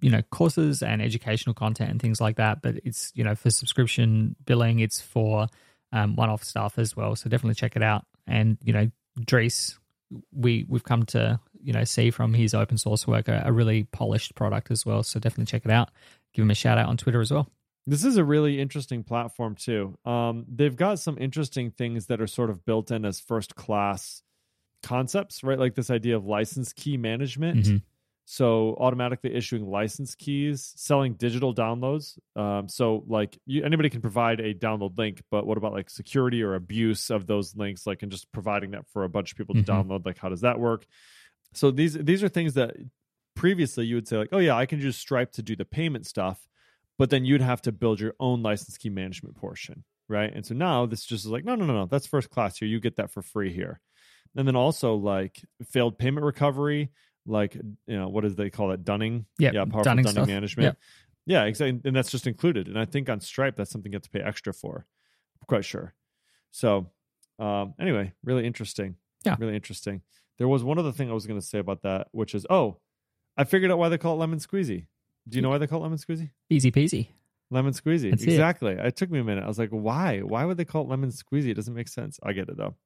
you 0.00 0.10
know 0.10 0.22
courses 0.30 0.82
and 0.82 1.00
educational 1.00 1.54
content 1.54 1.90
and 1.90 2.02
things 2.02 2.20
like 2.20 2.36
that 2.36 2.60
but 2.60 2.74
it's 2.84 3.12
you 3.14 3.22
know 3.22 3.36
for 3.36 3.50
subscription 3.50 4.34
billing 4.44 4.80
it's 4.80 5.00
for 5.00 5.46
um, 5.92 6.16
one-off 6.16 6.42
stuff 6.42 6.78
as 6.78 6.96
well. 6.96 7.14
So 7.16 7.28
definitely 7.28 7.54
check 7.54 7.76
it 7.76 7.82
out. 7.82 8.04
And 8.26 8.58
you 8.64 8.72
know 8.72 8.90
Dries 9.24 9.78
we 10.34 10.66
we've 10.68 10.84
come 10.84 11.04
to 11.04 11.38
you 11.62 11.72
know 11.72 11.84
see 11.84 12.10
from 12.10 12.34
his 12.34 12.54
open 12.54 12.78
source 12.78 13.06
work 13.06 13.28
a, 13.28 13.42
a 13.46 13.52
really 13.52 13.84
polished 13.84 14.34
product 14.34 14.70
as 14.70 14.84
well. 14.86 15.02
So 15.02 15.20
definitely 15.20 15.46
check 15.46 15.64
it 15.64 15.70
out. 15.70 15.90
Give 16.34 16.42
him 16.44 16.50
a 16.50 16.54
shout 16.54 16.78
out 16.78 16.88
on 16.88 16.96
twitter 16.96 17.20
as 17.20 17.30
well 17.30 17.48
This 17.86 18.04
is 18.04 18.16
a 18.16 18.24
really 18.24 18.60
interesting 18.60 19.02
platform 19.02 19.56
too. 19.56 19.98
Um, 20.04 20.44
they've 20.48 20.76
got 20.76 21.00
some 21.00 21.18
interesting 21.18 21.70
things 21.72 22.06
that 22.06 22.20
are 22.20 22.26
sort 22.28 22.50
of 22.50 22.64
built 22.64 22.90
in 22.90 23.04
as 23.04 23.18
first 23.20 23.56
class 23.56 24.22
concepts, 24.82 25.42
right? 25.42 25.58
Like 25.58 25.74
this 25.74 25.90
idea 25.90 26.16
of 26.16 26.24
license 26.24 26.72
key 26.72 26.96
management. 26.96 27.64
Mhm. 27.66 27.82
So 28.24 28.76
automatically 28.78 29.34
issuing 29.34 29.66
license 29.66 30.14
keys, 30.14 30.72
selling 30.76 31.14
digital 31.14 31.52
downloads. 31.52 32.16
Um, 32.36 32.68
so 32.68 33.02
like 33.08 33.36
you, 33.46 33.64
anybody 33.64 33.90
can 33.90 34.00
provide 34.00 34.38
a 34.38 34.54
download 34.54 34.96
link, 34.96 35.20
but 35.30 35.44
what 35.44 35.58
about 35.58 35.72
like 35.72 35.90
security 35.90 36.40
or 36.42 36.54
abuse 36.54 37.10
of 37.10 37.26
those 37.26 37.56
links? 37.56 37.84
Like 37.84 38.02
and 38.02 38.12
just 38.12 38.30
providing 38.30 38.70
that 38.70 38.86
for 38.92 39.02
a 39.02 39.08
bunch 39.08 39.32
of 39.32 39.38
people 39.38 39.56
to 39.56 39.62
Mhm. 39.62 39.66
download. 39.66 40.06
Like 40.06 40.18
how 40.18 40.28
does 40.28 40.42
that 40.42 40.60
work? 40.60 40.86
So 41.52 41.72
these 41.72 41.94
these 41.94 42.22
are 42.22 42.28
things 42.28 42.54
that 42.54 42.76
previously 43.34 43.86
you 43.86 43.96
would 43.96 44.06
say 44.06 44.18
like, 44.18 44.28
oh 44.32 44.38
yeah, 44.38 44.54
I 44.56 44.66
can 44.66 44.78
use 44.80 44.96
Stripe 44.96 45.32
to 45.32 45.42
do 45.42 45.56
the 45.56 45.64
payment 45.64 46.06
stuff, 46.06 46.46
but 46.98 47.10
then 47.10 47.24
you'd 47.24 47.40
have 47.40 47.62
to 47.62 47.72
build 47.72 48.00
your 48.00 48.14
own 48.20 48.42
license 48.42 48.76
key 48.76 48.90
management 48.90 49.36
portion, 49.36 49.84
right? 50.08 50.32
And 50.32 50.44
so 50.44 50.54
now 50.54 50.86
this 50.86 51.04
just 51.04 51.24
is 51.24 51.30
like, 51.30 51.44
no, 51.44 51.54
no, 51.54 51.64
no, 51.64 51.74
no, 51.74 51.86
that's 51.86 52.06
first 52.06 52.30
class 52.30 52.58
here. 52.58 52.68
You 52.68 52.80
get 52.80 52.96
that 52.96 53.10
for 53.10 53.22
free 53.22 53.52
here. 53.52 53.80
And 54.36 54.46
then 54.46 54.56
also 54.56 54.94
like 54.94 55.42
failed 55.70 55.98
payment 55.98 56.24
recovery, 56.24 56.90
like 57.26 57.54
you 57.54 57.96
know, 57.96 58.08
what 58.08 58.22
do 58.22 58.30
they 58.30 58.50
call 58.50 58.72
it? 58.72 58.84
Dunning. 58.84 59.26
Yep, 59.38 59.54
yeah, 59.54 59.64
powerful 59.64 59.82
dunning 59.82 60.04
dunning, 60.04 60.26
management. 60.26 60.64
Yep. 60.64 60.76
Yeah, 61.26 61.44
exactly. 61.44 61.80
And 61.84 61.94
that's 61.94 62.10
just 62.10 62.26
included. 62.26 62.66
And 62.68 62.78
I 62.78 62.84
think 62.84 63.08
on 63.08 63.20
Stripe 63.20 63.56
that's 63.56 63.70
something 63.70 63.92
you 63.92 63.96
have 63.96 64.02
to 64.02 64.10
pay 64.10 64.20
extra 64.20 64.52
for. 64.52 64.86
I'm 65.40 65.46
quite 65.46 65.64
sure. 65.64 65.94
So 66.50 66.90
um 67.38 67.74
anyway, 67.80 68.12
really 68.24 68.46
interesting. 68.46 68.96
Yeah. 69.24 69.36
Really 69.38 69.54
interesting. 69.54 70.02
There 70.38 70.48
was 70.48 70.64
one 70.64 70.78
other 70.78 70.92
thing 70.92 71.10
I 71.10 71.14
was 71.14 71.26
gonna 71.26 71.42
say 71.42 71.58
about 71.58 71.82
that, 71.82 72.08
which 72.12 72.34
is 72.34 72.46
oh, 72.48 72.78
I 73.36 73.44
figured 73.44 73.70
out 73.70 73.78
why 73.78 73.88
they 73.88 73.98
call 73.98 74.14
it 74.14 74.18
lemon 74.18 74.38
squeezy. 74.38 74.86
Do 75.28 75.36
you 75.36 75.42
know 75.42 75.50
why 75.50 75.58
they 75.58 75.66
call 75.66 75.80
it 75.80 75.82
lemon 75.82 75.98
squeezy? 75.98 76.30
easy 76.50 76.70
peasy 76.70 77.08
Lemon 77.52 77.74
squeezy. 77.74 78.10
That's 78.10 78.22
it. 78.22 78.30
exactly. 78.30 78.72
It. 78.72 78.96
took 78.96 79.10
me 79.10 79.18
a 79.18 79.24
minute. 79.24 79.44
I 79.44 79.46
was 79.46 79.58
like, 79.58 79.68
why? 79.68 80.20
Why 80.20 80.46
would 80.46 80.56
they 80.56 80.64
call 80.64 80.84
it 80.84 80.88
lemon 80.88 81.10
squeezy? 81.10 81.48
It 81.48 81.54
doesn't 81.54 81.74
make 81.74 81.88
sense. 81.88 82.18
I 82.22 82.32
get 82.32 82.48
it 82.48 82.56
though. 82.56 82.76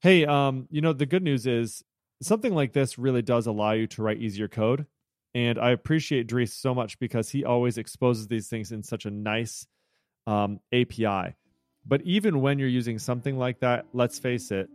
Hey, 0.00 0.26
um, 0.26 0.66
you 0.70 0.80
know, 0.80 0.92
the 0.92 1.06
good 1.06 1.22
news 1.22 1.46
is 1.46 1.84
something 2.20 2.52
like 2.52 2.72
this 2.72 2.98
really 2.98 3.22
does 3.22 3.46
allow 3.46 3.72
you 3.72 3.86
to 3.86 4.02
write 4.02 4.18
easier 4.18 4.48
code. 4.48 4.86
And 5.34 5.58
I 5.58 5.70
appreciate 5.70 6.26
Dries 6.26 6.52
so 6.52 6.74
much 6.74 6.98
because 6.98 7.30
he 7.30 7.44
always 7.44 7.78
exposes 7.78 8.26
these 8.26 8.48
things 8.48 8.72
in 8.72 8.82
such 8.82 9.06
a 9.06 9.10
nice 9.10 9.66
um, 10.26 10.58
API. 10.72 11.36
But 11.86 12.02
even 12.02 12.40
when 12.40 12.58
you're 12.58 12.68
using 12.68 12.98
something 12.98 13.38
like 13.38 13.60
that, 13.60 13.86
let's 13.92 14.18
face 14.18 14.50
it, 14.50 14.68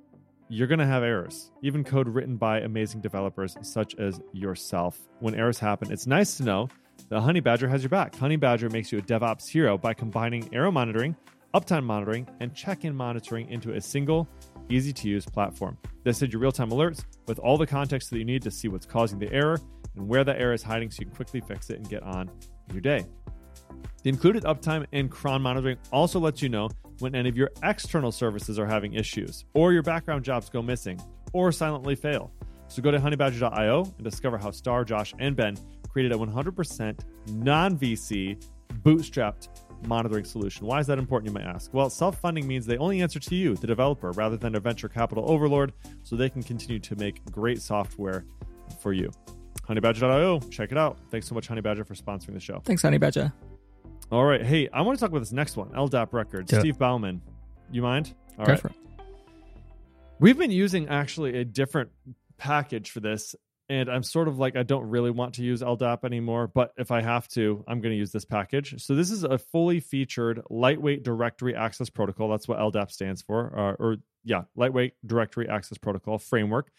you're 0.50 0.68
going 0.68 0.80
to 0.80 0.86
have 0.86 1.04
errors, 1.04 1.52
even 1.62 1.84
code 1.84 2.08
written 2.08 2.38
by 2.38 2.62
amazing 2.62 3.02
developers 3.02 3.58
such 3.62 3.96
as 3.96 4.22
yourself. 4.32 4.98
When 5.20 5.36
errors 5.36 5.60
happen, 5.60 5.92
it's 5.92 6.08
nice 6.08 6.38
to 6.38 6.44
know 6.44 6.70
that 7.10 7.22
Honeybadger 7.22 7.70
has 7.70 7.84
your 7.84 7.90
back. 7.90 8.14
Honeybadger 8.14 8.72
makes 8.72 8.92
you 8.92 9.00
a 9.00 9.02
DevOps 9.02 9.48
hero 9.48 9.78
by 9.78 9.94
combining 9.94 10.50
error 10.54 10.72
monitoring, 10.72 11.16
uptime 11.54 11.84
monitoring, 11.84 12.28
and 12.40 12.54
check 12.54 12.86
in 12.86 12.96
monitoring 12.96 13.50
into 13.50 13.74
a 13.74 13.82
single, 13.82 14.28
easy 14.70 14.92
to 14.94 15.08
use 15.08 15.26
platform. 15.26 15.78
They 16.04 16.12
send 16.12 16.34
you 16.34 16.40
real 16.40 16.52
time 16.52 16.70
alerts 16.70 17.04
with 17.28 17.40
all 17.40 17.58
the 17.58 17.68
context 17.68 18.10
that 18.10 18.18
you 18.18 18.26
need 18.26 18.42
to 18.44 18.52
see 18.52 18.68
what's 18.68 18.86
causing 18.86 19.20
the 19.20 19.32
error 19.32 19.60
and 19.96 20.08
where 20.08 20.24
that 20.24 20.40
error 20.40 20.54
is 20.54 20.64
hiding 20.64 20.92
so 20.92 21.00
you 21.00 21.06
can 21.06 21.16
quickly 21.16 21.42
fix 21.42 21.70
it 21.70 21.78
and 21.78 21.90
get 21.90 22.04
on 22.04 22.30
your 22.72 22.82
day. 22.82 23.06
The 24.04 24.10
included 24.10 24.44
uptime 24.44 24.86
and 24.94 25.10
cron 25.10 25.42
monitoring 25.42 25.78
also 25.92 26.20
lets 26.20 26.42
you 26.42 26.50
know 26.50 26.70
when 27.00 27.16
any 27.16 27.30
of 27.30 27.38
your 27.38 27.52
external 27.64 28.12
services 28.12 28.58
are 28.58 28.66
having 28.66 28.94
issues, 28.94 29.46
or 29.54 29.74
your 29.74 29.84
background 29.84 30.24
jobs 30.24 30.50
go 30.50 30.62
missing, 30.62 31.00
or 31.34 31.52
silently 31.52 31.96
fail. 31.96 32.32
So 32.70 32.82
go 32.82 32.92
to 32.92 33.00
honeybadger.io 33.00 33.84
and 33.84 34.04
discover 34.04 34.38
how 34.38 34.52
Starr, 34.52 34.84
Josh, 34.84 35.14
and 35.20 35.36
Ben 35.36 35.58
created 35.98 36.12
a 36.12 36.16
100% 36.16 37.00
non 37.30 37.76
VC 37.76 38.40
bootstrapped 38.84 39.48
monitoring 39.88 40.26
solution. 40.26 40.68
Why 40.68 40.80
is 40.80 40.86
that 40.86 41.00
important, 41.00 41.32
you 41.32 41.34
might 41.34 41.50
ask? 41.50 41.74
Well, 41.74 41.90
self 41.90 42.20
funding 42.20 42.48
means 42.48 42.68
they 42.68 42.78
only 42.78 43.02
answer 43.02 43.20
to 43.20 43.36
you, 43.36 43.56
the 43.56 43.66
developer, 43.66 44.12
rather 44.12 44.38
than 44.38 44.54
a 44.54 44.60
venture 44.60 44.90
capital 44.90 45.28
overlord, 45.28 45.74
so 46.04 46.16
they 46.16 46.30
can 46.30 46.44
continue 46.44 46.78
to 46.78 46.96
make 46.98 47.26
great 47.32 47.64
software 47.64 48.26
for 48.80 48.94
you. 48.94 49.10
Honeybadger.io, 49.68 50.40
check 50.52 50.72
it 50.72 50.78
out. 50.78 51.00
Thanks 51.10 51.28
so 51.28 51.34
much, 51.34 51.50
Honeybadger, 51.50 51.84
for 51.88 51.96
sponsoring 51.96 52.34
the 52.34 52.40
show. 52.40 52.62
thanks 52.64 52.84
honey 52.84 53.00
badger 53.00 53.34
All 54.12 54.24
right. 54.24 54.46
Hey, 54.46 54.70
I 54.72 54.82
want 54.82 55.00
to 55.00 55.04
talk 55.04 55.10
about 55.10 55.22
this 55.22 55.32
next 55.32 55.58
one 55.58 55.70
LDAP 55.70 56.14
Records. 56.14 56.54
It. 56.54 56.60
Steve 56.60 56.78
Bauman. 56.78 57.24
You 57.72 57.82
mind? 57.82 58.14
All 58.38 58.46
right. 58.46 58.62
We've 60.20 60.38
been 60.38 60.52
using 60.52 60.90
actually 60.90 61.40
a 61.40 61.44
different 61.44 61.90
package 62.38 62.92
for 62.92 63.00
this, 63.00 63.36
and 63.70 63.90
I'm 63.90 64.04
sort 64.04 64.28
of 64.28 64.40
like, 64.40 64.56
I 64.56 64.64
don't 64.64 64.90
really 64.90 65.12
want 65.12 65.36
to 65.36 65.44
use 65.44 65.62
LDAP 65.62 66.04
anymore, 66.04 66.48
but 66.48 66.72
if 66.78 66.92
I 66.92 67.02
have 67.02 67.28
to, 67.30 67.64
I'm 67.68 67.82
going 67.82 67.92
to 67.92 67.98
use 67.98 68.12
this 68.12 68.26
package. 68.26 68.82
So, 68.84 68.96
this 68.96 69.12
is 69.12 69.24
a 69.24 69.38
fully 69.38 69.80
featured 69.80 70.42
lightweight 70.50 71.04
directory 71.04 71.56
access 71.56 71.90
protocol. 71.90 72.30
That's 72.30 72.48
what 72.48 72.60
LDAP 72.60 72.92
stands 72.92 73.22
for, 73.22 73.58
uh, 73.58 73.84
or 73.84 73.98
yeah, 74.24 74.44
lightweight 74.56 74.94
directory 75.06 75.50
access 75.50 75.78
protocol 75.78 76.18
framework 76.18 76.72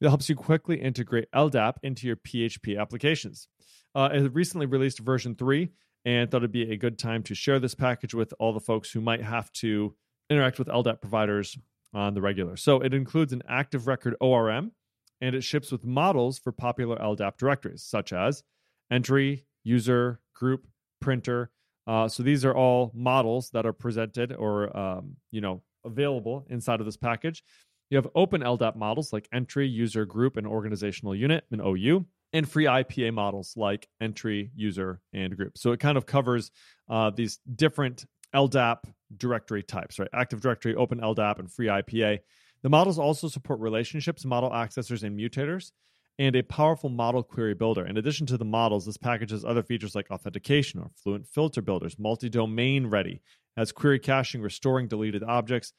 that 0.00 0.08
helps 0.08 0.28
you 0.28 0.36
quickly 0.36 0.80
integrate 0.80 1.30
LDAP 1.34 1.74
into 1.82 2.06
your 2.06 2.16
PHP 2.16 2.80
applications. 2.80 3.48
Uh, 3.94 4.10
it 4.12 4.34
recently 4.34 4.66
released 4.66 4.98
version 4.98 5.34
3 5.34 5.70
and 6.04 6.30
thought 6.30 6.38
it'd 6.38 6.52
be 6.52 6.70
a 6.70 6.76
good 6.76 6.98
time 6.98 7.22
to 7.24 7.34
share 7.34 7.58
this 7.58 7.74
package 7.74 8.14
with 8.14 8.32
all 8.38 8.52
the 8.52 8.60
folks 8.60 8.90
who 8.90 9.00
might 9.00 9.22
have 9.22 9.50
to 9.52 9.94
interact 10.30 10.58
with 10.58 10.68
LDAP 10.68 11.00
providers 11.00 11.56
on 11.94 12.14
the 12.14 12.20
regular. 12.20 12.56
So 12.56 12.80
it 12.80 12.92
includes 12.92 13.32
an 13.32 13.42
active 13.48 13.86
record 13.86 14.14
ORM 14.20 14.72
and 15.20 15.34
it 15.34 15.42
ships 15.42 15.72
with 15.72 15.84
models 15.84 16.38
for 16.38 16.52
popular 16.52 16.96
LDAP 16.96 17.36
directories 17.38 17.82
such 17.82 18.12
as 18.12 18.42
entry, 18.90 19.46
user, 19.64 20.20
group, 20.34 20.66
printer. 21.00 21.50
Uh, 21.86 22.08
so 22.08 22.22
these 22.22 22.44
are 22.44 22.54
all 22.54 22.90
models 22.94 23.50
that 23.50 23.66
are 23.66 23.72
presented 23.72 24.32
or 24.32 24.76
um, 24.76 25.16
you 25.30 25.40
know 25.40 25.62
available 25.84 26.46
inside 26.50 26.80
of 26.80 26.86
this 26.86 26.96
package. 26.96 27.42
You 27.90 27.96
have 27.96 28.08
open 28.14 28.42
LDAP 28.42 28.74
models 28.74 29.12
like 29.12 29.28
entry, 29.32 29.68
user, 29.68 30.04
group, 30.04 30.36
and 30.36 30.46
organizational 30.46 31.14
unit, 31.14 31.44
an 31.52 31.60
OU, 31.60 32.04
and 32.32 32.48
free 32.48 32.64
IPA 32.64 33.14
models 33.14 33.54
like 33.56 33.88
entry, 34.00 34.50
user, 34.56 35.00
and 35.12 35.36
group. 35.36 35.56
So 35.56 35.70
it 35.70 35.78
kind 35.78 35.96
of 35.96 36.04
covers 36.04 36.50
uh, 36.88 37.10
these 37.10 37.38
different 37.54 38.04
LDAP 38.34 38.78
directory 39.16 39.62
types, 39.62 39.98
right? 39.98 40.08
Active 40.12 40.40
Directory, 40.40 40.74
Open 40.74 41.00
LDAP, 41.00 41.38
and 41.38 41.50
free 41.50 41.68
IPA. 41.68 42.18
The 42.62 42.68
models 42.68 42.98
also 42.98 43.28
support 43.28 43.60
relationships, 43.60 44.24
model 44.24 44.50
accessors, 44.50 45.02
and 45.02 45.18
mutators, 45.18 45.72
and 46.18 46.34
a 46.34 46.42
powerful 46.42 46.88
model 46.88 47.22
query 47.22 47.54
builder. 47.54 47.86
In 47.86 47.96
addition 47.96 48.26
to 48.26 48.38
the 48.38 48.44
models, 48.44 48.86
this 48.86 48.96
package 48.96 49.30
has 49.30 49.44
other 49.44 49.62
features 49.62 49.94
like 49.94 50.10
authentication 50.10 50.80
or 50.80 50.90
fluent 51.02 51.26
filter 51.26 51.62
builders, 51.62 51.98
multi 51.98 52.28
domain 52.28 52.86
ready, 52.86 53.20
has 53.56 53.72
query 53.72 53.98
caching, 53.98 54.40
restoring 54.40 54.88
deleted 54.88 55.22
objects, 55.22 55.72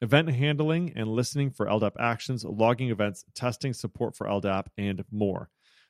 event 0.00 0.28
handling 0.30 0.92
and 0.96 1.08
listening 1.08 1.50
for 1.50 1.66
LDAP 1.66 1.92
actions, 1.98 2.44
logging 2.44 2.90
events, 2.90 3.24
testing, 3.34 3.72
support 3.72 4.16
for 4.16 4.26
LDAP, 4.26 4.66
and 4.76 5.04
more. 5.10 5.48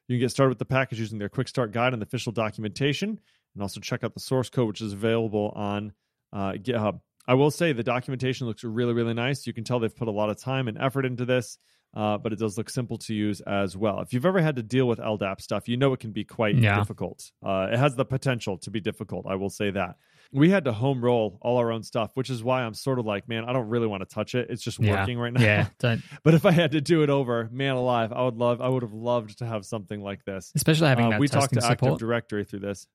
You 0.09 0.17
can 0.17 0.21
get 0.21 0.31
started 0.31 0.51
with 0.51 0.59
the 0.59 0.67
package 0.67 1.01
using 1.01 1.19
their 1.19 1.29
quick 1.31 1.49
start 1.49 1.73
guide 1.73 1.93
and 1.93 2.03
the 2.03 2.07
official 2.07 2.33
documentation, 2.33 3.19
and 3.55 3.63
also 3.63 3.81
check 3.81 4.05
out 4.05 4.15
the 4.15 4.21
source 4.21 4.51
code, 4.51 4.69
which 4.69 4.81
is 4.83 4.93
available 4.93 5.53
on 5.55 5.93
uh, 6.33 6.53
GitHub. 6.53 7.01
I 7.27 7.35
will 7.35 7.51
say 7.51 7.73
the 7.73 7.83
documentation 7.83 8.47
looks 8.47 8.65
really, 8.65 8.93
really 8.93 9.15
nice. 9.15 9.47
You 9.47 9.53
can 9.53 9.65
tell 9.65 9.79
they've 9.81 9.95
put 9.95 10.09
a 10.09 10.13
lot 10.13 10.31
of 10.31 10.39
time 10.39 10.69
and 10.69 10.77
effort 10.79 11.05
into 11.07 11.25
this. 11.25 11.59
uh, 11.97 12.19
but 12.19 12.33
it 12.33 12.41
does 12.41 12.59
look 12.59 12.69
simple 12.69 12.99
to 12.99 13.15
use 13.15 13.41
as 13.43 13.77
well. 13.77 14.01
If 14.01 14.13
you've 14.13 14.27
ever 14.27 14.41
had 14.41 14.57
to 14.57 14.65
deal 14.65 14.89
with 14.89 14.99
LDAP 14.99 15.41
stuff, 15.41 15.69
you 15.69 15.77
know 15.77 15.93
it 15.93 16.01
can 16.01 16.11
be 16.11 16.25
quite 16.25 16.57
Yeah. 16.57 16.77
difficult. 16.77 17.31
Uh, 17.41 17.69
it 17.71 17.79
has 17.79 17.95
the 17.95 18.05
potential 18.05 18.59
to 18.59 18.71
be 18.73 18.81
difficult. 18.81 19.27
I 19.29 19.37
will 19.37 19.49
say 19.49 19.71
that. 19.71 19.95
We 20.33 20.51
had 20.51 20.65
to 20.65 20.73
home 20.73 21.05
roll 21.05 21.39
all 21.41 21.57
our 21.59 21.71
own 21.71 21.85
stuff, 21.85 22.11
which 22.15 22.31
is 22.31 22.43
why 22.43 22.63
I'm 22.65 22.75
sort 22.75 22.99
of 22.99 23.07
like, 23.07 23.29
man, 23.29 23.45
I 23.45 23.53
don't 23.53 23.69
really 23.69 23.87
want 23.87 24.01
to 24.01 24.13
touch 24.13 24.35
it. 24.35 24.51
It's 24.51 24.61
just 24.65 24.81
Yeah. 24.81 24.99
working 24.99 25.21
right 25.21 25.33
now. 25.33 25.41
Yeah, 25.41 25.69
don't. 25.79 26.03
But 26.25 26.35
if 26.35 26.45
I 26.45 26.51
had 26.51 26.73
to 26.73 26.81
do 26.81 27.05
it 27.05 27.11
over, 27.11 27.49
man 27.53 27.77
alive, 27.77 28.13
I 28.13 28.25
would 28.25 28.35
love. 28.39 28.61
I 28.61 28.69
would 28.69 28.83
have 28.83 28.93
loved 28.93 29.39
to 29.39 29.47
have 29.47 29.65
something 29.65 30.01
like 30.03 30.25
this. 30.25 30.51
Especially 30.57 30.89
having 30.89 31.07
Uh, 31.07 31.11
that 31.11 31.21
we 31.21 31.29
talked 31.29 31.55
to 31.55 31.65
Active. 31.65 31.97
Directory 31.99 32.43
through 32.45 32.59
this. 32.59 32.89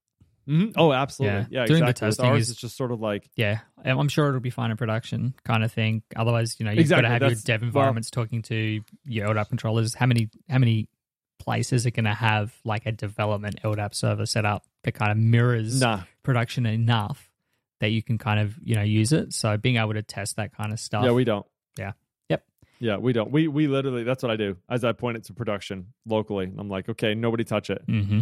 Mhm. 0.50 0.74
Oh, 0.78 0.92
absolutely. 0.92 1.38
Yeah. 1.40 1.46
Yeah, 1.62 1.66
Doing 1.68 1.84
the 1.84 1.90
exactly. 1.92 2.08
With 2.08 2.18
testing 2.18 2.26
ours, 2.26 2.42
is- 2.42 2.50
it's 2.52 2.60
just 2.62 2.76
sort 2.76 2.92
of 2.92 3.00
like 3.00 3.30
Yeah, 3.36 3.60
I'm 3.86 4.10
sure 4.10 4.30
it'll 4.30 4.40
be 4.40 4.50
fine 4.50 4.72
in 4.72 4.78
production, 4.78 5.36
kind 5.44 5.64
of 5.64 5.72
thing. 5.72 6.02
Otherwise, 6.16 6.60
you 6.60 6.66
know, 6.66 6.72
you've 6.72 6.80
Exactly, 6.80 7.04
got 7.04 7.20
to 7.20 7.26
have 7.26 7.32
your 7.32 7.42
dev 7.44 7.62
well- 7.62 7.68
environments 7.68 8.10
talking 8.10 8.42
to 8.44 8.82
your 9.06 9.28
LDAP 9.28 9.50
controllers. 9.50 9.94
How 9.94 10.06
many 10.08 10.30
how 10.50 10.58
many 10.58 10.90
places 11.38 11.86
are 11.86 11.92
going 11.92 12.06
to 12.06 12.14
have 12.14 12.54
like 12.66 12.86
a 12.86 12.92
development 12.92 13.60
LDAP 13.64 13.94
server 13.94 14.26
set 14.26 14.44
up 14.46 14.66
that 14.84 14.92
kind 14.94 15.12
of 15.12 15.18
mirrors 15.18 15.80
nah. 15.80 16.02
production 16.24 16.66
enough 16.66 17.32
that 17.80 17.90
you 17.90 18.04
can 18.04 18.18
kind 18.18 18.40
of 18.40 18.58
you 18.64 18.76
know 18.76 18.82
use 18.82 19.14
it? 19.14 19.34
So 19.34 19.56
being 19.58 19.78
able 19.78 19.94
to 19.94 20.02
test 20.02 20.36
that 20.38 20.54
kind 20.56 20.74
of 20.74 20.80
stuff. 20.80 21.06
Yeah, 21.06 21.12
we 21.12 21.24
don't. 21.26 21.46
Yeah. 21.78 21.92
Yep. 22.30 22.44
Yeah, 22.80 22.98
we 22.98 23.14
don't. 23.14 23.32
We 23.32 23.48
we 23.48 23.68
literally 23.68 24.04
that's 24.04 24.24
what 24.24 24.32
I 24.32 24.36
do. 24.36 24.58
As 24.68 24.84
I 24.84 24.94
point 24.94 25.18
it 25.18 25.26
to 25.26 25.34
production 25.34 25.94
locally, 26.08 26.52
I'm 26.58 26.70
like, 26.70 26.90
okay, 26.90 27.14
nobody 27.14 27.44
touch 27.44 27.70
it. 27.70 27.84
hmm 27.86 28.22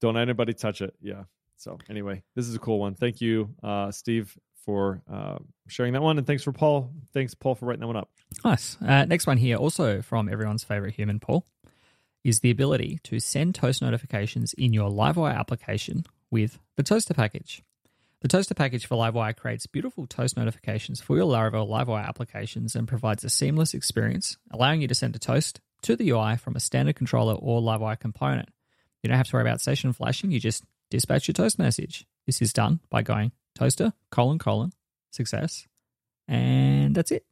Don't 0.00 0.16
anybody 0.16 0.54
touch 0.54 0.80
it. 0.80 0.94
Yeah. 1.00 1.24
So 1.56 1.78
anyway, 1.88 2.22
this 2.34 2.48
is 2.48 2.54
a 2.54 2.58
cool 2.58 2.78
one. 2.78 2.94
Thank 2.94 3.20
you, 3.20 3.54
uh, 3.62 3.90
Steve, 3.90 4.36
for 4.64 5.02
uh, 5.10 5.38
sharing 5.68 5.92
that 5.94 6.02
one, 6.02 6.18
and 6.18 6.26
thanks 6.26 6.42
for 6.42 6.52
Paul. 6.52 6.90
Thanks, 7.14 7.34
Paul, 7.34 7.54
for 7.54 7.66
writing 7.66 7.80
that 7.80 7.86
one 7.86 7.96
up. 7.96 8.10
Nice. 8.44 8.76
Uh, 8.80 9.04
next 9.04 9.26
one 9.26 9.38
here, 9.38 9.56
also 9.56 10.02
from 10.02 10.28
everyone's 10.28 10.64
favorite 10.64 10.94
human, 10.94 11.20
Paul, 11.20 11.46
is 12.24 12.40
the 12.40 12.50
ability 12.50 12.98
to 13.04 13.20
send 13.20 13.54
toast 13.54 13.80
notifications 13.80 14.52
in 14.54 14.72
your 14.72 14.90
Livewire 14.90 15.34
application 15.34 16.04
with 16.30 16.58
the 16.76 16.82
Toaster 16.82 17.14
package. 17.14 17.62
The 18.22 18.28
Toaster 18.28 18.54
package 18.54 18.86
for 18.86 18.96
Livewire 18.96 19.36
creates 19.36 19.66
beautiful 19.66 20.06
toast 20.06 20.36
notifications 20.36 21.00
for 21.00 21.16
your 21.16 21.26
Laravel 21.26 21.68
Livewire 21.68 22.06
applications 22.06 22.74
and 22.74 22.88
provides 22.88 23.22
a 23.24 23.30
seamless 23.30 23.74
experience, 23.74 24.36
allowing 24.50 24.80
you 24.80 24.88
to 24.88 24.94
send 24.94 25.14
a 25.14 25.20
toast 25.20 25.60
to 25.82 25.94
the 25.94 26.10
UI 26.10 26.36
from 26.36 26.56
a 26.56 26.60
standard 26.60 26.96
controller 26.96 27.34
or 27.34 27.60
Livewire 27.60 28.00
component. 28.00 28.48
You 29.02 29.08
don't 29.08 29.18
have 29.18 29.28
to 29.28 29.36
worry 29.36 29.42
about 29.42 29.60
session 29.60 29.92
flashing, 29.92 30.32
you 30.32 30.40
just 30.40 30.64
dispatch 30.90 31.28
your 31.28 31.34
toast 31.34 31.58
message. 31.58 32.06
This 32.26 32.42
is 32.42 32.52
done 32.52 32.80
by 32.90 33.02
going 33.02 33.32
toaster, 33.54 33.92
colon, 34.10 34.38
colon, 34.38 34.72
success, 35.10 35.66
and 36.28 36.94
that's 36.94 37.10
it. 37.10 37.24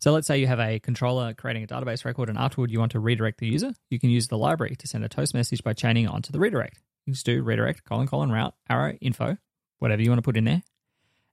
So 0.00 0.12
let's 0.12 0.26
say 0.26 0.38
you 0.38 0.48
have 0.48 0.58
a 0.58 0.80
controller 0.80 1.32
creating 1.32 1.62
a 1.62 1.66
database 1.68 2.04
record 2.04 2.28
and 2.28 2.36
afterward 2.36 2.72
you 2.72 2.80
want 2.80 2.92
to 2.92 3.00
redirect 3.00 3.38
the 3.38 3.46
user. 3.46 3.72
You 3.88 4.00
can 4.00 4.10
use 4.10 4.26
the 4.26 4.36
library 4.36 4.74
to 4.76 4.86
send 4.88 5.04
a 5.04 5.08
toast 5.08 5.32
message 5.32 5.62
by 5.62 5.74
chaining 5.74 6.08
onto 6.08 6.32
the 6.32 6.40
redirect. 6.40 6.80
You 7.06 7.12
just 7.12 7.24
do 7.24 7.42
redirect, 7.42 7.84
colon, 7.84 8.08
colon, 8.08 8.32
route, 8.32 8.54
arrow, 8.68 8.92
info, 9.00 9.36
whatever 9.78 10.02
you 10.02 10.10
want 10.10 10.18
to 10.18 10.22
put 10.22 10.36
in 10.36 10.44
there. 10.44 10.62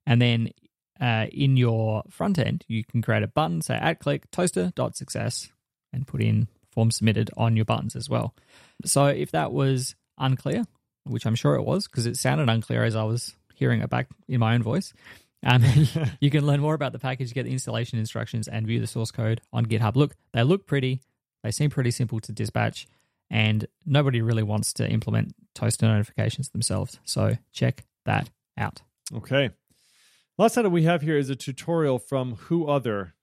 And 0.06 0.22
then 0.22 0.50
uh, 1.02 1.26
in 1.32 1.58
your 1.58 2.04
front 2.10 2.38
end, 2.38 2.64
you 2.68 2.84
can 2.84 3.02
create 3.02 3.24
a 3.24 3.28
button, 3.28 3.62
say 3.62 3.76
at 3.76 4.00
click 4.00 4.30
toaster 4.32 4.72
dot 4.76 4.96
success, 4.96 5.50
and 5.92 6.06
put 6.06 6.22
in 6.22 6.48
form 6.72 6.92
submitted 6.92 7.32
on 7.38 7.56
your 7.56 7.66
buttons 7.66 7.96
as 7.96 8.08
well. 8.08 8.36
So 8.86 9.08
if 9.08 9.32
that 9.32 9.52
was 9.52 9.96
unclear, 10.20 10.66
which 11.10 11.26
I'm 11.26 11.36
sure 11.36 11.56
it 11.56 11.64
was 11.64 11.88
because 11.88 12.06
it 12.06 12.18
sounded 12.18 12.50
unclear 12.50 12.84
as 12.84 12.96
I 12.96 13.04
was 13.04 13.34
hearing 13.54 13.82
it 13.82 13.90
back 13.90 14.08
in 14.28 14.40
my 14.40 14.54
own 14.54 14.64
voice, 14.64 14.94
um, 15.44 15.64
you 16.20 16.30
can 16.30 16.46
learn 16.46 16.60
more 16.60 16.74
about 16.74 16.92
the 16.92 17.00
package, 17.00 17.34
get 17.34 17.44
the 17.44 17.52
installation 17.52 18.00
instructions, 18.00 18.48
and 18.48 18.68
view 18.68 18.80
the 18.80 18.88
source 18.88 19.12
code 19.12 19.42
on 19.52 19.66
GitHub. 19.66 19.96
Look, 19.96 20.16
they 20.34 20.44
look 20.44 20.66
pretty. 20.66 21.02
They 21.44 21.52
seem 21.52 21.70
pretty 21.70 21.92
simple 21.92 22.20
to 22.22 22.32
dispatch, 22.32 22.88
and 23.30 23.66
nobody 23.86 24.22
really 24.22 24.44
wants 24.44 24.74
to 24.74 24.90
implement 24.90 25.34
toaster 25.56 25.88
notifications 25.88 26.50
themselves. 26.50 27.00
So 27.06 27.38
check 27.52 27.86
that 28.06 28.30
out. 28.58 28.82
Okay. 29.14 29.52
Last 30.38 30.58
item 30.58 30.72
we 30.72 30.84
have 30.84 31.02
here 31.02 31.18
is 31.18 31.30
a 31.30 31.36
tutorial 31.36 32.00
from 32.00 32.36
who 32.36 32.68
other, 32.68 33.14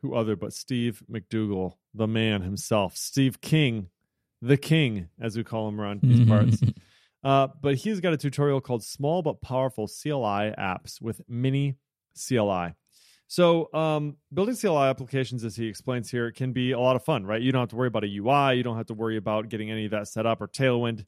who 0.00 0.14
other 0.14 0.36
but 0.36 0.52
Steve 0.52 1.02
McDougall, 1.10 1.74
the 1.94 2.06
man 2.06 2.42
himself, 2.42 2.96
Steve 2.96 3.40
King, 3.40 3.88
the 4.40 4.56
king, 4.56 5.08
as 5.20 5.36
we 5.36 5.44
call 5.44 5.68
him 5.68 5.80
around 5.80 6.00
these 6.02 6.26
parts. 6.28 6.60
Uh, 7.24 7.48
but 7.60 7.74
he's 7.76 8.00
got 8.00 8.12
a 8.12 8.16
tutorial 8.16 8.60
called 8.60 8.84
Small 8.84 9.22
but 9.22 9.40
Powerful 9.40 9.86
CLI 9.88 10.54
Apps 10.58 11.00
with 11.00 11.20
Mini 11.28 11.76
CLI. 12.14 12.74
So, 13.26 13.68
um, 13.74 14.16
building 14.32 14.56
CLI 14.56 14.88
applications, 14.88 15.44
as 15.44 15.54
he 15.54 15.66
explains 15.66 16.10
here, 16.10 16.30
can 16.32 16.52
be 16.52 16.72
a 16.72 16.78
lot 16.80 16.96
of 16.96 17.04
fun, 17.04 17.26
right? 17.26 17.42
You 17.42 17.52
don't 17.52 17.60
have 17.60 17.68
to 17.70 17.76
worry 17.76 17.88
about 17.88 18.04
a 18.04 18.06
UI. 18.08 18.56
You 18.56 18.62
don't 18.62 18.76
have 18.76 18.86
to 18.86 18.94
worry 18.94 19.16
about 19.18 19.48
getting 19.50 19.70
any 19.70 19.84
of 19.84 19.90
that 19.90 20.08
set 20.08 20.24
up 20.24 20.40
or 20.40 20.48
Tailwind. 20.48 21.04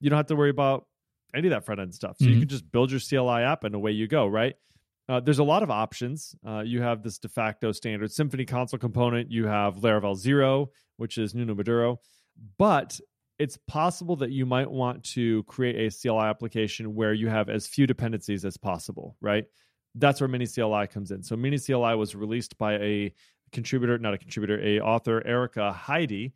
You 0.00 0.10
don't 0.10 0.18
have 0.18 0.26
to 0.26 0.36
worry 0.36 0.50
about 0.50 0.86
any 1.34 1.48
of 1.48 1.52
that 1.52 1.64
front 1.64 1.80
end 1.80 1.94
stuff. 1.94 2.16
So, 2.18 2.26
you 2.26 2.36
Mhm. 2.36 2.40
can 2.40 2.48
just 2.48 2.70
build 2.70 2.90
your 2.90 3.00
CLI 3.00 3.42
app 3.42 3.64
and 3.64 3.74
away 3.74 3.92
you 3.92 4.06
go, 4.06 4.26
right? 4.26 4.54
Uh, 5.08 5.20
there's 5.20 5.38
a 5.38 5.44
lot 5.44 5.62
of 5.62 5.70
options. 5.70 6.34
Uh, 6.46 6.62
you 6.64 6.82
have 6.82 7.02
this 7.02 7.18
de 7.18 7.28
facto 7.28 7.72
standard 7.72 8.10
Symfony 8.10 8.46
console 8.46 8.78
component. 8.78 9.30
You 9.30 9.46
have 9.46 9.76
Laravel 9.76 10.14
Zero, 10.16 10.70
which 10.98 11.16
is 11.16 11.34
Nuno 11.34 11.54
Maduro. 11.54 12.00
But 12.58 13.00
it's 13.42 13.58
possible 13.66 14.14
that 14.14 14.30
you 14.30 14.46
might 14.46 14.70
want 14.70 15.02
to 15.02 15.42
create 15.44 15.74
a 15.76 15.90
CLI 15.90 16.26
application 16.26 16.94
where 16.94 17.12
you 17.12 17.26
have 17.26 17.48
as 17.48 17.66
few 17.66 17.88
dependencies 17.88 18.44
as 18.44 18.56
possible, 18.56 19.16
right? 19.20 19.46
That's 19.96 20.20
where 20.20 20.28
Minicli 20.28 20.88
comes 20.88 21.10
in. 21.10 21.24
So 21.24 21.34
Minicli 21.34 21.98
was 21.98 22.14
released 22.14 22.56
by 22.56 22.74
a 22.74 23.12
contributor, 23.50 23.98
not 23.98 24.14
a 24.14 24.18
contributor, 24.18 24.60
a 24.62 24.78
author, 24.78 25.26
Erika 25.26 25.72
Heidi, 25.72 26.34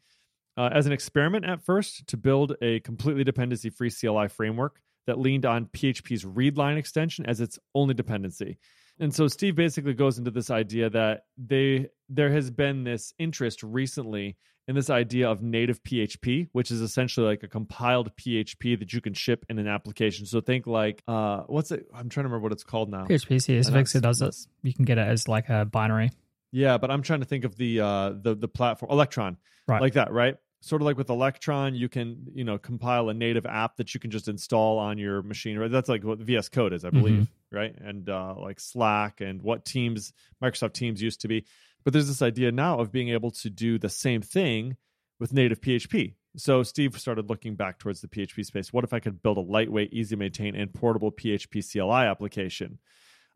uh, 0.56 0.70
as 0.72 0.86
an 0.86 0.92
experiment 0.92 1.44
at 1.44 1.64
first 1.64 2.08
to 2.08 2.16
build 2.16 2.56
a 2.60 2.80
completely 2.80 3.22
dependency-free 3.22 3.92
CLI 3.92 4.26
framework 4.26 4.80
that 5.06 5.20
leaned 5.20 5.46
on 5.46 5.66
PHP's 5.66 6.24
readline 6.24 6.76
extension 6.76 7.24
as 7.26 7.40
its 7.40 7.56
only 7.76 7.94
dependency. 7.94 8.58
And 8.98 9.14
so 9.14 9.28
Steve 9.28 9.54
basically 9.54 9.94
goes 9.94 10.18
into 10.18 10.32
this 10.32 10.50
idea 10.50 10.90
that 10.90 11.22
they 11.36 11.88
there 12.08 12.32
has 12.32 12.50
been 12.50 12.82
this 12.82 13.14
interest 13.20 13.62
recently 13.62 14.36
in 14.68 14.74
this 14.74 14.90
idea 14.90 15.30
of 15.30 15.42
native 15.42 15.82
PHP, 15.82 16.48
which 16.52 16.70
is 16.70 16.80
essentially 16.80 17.26
like 17.26 17.42
a 17.42 17.48
compiled 17.48 18.14
PHP 18.16 18.78
that 18.78 18.92
you 18.92 19.00
can 19.00 19.14
ship 19.14 19.46
in 19.48 19.58
an 19.58 19.68
application. 19.68 20.26
So 20.26 20.40
think 20.40 20.66
like 20.66 21.02
uh 21.06 21.42
what's 21.46 21.70
it 21.70 21.86
I'm 21.94 22.08
trying 22.08 22.24
to 22.24 22.28
remember 22.28 22.40
what 22.40 22.52
it's 22.52 22.64
called 22.64 22.90
now. 22.90 23.04
PHP 23.04 23.36
CSFX 23.36 23.94
it 23.94 24.00
does 24.00 24.22
it. 24.22 24.36
You 24.62 24.74
can 24.74 24.84
get 24.84 24.98
it 24.98 25.06
as 25.06 25.28
like 25.28 25.48
a 25.48 25.64
binary. 25.64 26.10
Yeah, 26.52 26.78
but 26.78 26.90
I'm 26.90 27.02
trying 27.02 27.20
to 27.20 27.26
think 27.26 27.44
of 27.44 27.56
the 27.56 27.80
uh 27.80 28.12
the 28.20 28.34
the 28.34 28.48
platform 28.48 28.90
Electron. 28.90 29.36
Right. 29.68 29.80
Like 29.80 29.94
that, 29.94 30.12
right? 30.12 30.36
Sort 30.60 30.82
of 30.82 30.86
like 30.86 30.96
with 30.96 31.10
Electron, 31.10 31.74
you 31.74 31.88
can, 31.88 32.26
you 32.34 32.42
know, 32.42 32.58
compile 32.58 33.08
a 33.08 33.14
native 33.14 33.46
app 33.46 33.76
that 33.76 33.94
you 33.94 34.00
can 34.00 34.10
just 34.10 34.26
install 34.26 34.78
on 34.78 34.98
your 34.98 35.22
machine. 35.22 35.58
Right? 35.58 35.70
That's 35.70 35.88
like 35.88 36.02
what 36.02 36.18
VS 36.18 36.48
Code 36.48 36.72
is, 36.72 36.84
I 36.84 36.90
believe, 36.90 37.28
right? 37.52 37.74
And 37.78 38.08
uh 38.08 38.34
like 38.36 38.58
Slack 38.58 39.20
and 39.20 39.42
what 39.42 39.64
Teams, 39.64 40.12
Microsoft 40.42 40.72
Teams 40.72 41.00
used 41.00 41.20
to 41.20 41.28
be. 41.28 41.44
But 41.86 41.92
there's 41.92 42.08
this 42.08 42.20
idea 42.20 42.50
now 42.50 42.80
of 42.80 42.90
being 42.90 43.10
able 43.10 43.30
to 43.30 43.48
do 43.48 43.78
the 43.78 43.88
same 43.88 44.20
thing 44.20 44.76
with 45.20 45.32
native 45.32 45.60
PHP. 45.60 46.14
So 46.36 46.64
Steve 46.64 46.98
started 46.98 47.30
looking 47.30 47.54
back 47.54 47.78
towards 47.78 48.00
the 48.00 48.08
PHP 48.08 48.44
space. 48.44 48.72
What 48.72 48.82
if 48.82 48.92
I 48.92 48.98
could 48.98 49.22
build 49.22 49.36
a 49.36 49.40
lightweight, 49.40 49.92
easy 49.92 50.16
to 50.16 50.18
maintain, 50.18 50.56
and 50.56 50.74
portable 50.74 51.12
PHP 51.12 51.62
CLI 51.62 52.06
application? 52.08 52.80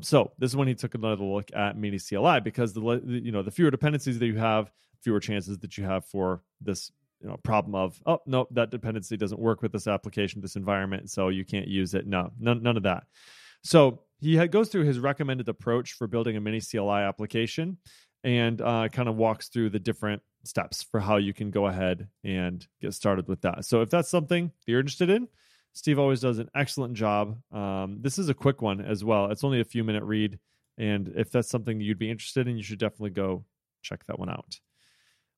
So 0.01 0.33
this 0.37 0.51
is 0.51 0.57
when 0.57 0.67
he 0.67 0.75
took 0.75 0.97
another 0.97 1.23
look 1.23 1.53
at 1.55 1.77
Minicli 1.77 2.43
because 2.43 2.73
the 2.73 3.01
you 3.07 3.31
know 3.31 3.43
the 3.43 3.53
fewer 3.53 3.71
dependencies 3.71 4.19
that 4.19 4.27
you 4.27 4.39
have, 4.39 4.73
fewer 5.01 5.21
chances 5.21 5.61
that 5.61 5.79
you 5.79 5.85
have 5.85 6.05
for 6.07 6.43
this 6.61 6.91
you 7.21 7.29
know 7.29 7.37
problem 7.45 7.77
of 7.77 8.03
oh 8.05 8.19
no 8.27 8.49
that 8.51 8.73
dependency 8.73 9.17
doesn't 9.17 9.41
work 9.41 9.63
with 9.63 9.71
this 9.71 9.87
application, 9.87 10.41
this 10.41 10.57
environment, 10.57 11.09
so 11.09 11.29
you 11.29 11.45
can't 11.45 11.69
use 11.69 11.95
it. 11.95 12.05
No, 12.05 12.33
none 12.41 12.65
none 12.65 12.77
of 12.77 12.83
that. 12.83 13.05
So 13.63 14.01
he 14.19 14.35
had, 14.35 14.51
goes 14.51 14.71
through 14.71 14.85
his 14.85 14.99
recommended 14.99 15.49
approach 15.49 15.93
for 15.93 16.09
building 16.09 16.37
a 16.37 16.41
Minicli 16.41 17.07
application 17.07 17.79
and 18.25 18.61
uh, 18.61 18.89
kind 18.89 19.09
of 19.09 19.17
walks 19.17 19.49
through 19.49 19.71
the 19.71 19.79
different 19.79 20.23
steps 20.45 20.83
for 20.83 21.01
how 21.01 21.17
you 21.17 21.33
can 21.35 21.51
go 21.51 21.67
ahead 21.67 22.09
and 22.25 22.67
get 22.81 22.95
started 22.95 23.29
with 23.29 23.43
that. 23.43 23.65
So 23.65 23.83
if 23.83 23.91
that's 23.91 24.09
something 24.09 24.47
that 24.47 24.71
you're 24.73 24.81
interested 24.81 25.11
in, 25.11 25.29
Steve 25.73 25.99
always 25.99 26.21
does 26.21 26.39
an 26.39 26.49
excellent 26.55 26.95
job. 26.95 27.39
Um, 27.53 27.99
this 28.01 28.19
is 28.19 28.29
a 28.29 28.35
quick 28.35 28.61
one 28.63 28.81
as 28.81 29.05
well. 29.05 29.31
It's 29.31 29.45
only 29.45 29.61
a 29.61 29.65
few 29.65 29.85
minute 29.85 30.03
read, 30.05 30.39
and 30.79 31.13
if 31.17 31.31
that's 31.31 31.49
something 31.49 31.81
you'd 31.81 31.99
be 31.99 32.11
interested 32.11 32.49
in, 32.49 32.57
you 32.57 32.63
should 32.63 32.79
definitely 32.79 33.11
go 33.11 33.45
check 33.83 34.05
that 34.07 34.19
one 34.19 34.29
out. 34.31 34.59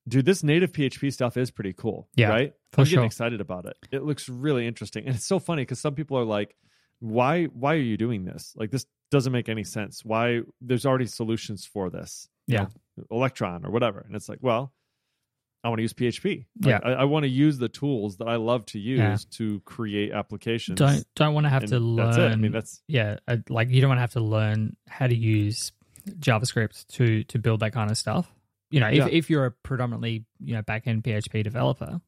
Dude, 0.09 0.25
this 0.25 0.42
native 0.42 0.73
PHP 0.73 1.12
stuff 1.12 1.37
is 1.37 1.51
pretty 1.53 1.73
cool. 1.75 2.09
Yeah, 2.16 2.29
right. 2.31 2.53
for 2.73 2.81
I'm 2.81 2.87
sure. 2.87 2.97
getting 2.97 3.07
excited 3.07 3.40
about 3.40 3.66
it. 3.66 3.77
It 3.92 4.03
looks 4.03 4.29
really 4.29 4.66
interesting, 4.66 5.07
and 5.07 5.14
it's 5.14 5.27
so 5.27 5.38
funny 5.38 5.62
because 5.62 5.79
some 5.81 5.95
people 5.95 6.18
are 6.18 6.25
like, 6.25 6.57
"Why? 6.99 7.45
Why 7.45 7.75
are 7.75 7.79
you 7.79 7.97
doing 7.97 8.25
this? 8.25 8.53
Like 8.57 8.71
this 8.73 8.87
doesn't 9.12 9.33
make 9.33 9.49
any 9.49 9.62
sense. 9.64 10.05
Why? 10.05 10.40
There's 10.61 10.87
already 10.87 11.07
solutions 11.07 11.67
for 11.67 11.88
this. 11.90 12.27
You 12.48 12.54
Yeah. 12.54 12.63
know, 12.63 12.69
Electron 13.11 13.65
or 13.65 13.71
whatever." 13.71 14.01
And 14.01 14.15
it's 14.17 14.29
like, 14.29 14.38
well, 14.43 14.73
I 15.65 15.69
want 15.69 15.79
to 15.79 15.83
use 15.83 15.93
PHP. 15.93 16.47
Like, 16.61 16.69
Yeah. 16.69 16.79
I, 16.83 16.93
I 16.93 17.05
want 17.05 17.23
to 17.23 17.29
use 17.29 17.59
the 17.59 17.69
tools 17.69 18.17
that 18.17 18.27
I 18.29 18.35
love 18.37 18.67
to 18.67 18.79
use 18.81 18.99
Yeah. 18.99 19.17
to 19.38 19.61
create 19.61 20.11
applications. 20.13 20.79
Don't 20.79 21.05
don't 21.15 21.35
want 21.35 21.45
to 21.47 21.51
have 21.51 21.63
And 21.63 21.71
to 21.73 21.79
learn. 21.79 22.07
That's 22.07 22.19
it. 22.19 22.33
I 22.33 22.37
mean, 22.37 22.53
that's 22.53 22.83
yeah, 22.88 23.19
uh, 23.29 23.37
like 23.49 23.69
you 23.71 23.81
don't 23.81 23.88
want 23.88 23.99
to 23.99 24.03
have 24.03 24.13
to 24.13 24.21
learn 24.21 24.77
how 24.88 25.07
to 25.07 25.15
use 25.17 25.73
JavaScript 26.09 26.87
to 26.88 27.25
to 27.25 27.38
build 27.38 27.61
that 27.61 27.73
kind 27.73 27.90
of 27.90 27.97
stuff. 27.99 28.33
you 28.71 28.81
know, 28.81 28.88
if, 28.88 28.95
Yeah. 28.97 29.09
if 29.11 29.29
you're 29.29 29.45
a 29.45 29.51
predominantly, 29.51 30.25
you 30.40 30.55
know, 30.55 30.63
back 30.63 30.87
end 30.87 31.05
PHP 31.05 31.43
developer 31.45 32.01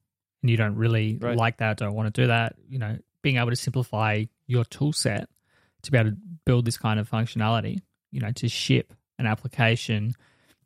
and 0.42 0.50
you 0.50 0.56
don't 0.56 0.76
really 0.76 1.18
Right. 1.20 1.36
like 1.36 1.58
that, 1.58 1.76
don't 1.76 1.94
want 1.94 2.12
to 2.14 2.22
do 2.22 2.28
that, 2.28 2.56
you 2.70 2.78
know, 2.78 2.96
being 3.20 3.36
able 3.36 3.50
to 3.50 3.56
simplify 3.56 4.24
your 4.46 4.64
tool 4.64 4.94
set 4.94 5.28
to 5.82 5.92
be 5.92 5.98
able 5.98 6.12
to 6.12 6.16
build 6.46 6.64
this 6.64 6.78
kind 6.78 6.98
of 6.98 7.10
functionality, 7.10 7.80
you 8.12 8.20
know, 8.20 8.32
to 8.32 8.48
ship 8.48 8.94
an 9.18 9.26
application 9.26 10.14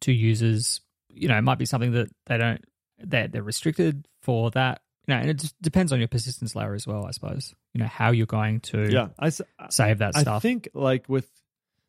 to 0.02 0.12
users, 0.12 0.80
you 1.08 1.28
know, 1.28 1.36
it 1.36 1.42
might 1.42 1.58
be 1.58 1.66
something 1.66 1.92
that 1.92 2.08
they 2.26 2.38
don't, 2.38 2.64
that 3.00 3.32
they're 3.32 3.42
restricted 3.42 4.06
for 4.22 4.50
that. 4.52 4.80
You 5.06 5.14
know, 5.14 5.20
and 5.20 5.30
it 5.30 5.38
just 5.38 5.60
depends 5.62 5.92
on 5.92 6.00
your 6.00 6.08
persistence 6.08 6.54
layer 6.54 6.74
as 6.74 6.86
well, 6.86 7.06
I 7.06 7.12
suppose. 7.12 7.54
You 7.72 7.80
know, 7.80 7.86
how 7.86 8.10
you're 8.10 8.26
going 8.26 8.60
to 8.60 8.92
Yeah, 8.92 9.08
I, 9.18 9.30
save 9.70 9.98
that 9.98 10.16
I 10.16 10.22
stuff. 10.22 10.36
I 10.36 10.38
think 10.40 10.68
like 10.74 11.08
with 11.08 11.28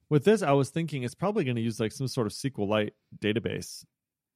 with 0.10 0.24
this, 0.24 0.42
I 0.42 0.52
was 0.54 0.70
thinking 0.70 1.04
it's 1.04 1.16
probably 1.16 1.44
going 1.44 1.58
to 1.58 1.62
use 1.62 1.80
like 1.80 1.92
some 1.92 2.08
sort 2.08 2.28
of 2.28 2.34
SQLite 2.34 2.92
database 3.20 3.84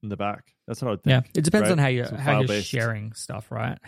in 0.03 0.09
the 0.09 0.17
back. 0.17 0.53
That's 0.67 0.81
what 0.81 0.87
I 0.89 0.91
would 0.91 1.01
Yeah, 1.05 1.21
it 1.33 1.43
depends 1.43 1.69
right? 1.69 1.71
on 1.71 1.77
how 1.77 1.87
you 1.87 2.05
how 2.05 2.41
you're 2.41 2.61
sharing 2.61 3.13
stuff, 3.13 3.51
right? 3.51 3.79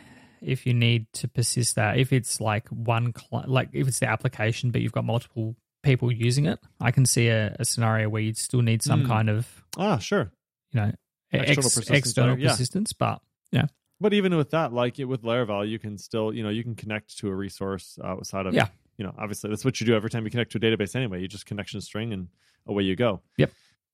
If 0.41 0.65
you 0.65 0.73
need 0.73 1.07
to 1.13 1.27
persist 1.27 1.75
that, 1.75 1.97
if 1.97 2.13
it's 2.13 2.39
like 2.39 2.67
one, 2.69 3.13
cli 3.13 3.43
like 3.47 3.69
if 3.73 3.87
it's 3.87 3.99
the 3.99 4.09
application, 4.09 4.71
but 4.71 4.81
you've 4.81 4.91
got 4.91 5.03
multiple 5.03 5.55
people 5.85 6.11
using 6.11 6.45
it, 6.47 6.59
I 6.81 6.91
can 6.91 7.05
see 7.05 7.27
a, 7.29 7.55
a 7.59 7.63
scenario 7.65 8.09
where 8.09 8.21
you'd 8.21 8.37
still 8.37 8.61
need 8.61 8.81
some 8.83 9.01
Hmm. 9.03 9.07
kind 9.07 9.29
of 9.29 9.63
Ah, 9.77 9.97
sure. 9.99 10.31
you 10.73 10.81
know 10.81 10.91
External 11.31 11.49
ex- 11.49 11.55
persistence 11.75 11.97
external 11.97 12.37
yeah. 12.39 12.49
persistence, 12.49 12.91
but 12.93 13.21
yeah, 13.51 13.67
But 14.01 14.13
even 14.13 14.35
with 14.35 14.49
that, 14.51 14.73
like 14.73 14.99
it 14.99 15.05
with 15.05 15.21
Laravel, 15.23 15.67
you 15.69 15.79
can 15.79 15.97
still, 15.97 16.33
you 16.33 16.43
know, 16.43 16.49
you 16.49 16.63
can 16.63 16.75
connect 16.75 17.17
to 17.19 17.27
a 17.29 17.35
resource 17.35 17.97
outside 18.03 18.45
of, 18.45 18.53
Yeah. 18.53 18.67
you 18.97 19.05
know, 19.05 19.13
obviously 19.17 19.49
that's 19.49 19.63
what 19.65 19.79
you 19.79 19.85
do 19.87 19.95
every 19.95 20.09
time 20.09 20.23
you 20.25 20.29
connect 20.31 20.51
to 20.53 20.57
a 20.57 20.61
database 20.61 20.95
anyway. 20.95 21.21
You 21.21 21.27
just 21.27 21.45
connection 21.45 21.79
string 21.81 22.11
and 22.13 22.27
away 22.67 22.83
you 22.83 22.95
go. 22.95 23.21
Yep. 23.37 23.51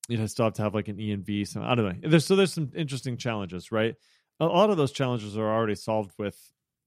You 0.08 0.28
still 0.28 0.46
have 0.46 0.54
to 0.56 0.62
have 0.64 0.74
like 0.74 0.88
an 0.88 0.98
env. 0.98 1.48
So 1.48 1.62
I 1.62 1.76
don't 1.76 1.86
know. 2.04 2.10
There's 2.10 2.26
so 2.26 2.36
there's 2.36 2.54
some 2.54 2.72
interesting 2.76 3.18
challenges, 3.18 3.72
right? 3.72 3.96
A 4.40 4.46
lot 4.46 4.70
of 4.72 4.78
those 4.78 4.92
challenges 4.92 5.38
are 5.38 5.48
already 5.52 5.76
solved 5.76 6.14
with, 6.18 6.38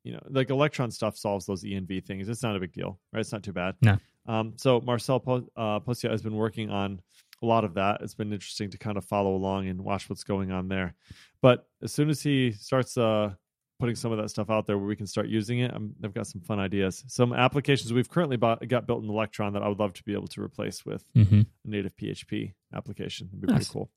you 0.03 0.13
know, 0.13 0.21
like 0.29 0.51
Electron 0.51 0.91
stuff 0.91 1.17
solves 1.17 1.47
those 1.47 1.63
env 1.65 2.05
things. 2.05 2.29
It's 2.29 2.43
not 2.43 2.57
a 2.57 2.61
big 2.61 2.73
deal, 2.73 2.99
right? 3.13 3.21
It's 3.21 3.33
not 3.33 3.43
too 3.43 3.53
bad. 3.53 3.77
No. 3.81 3.99
Um, 4.27 4.55
so 4.57 4.81
Marcel 4.81 5.21
Po- 5.21 5.49
uh, 5.57 5.81
Pociot 5.81 6.11
has 6.11 6.23
been 6.23 6.35
working 6.35 6.71
on 6.71 7.01
a 7.43 7.47
lot 7.47 7.65
of 7.65 7.75
that. 7.75 8.01
It's 8.01 8.15
been 8.15 8.33
interesting 8.33 8.71
to 8.71 8.79
kind 8.79 8.97
of 8.97 9.05
follow 9.05 9.35
along 9.35 9.69
and 9.69 9.83
watch 9.83 10.09
what's 10.09 10.25
going 10.25 10.51
on 10.51 10.69
there. 10.69 10.95
But 11.43 11.67
as 11.83 11.93
soon 11.93 12.09
as 12.09 12.23
he 12.23 12.53
starts 12.53 12.97
uh, 12.97 13.35
putting 13.79 13.97
some 13.97 14.13
of 14.13 14.19
that 14.19 14.31
stuff 14.31 14.51
out 14.51 14.67
there 14.67 14.79
where 14.79 14.87
we 14.87 14.97
can 14.97 15.07
start 15.07 15.29
using 15.29 15.59
it, 15.59 15.71
I'm, 15.75 15.95
I've 16.03 16.15
got 16.15 16.27
some 16.27 16.41
fun 16.41 16.59
ideas. 16.59 17.05
Some 17.09 17.33
applications 17.33 17.93
we've 17.93 18.09
currently 18.09 18.37
bought, 18.37 18.67
got 18.67 18.87
built 18.87 19.03
in 19.03 19.11
Electron 19.11 19.53
that 19.55 19.63
I 19.63 19.69
would 19.69 19.79
love 19.79 19.93
to 19.95 20.03
be 20.05 20.15
able 20.15 20.29
to 20.29 20.43
replace 20.43 20.87
with 20.87 21.05
mm-hmm. 21.15 21.41
a 21.41 21.69
native 21.69 21.97
PHP 21.97 22.55
application. 22.75 23.29
It'd 23.29 23.41
be 23.41 23.47
Nice. 23.47 23.57
pretty 23.57 23.73
cool. 23.73 23.91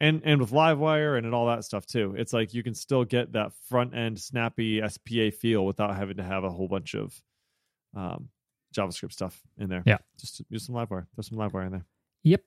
And 0.00 0.22
and 0.24 0.40
with 0.40 0.52
Livewire 0.52 1.16
and, 1.16 1.26
and 1.26 1.34
all 1.34 1.48
that 1.48 1.64
stuff 1.64 1.84
too, 1.84 2.14
it's 2.16 2.32
like 2.32 2.54
you 2.54 2.62
can 2.62 2.74
still 2.74 3.04
get 3.04 3.32
that 3.32 3.52
front 3.68 3.96
end 3.96 4.20
snappy 4.20 4.80
SPA 4.86 5.30
feel 5.36 5.66
without 5.66 5.96
having 5.96 6.18
to 6.18 6.22
have 6.22 6.44
a 6.44 6.50
whole 6.50 6.68
bunch 6.68 6.94
of 6.94 7.20
um, 7.96 8.28
JavaScript 8.78 9.12
stuff 9.12 9.40
in 9.58 9.68
there. 9.68 9.82
Yeah. 9.86 9.98
just 10.18 10.42
use 10.48 10.66
some 10.66 10.74
Livewire. 10.74 11.06
There's 11.16 11.28
some 11.28 11.38
Livewire 11.38 11.66
in 11.66 11.72
there. 11.72 11.84
yep, 12.22 12.42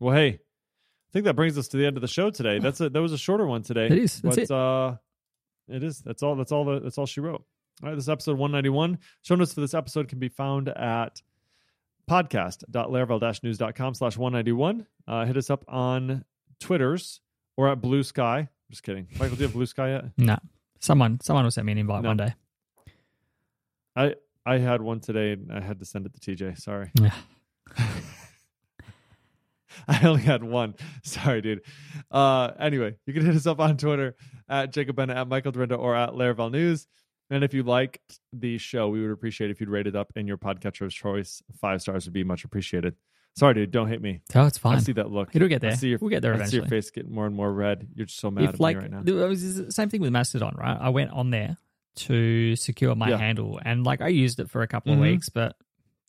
Well, 0.00 0.14
hey, 0.16 0.28
I 0.28 1.12
think 1.12 1.24
that 1.26 1.34
brings 1.34 1.58
us 1.58 1.68
to 1.68 1.76
the 1.76 1.86
end 1.86 1.96
of 1.96 2.00
the 2.00 2.08
show 2.08 2.30
today. 2.30 2.58
That's 2.58 2.80
a 2.80 2.88
that 2.88 3.02
was 3.02 3.12
a 3.12 3.18
shorter 3.18 3.46
one 3.46 3.62
today. 3.62 3.86
It 3.86 3.92
is. 3.98 4.20
That's 4.22 4.36
but 4.36 4.42
it. 4.44 4.50
uh 4.50 4.94
it 5.68 5.82
is. 5.84 6.00
That's 6.00 6.22
all 6.22 6.34
that's 6.36 6.52
all 6.52 6.64
the, 6.64 6.80
that's 6.80 6.98
all 6.98 7.06
she 7.06 7.20
wrote. 7.20 7.44
All 7.82 7.88
right, 7.88 7.94
this 7.94 8.04
is 8.04 8.08
episode 8.08 8.38
191. 8.38 8.98
Show 9.22 9.34
notes 9.34 9.54
for 9.54 9.60
this 9.60 9.74
episode 9.74 10.08
can 10.08 10.18
be 10.18 10.28
found 10.28 10.68
at 10.68 11.20
podcast.laravel-news.com 12.08 13.94
slash 13.94 14.16
191. 14.16 14.86
Uh, 15.06 15.24
hit 15.24 15.36
us 15.36 15.50
up 15.50 15.64
on 15.68 16.24
Twitters 16.60 17.20
or 17.56 17.68
at 17.68 17.80
Blue 17.80 18.02
Sky. 18.02 18.48
Just 18.70 18.82
kidding. 18.82 19.06
Michael, 19.18 19.36
do 19.36 19.42
you 19.42 19.46
have 19.46 19.54
Blue 19.54 19.66
Sky 19.66 19.90
yet? 19.90 20.04
no, 20.16 20.36
someone 20.80 21.18
someone 21.20 21.44
will 21.44 21.50
send 21.50 21.66
me 21.66 21.72
an 21.72 21.78
invite 21.78 22.02
No. 22.02 22.10
one 22.10 22.16
day. 22.16 22.34
I 23.96 24.14
I 24.44 24.58
had 24.58 24.82
one 24.82 25.00
today 25.00 25.32
and 25.32 25.52
I 25.52 25.60
had 25.60 25.78
to 25.80 25.84
send 25.84 26.06
it 26.06 26.20
to 26.20 26.36
TJ. 26.36 26.58
Sorry. 26.60 26.90
Yeah. 27.00 27.14
I 29.88 30.06
only 30.06 30.22
had 30.22 30.42
one. 30.42 30.74
Sorry, 31.02 31.40
dude. 31.40 31.62
Uh, 32.10 32.50
anyway, 32.58 32.96
you 33.06 33.14
can 33.14 33.24
hit 33.24 33.34
us 33.34 33.46
up 33.46 33.60
on 33.60 33.76
Twitter 33.76 34.16
at 34.48 34.72
Jacob 34.72 34.96
Bennett, 34.96 35.16
at 35.16 35.28
Michael 35.28 35.52
Dyrynda, 35.52 35.78
or 35.78 35.96
at 35.96 36.10
Laravel 36.10 36.50
News. 36.50 36.86
And 37.30 37.42
if 37.42 37.54
you 37.54 37.62
liked 37.62 38.20
the 38.32 38.58
show, 38.58 38.88
we 38.88 39.00
would 39.00 39.10
appreciate 39.10 39.50
if 39.50 39.60
you'd 39.60 39.70
rate 39.70 39.86
it 39.86 39.96
up 39.96 40.12
in 40.16 40.26
your 40.26 40.36
podcatcher 40.36 40.82
of 40.82 40.92
choice. 40.92 41.42
Five 41.60 41.80
stars 41.80 42.04
would 42.04 42.12
be 42.12 42.24
much 42.24 42.44
appreciated. 42.44 42.94
Sorry, 43.34 43.54
dude. 43.54 43.70
Don't 43.70 43.88
hate 43.88 44.02
me. 44.02 44.20
Oh, 44.34 44.46
it's 44.46 44.58
fine. 44.58 44.76
I 44.76 44.80
see 44.80 44.92
that 44.92 45.10
look. 45.10 45.30
It'll 45.34 45.48
get 45.48 45.64
I 45.64 45.68
there. 45.68 45.76
see 45.76 45.88
your, 45.88 45.98
we'll 46.02 46.10
get 46.10 46.20
there 46.20 46.34
I 46.34 46.44
see 46.44 46.58
your 46.58 46.66
face 46.66 46.90
getting 46.90 47.14
more 47.14 47.24
and 47.24 47.34
more 47.34 47.50
red. 47.50 47.88
You're 47.94 48.04
just 48.04 48.20
so 48.20 48.30
mad 48.30 48.44
at 48.44 48.60
like 48.60 48.76
me 48.76 48.82
right 48.82 48.90
now. 48.90 49.02
it 49.06 49.28
was 49.28 49.56
the 49.56 49.72
same 49.72 49.88
thing 49.88 50.02
with 50.02 50.10
Mastodon, 50.12 50.54
right? 50.58 50.76
I 50.78 50.90
went 50.90 51.10
on 51.12 51.30
there 51.30 51.56
to 51.96 52.56
secure 52.56 52.94
my 52.94 53.10
Yeah. 53.10 53.18
handle, 53.18 53.60
and 53.64 53.84
like 53.84 54.00
I 54.00 54.08
used 54.08 54.40
it 54.40 54.50
for 54.50 54.62
a 54.62 54.66
couple 54.68 54.92
Mhm. 54.92 54.96
of 54.96 55.00
weeks, 55.02 55.28
but 55.28 55.56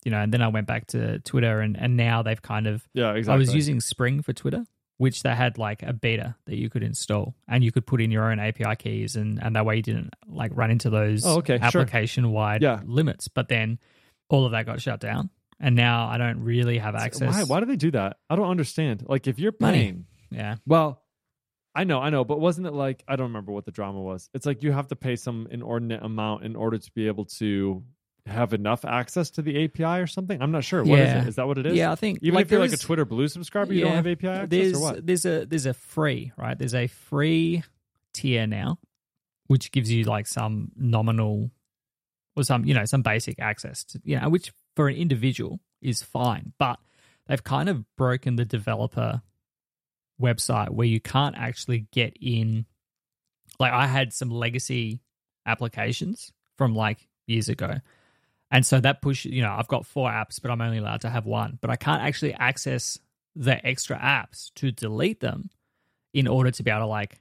you 0.05 0.11
know, 0.11 0.19
and 0.19 0.33
then 0.33 0.41
I 0.41 0.49
went 0.49 0.67
back 0.67 0.87
to 0.87 1.19
Twitter, 1.19 1.59
and 1.61 1.77
and 1.77 1.95
now 1.97 2.21
they've 2.23 2.41
kind 2.41 2.67
of. 2.67 2.87
yeah, 2.93 3.13
exactly. 3.13 3.33
I 3.35 3.37
was 3.37 3.53
using 3.55 3.79
Spring 3.79 4.21
for 4.21 4.33
Twitter, 4.33 4.65
which 4.97 5.23
they 5.23 5.33
had 5.33 5.57
like 5.57 5.81
a 5.83 5.93
beta 5.93 6.35
that 6.45 6.57
you 6.57 6.69
could 6.69 6.83
install, 6.83 7.35
and 7.47 7.63
you 7.63 7.71
could 7.71 7.85
put 7.85 8.01
in 8.01 8.11
your 8.11 8.29
own 8.31 8.39
API 8.39 8.75
keys, 8.75 9.15
and 9.15 9.41
and 9.41 9.55
that 9.55 9.65
way 9.65 9.77
you 9.77 9.81
didn't 9.81 10.13
like 10.27 10.51
run 10.55 10.71
into 10.71 10.89
those 10.89 11.25
Oh, 11.25 11.37
okay, 11.37 11.57
application 11.59 12.31
wide 12.31 12.61
Yeah. 12.61 12.81
limits. 12.85 13.27
But 13.29 13.47
then 13.47 13.79
all 14.29 14.45
of 14.45 14.51
that 14.51 14.65
got 14.65 14.81
shut 14.81 14.99
down, 14.99 15.29
and 15.59 15.75
now 15.75 16.07
I 16.07 16.17
don't 16.17 16.39
really 16.39 16.79
have 16.79 16.95
access. 16.95 17.33
Why? 17.35 17.43
Why 17.43 17.59
do 17.59 17.65
they 17.65 17.75
do 17.77 17.91
that? 17.91 18.17
I 18.29 18.35
don't 18.35 18.49
understand. 18.49 19.03
Like, 19.07 19.27
if 19.27 19.39
you're 19.39 19.53
Money. 19.59 19.77
paying, 19.79 20.05
Yeah, 20.31 20.55
Well, 20.65 21.02
I 21.75 21.83
know, 21.85 21.99
I 21.99 22.09
know, 22.11 22.23
but 22.23 22.39
wasn't 22.39 22.67
it 22.67 22.73
like 22.73 23.03
I 23.07 23.15
don't 23.15 23.27
remember 23.27 23.51
what 23.51 23.65
the 23.65 23.71
drama 23.71 24.01
was. 24.01 24.29
It's 24.33 24.45
like 24.45 24.61
you 24.63 24.71
have 24.71 24.87
to 24.89 24.95
pay 24.95 25.15
some 25.15 25.47
inordinate 25.49 26.03
amount 26.03 26.43
in 26.43 26.55
order 26.55 26.77
to 26.77 26.91
be 26.93 27.07
able 27.07 27.25
to 27.39 27.83
have 28.25 28.53
enough 28.53 28.85
access 28.85 29.31
to 29.31 29.41
the 29.41 29.65
API 29.65 30.01
or 30.01 30.07
something. 30.07 30.41
I'm 30.41 30.51
not 30.51 30.63
sure. 30.63 30.83
What 30.83 30.99
is 30.99 31.07
Yeah. 31.07 31.21
it? 31.23 31.27
Is 31.27 31.35
that 31.35 31.47
what 31.47 31.57
it 31.57 31.65
is? 31.65 31.75
yeah. 31.75 31.91
I 31.91 31.95
think 31.95 32.19
Even 32.21 32.35
like 32.35 32.45
if 32.45 32.51
you're 32.51 32.59
like 32.61 32.71
a 32.73 32.77
Twitter 32.77 33.05
Blue 33.05 33.27
subscriber, 33.27 33.73
you 33.73 33.81
don't 33.85 33.95
have 33.95 34.07
API 34.07 34.27
access 34.27 34.49
there's 34.49 34.73
or 34.77 34.81
what? 34.81 35.05
there's 35.05 35.25
a 35.25 35.45
there's 35.45 35.65
a 35.65 35.73
free 35.73 36.31
right 36.37 36.57
there's 36.57 36.75
a 36.75 36.87
free 36.87 37.63
tier 38.13 38.45
now 38.47 38.77
which 39.47 39.71
gives 39.71 39.91
you 39.91 40.03
like 40.05 40.27
some 40.27 40.71
nominal 40.77 41.51
or 42.37 42.43
some 42.43 42.63
you 42.65 42.73
know 42.73 42.85
some 42.85 43.01
basic 43.01 43.39
access 43.39 43.83
to 43.83 43.99
you 44.03 44.19
know 44.19 44.29
which 44.29 44.53
for 44.75 44.87
an 44.87 44.95
individual 44.95 45.59
is 45.81 46.01
fine 46.03 46.53
but 46.59 46.79
they've 47.27 47.43
kind 47.43 47.67
of 47.69 47.83
broken 47.97 48.35
the 48.37 48.45
developer 48.45 49.21
website 50.21 50.69
where 50.69 50.87
you 50.87 50.99
can't 50.99 51.35
actually 51.37 51.87
get 51.91 52.17
in. 52.21 52.65
Like 53.59 53.73
i 53.73 53.87
had 53.87 54.13
some 54.13 54.29
legacy 54.29 55.01
applications 55.45 56.31
from 56.57 56.75
like 56.75 57.07
years 57.27 57.49
ago. 57.49 57.75
And 58.51 58.65
so 58.65 58.79
that 58.79 59.01
push 59.01 59.25
you 59.25 59.41
know 59.41 59.53
i've 59.53 59.67
got 59.67 59.85
four 59.85 60.09
apps 60.09 60.41
but 60.41 60.51
i'm 60.51 60.61
only 60.61 60.77
allowed 60.77 61.01
to 61.01 61.09
have 61.09 61.25
one. 61.25 61.57
But 61.61 61.69
i 61.69 61.75
can't 61.75 62.01
actually 62.01 62.33
access 62.33 62.99
the 63.35 63.65
extra 63.65 63.97
apps 63.97 64.51
to 64.55 64.71
delete 64.71 65.19
them 65.19 65.49
in 66.13 66.27
order 66.27 66.51
to 66.51 66.63
be 66.63 66.69
able 66.69 66.81
to 66.81 66.87
like 66.87 67.19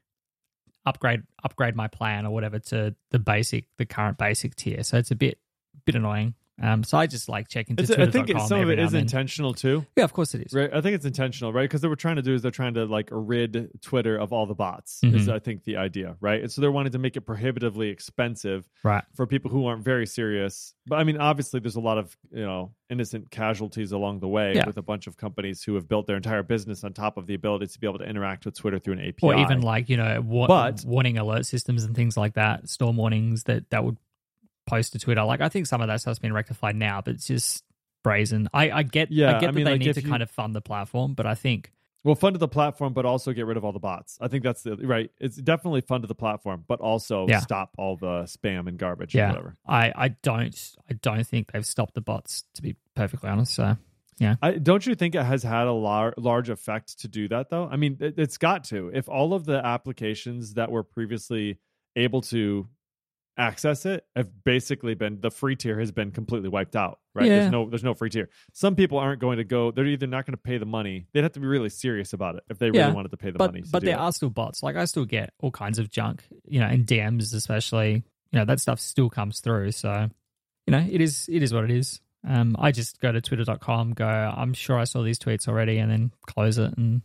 upgrade 0.85 1.23
upgrade 1.43 1.77
my 1.77 1.89
plan 1.89 2.27
or 2.27 2.31
whatever 2.31 2.59
to 2.59 2.95
the 3.11 3.19
basic 3.19 3.67
the 3.79 3.87
current 3.87 4.19
basic 4.19 4.55
tier. 4.57 4.83
So 4.83 4.99
it's 4.99 5.11
a 5.11 5.17
bit 5.17 5.39
bit 5.85 5.95
annoying 5.95 6.35
um 6.61 6.85
so 6.85 6.99
i 6.99 7.07
just 7.07 7.29
like 7.29 7.49
checking. 7.49 7.77
It's, 7.79 7.91
I 7.91 8.07
think 8.07 8.29
some 8.47 8.61
of 8.61 8.71
it 8.71 8.79
is 8.79 8.93
intentional 8.95 9.55
too. 9.55 9.87
yeah 9.97 10.05
of 10.05 10.13
course 10.13 10.35
it 10.35 10.43
is 10.47 10.53
Right, 10.53 10.71
I 10.73 10.81
think 10.81 10.95
it's 10.95 11.07
intentional, 11.07 11.53
right? 11.53 11.65
Because 11.65 11.79
what 11.79 11.83
they 11.83 11.89
were 11.89 11.97
trying 11.97 12.17
to 12.17 12.23
do 12.23 12.35
is 12.35 12.43
they're 12.43 12.51
trying 12.51 12.75
to 12.75 12.85
like 12.85 13.09
rid 13.11 13.71
Twitter 13.81 14.17
of 14.19 14.33
all 14.33 14.47
the 14.47 14.55
bots. 14.55 15.01
Is 15.03 15.29
Mhm. 15.29 15.33
I 15.33 15.39
think 15.39 15.65
the 15.65 15.77
idea, 15.79 16.17
right? 16.21 16.43
And 16.43 16.53
so 16.53 16.61
they're 16.61 16.71
wanting 16.73 16.93
to 16.93 16.99
make 16.99 17.17
it 17.17 17.23
prohibitively 17.23 17.89
expensive 17.89 18.69
right 18.85 19.05
for 19.15 19.27
people 19.27 19.51
who 19.51 19.67
aren't 19.67 19.83
very 19.85 20.07
serious. 20.07 20.75
But 20.87 20.97
I 20.97 21.05
mean, 21.05 21.17
obviously, 21.17 21.61
there's 21.61 21.77
a 21.77 21.81
lot 21.81 21.99
of 21.99 22.17
you 22.31 22.45
know 22.45 22.73
innocent 22.91 23.31
casualties 23.31 23.93
along 23.93 24.21
the 24.21 24.29
way 24.29 24.53
Yeah. 24.55 24.67
with 24.67 24.77
a 24.77 24.83
bunch 24.83 25.07
of 25.07 25.17
companies 25.17 25.63
who 25.63 25.75
have 25.77 25.89
built 25.89 26.07
their 26.07 26.17
entire 26.17 26.43
business 26.43 26.85
on 26.85 26.93
top 26.93 27.17
of 27.17 27.27
the 27.27 27.35
ability 27.35 27.67
to 27.69 27.81
be 27.81 27.87
able 27.87 27.99
to 27.99 28.05
interact 28.05 28.45
with 28.45 28.55
Twitter 28.57 28.79
through 28.79 28.95
an 28.95 29.01
API. 29.01 29.27
or 29.27 29.35
even 29.37 29.63
like 29.63 29.89
you 29.89 29.97
know 29.97 30.21
wa- 30.21 30.47
But- 30.47 30.85
warning 30.87 31.17
alert 31.19 31.47
systems 31.47 31.85
and 31.85 31.95
things 31.97 32.17
like 32.17 32.35
that 32.35 32.69
storm 32.69 32.97
warnings 32.97 33.45
that 33.45 33.71
that 33.71 33.85
would 33.85 33.97
post 34.67 34.93
to 34.93 34.99
twitter 34.99 35.25
like 35.25 35.41
i 35.41 35.49
think 35.49 35.67
some 35.67 35.81
of 35.81 35.89
that 35.89 36.01
stuff's 36.01 36.19
been 36.19 36.33
rectified 36.33 36.77
now 36.77 37.01
but 37.01 37.15
it's 37.15 37.27
just 37.27 37.65
brazen 38.05 38.49
i 38.53 38.71
i 38.71 38.83
get 38.83 39.11
Yeah, 39.11 39.37
i 39.37 39.41
get 39.41 39.43
I 39.43 39.47
that 39.47 39.55
mean, 39.55 39.65
they 39.65 39.73
like, 39.73 39.81
need 39.81 39.95
to 39.95 40.01
you- 40.03 40.09
kind 40.09 40.23
of 40.23 40.31
fund 40.31 40.55
the 40.55 40.61
platform 40.61 41.15
but 41.15 41.27
i 41.27 41.35
think 41.35 41.73
well, 42.05 42.17
fund 42.17 42.35
to 42.35 42.39
the 42.41 42.49
platform, 42.49 42.95
but 42.95 43.07
also 43.07 43.33
get 43.33 43.47
rid 43.47 43.57
of 43.57 43.65
all 43.65 43.71
the 43.71 43.79
bots. 43.79 44.19
I 44.21 44.27
think 44.27 44.43
that's 44.43 44.63
the 44.65 44.75
right. 44.77 45.09
It's 45.21 45.37
definitely 45.37 45.83
fund 45.83 46.03
to 46.03 46.09
the 46.09 46.17
platform, 46.17 46.65
but 46.67 46.81
also 46.81 47.29
Yeah. 47.29 47.39
stop 47.39 47.71
all 47.79 47.95
the 47.97 48.25
spam 48.25 48.67
and 48.67 48.77
garbage 48.77 49.15
Yeah. 49.15 49.27
and 49.27 49.33
whatever. 49.35 49.57
i 49.69 49.93
i 49.95 50.09
don't 50.09 50.73
i 50.91 50.95
don't 50.95 51.25
think 51.25 51.53
they've 51.53 51.65
stopped 51.65 51.95
the 51.95 52.01
bots 52.01 52.43
to 52.55 52.63
be 52.63 52.75
perfectly 52.97 53.31
honest 53.31 53.55
so 53.55 53.77
yeah, 54.19 54.35
I, 54.43 54.51
don't 54.59 54.85
you 54.85 54.97
think 54.97 55.15
it 55.15 55.23
has 55.23 55.45
had 55.45 55.69
a 55.69 55.73
lar- 55.73 56.15
large 56.19 56.49
effect 56.51 56.99
to 57.03 57.09
do 57.09 57.29
that 57.29 57.51
though? 57.51 57.69
I 57.71 57.77
mean, 57.77 57.99
it, 58.01 58.15
it's 58.19 58.37
got 58.37 58.65
to. 58.65 58.91
If 58.93 59.09
all 59.09 59.33
of 59.33 59.45
the 59.45 59.65
applications 59.65 60.55
that 60.55 60.73
were 60.73 60.83
previously 60.83 61.59
able 61.95 62.23
to 62.23 62.67
access 63.39 63.87
it 63.87 64.05
have 64.15 64.29
basically 64.45 64.95
been 64.95 65.21
the 65.21 65.31
free 65.31 65.57
tier 65.57 65.79
has 65.81 65.91
been 65.91 66.11
completely 66.11 66.49
wiped 66.49 66.77
out. 66.77 67.01
Right? 67.15 67.27
Yeah. 67.27 67.41
There's 67.41 67.53
no 67.53 67.69
there's 67.71 67.85
no 67.85 67.95
free 67.95 68.11
tier. 68.11 68.29
Some 68.53 68.75
people 68.77 68.99
aren't 68.99 69.21
going 69.21 69.39
to 69.39 69.45
go. 69.45 69.71
They're 69.71 69.87
either 69.87 70.07
not 70.07 70.27
going 70.27 70.35
to 70.35 70.43
pay 70.43 70.59
the 70.59 70.67
money. 70.67 71.07
They'd 71.13 71.23
have 71.23 71.33
to 71.33 71.41
be 71.41 71.47
really 71.47 71.69
serious 71.71 72.13
about 72.13 72.37
it 72.37 72.45
if 72.51 72.59
they 72.59 72.67
really 72.67 72.79
Yeah, 72.81 72.93
wanted 72.93 73.11
to 73.11 73.17
pay 73.17 73.31
the 73.31 73.39
but 73.39 73.53
money. 73.53 73.63
to 73.63 73.69
but 73.71 73.83
there 73.85 73.95
it. 73.97 74.01
are 74.01 74.13
still 74.13 74.31
bots. 74.31 74.63
Like 74.63 74.77
I 74.77 74.85
still 74.87 75.05
get 75.05 75.33
all 75.41 75.51
kinds 75.51 75.79
of 75.79 75.91
junk, 75.91 76.25
you 76.45 76.61
know, 76.61 76.69
in 76.69 76.85
DMs 76.85 77.35
especially. 77.35 78.03
You 78.33 78.39
know, 78.39 78.45
that 78.47 78.61
stuff 78.61 78.81
still 78.81 79.11
comes 79.11 79.41
through. 79.41 79.73
So, 79.73 80.09
you 80.67 80.71
know, 80.73 80.87
it 80.91 81.01
is 81.01 81.29
it 81.31 81.43
is 81.43 81.53
what 81.53 81.65
it 81.65 81.71
is. 81.71 82.01
Um, 82.27 82.55
I 82.59 82.71
just 82.71 83.01
go 83.01 83.11
to 83.13 83.21
twitter.com, 83.21 83.95
go, 83.95 84.07
I'm 84.07 84.55
sure 84.55 84.79
I 84.79 84.85
saw 84.85 85.03
these 85.03 85.19
tweets 85.19 85.49
already, 85.49 85.79
and 85.79 85.91
then 85.91 86.13
close 86.27 86.57
it. 86.57 86.73
And 86.79 87.03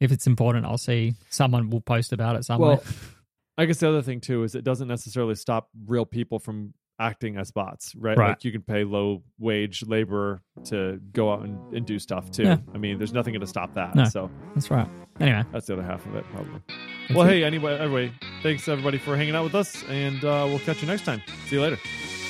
if 0.00 0.12
it's 0.12 0.26
important, 0.26 0.66
I'll 0.66 0.76
see 0.78 1.14
someone 1.30 1.70
will 1.70 1.80
post 1.80 2.12
about 2.12 2.36
it 2.36 2.44
somewhere. 2.44 2.76
Well, 2.76 2.84
I 3.60 3.66
guess 3.66 3.78
the 3.78 3.88
other 3.88 4.02
thing 4.02 4.20
too 4.20 4.42
is 4.42 4.54
it 4.54 4.64
doesn't 4.64 4.88
necessarily 4.88 5.34
stop 5.34 5.68
real 5.86 6.06
people 6.06 6.38
from 6.38 6.72
acting 6.98 7.36
as 7.36 7.50
bots, 7.50 7.94
right? 7.94 8.16
Right. 8.16 8.28
Like 8.30 8.44
you 8.44 8.52
can 8.52 8.62
pay 8.62 8.84
low 8.84 9.22
wage 9.38 9.82
labor 9.86 10.42
to 10.64 10.98
go 11.12 11.32
out 11.32 11.42
and, 11.42 11.74
and 11.74 11.84
do 11.86 11.98
stuff 11.98 12.30
too. 12.30 12.44
Yeah. 12.44 12.56
I 12.74 12.78
mean, 12.78 12.98
there's 12.98 13.12
nothing 13.12 13.32
going 13.32 13.40
to 13.40 13.46
stop 13.46 13.74
that. 13.74 13.94
No. 13.94 14.04
So 14.04 14.30
That's 14.54 14.70
right. 14.70 14.88
Anyway, 15.18 15.44
that's 15.52 15.66
the 15.66 15.74
other 15.74 15.82
half 15.82 16.06
of 16.06 16.14
it, 16.14 16.24
probably. 16.32 16.62
that's 16.68 17.14
well, 17.14 17.26
it. 17.26 17.32
hey, 17.32 17.44
anyway, 17.44 17.78
anyway, 17.78 18.12
thanks 18.42 18.66
everybody 18.66 18.96
for 18.96 19.14
hanging 19.16 19.34
out 19.34 19.44
with 19.44 19.54
us, 19.54 19.84
and 19.90 20.24
uh, 20.24 20.46
we'll 20.48 20.60
catch 20.60 20.80
you 20.80 20.88
next 20.88 21.04
time. 21.04 21.22
See 21.46 21.56
you 21.56 21.62
later. 21.62 21.78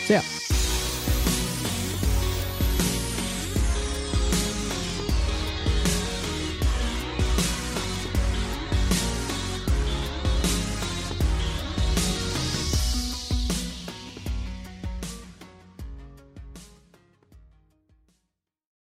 See 0.07 0.15
ya. 0.15 0.60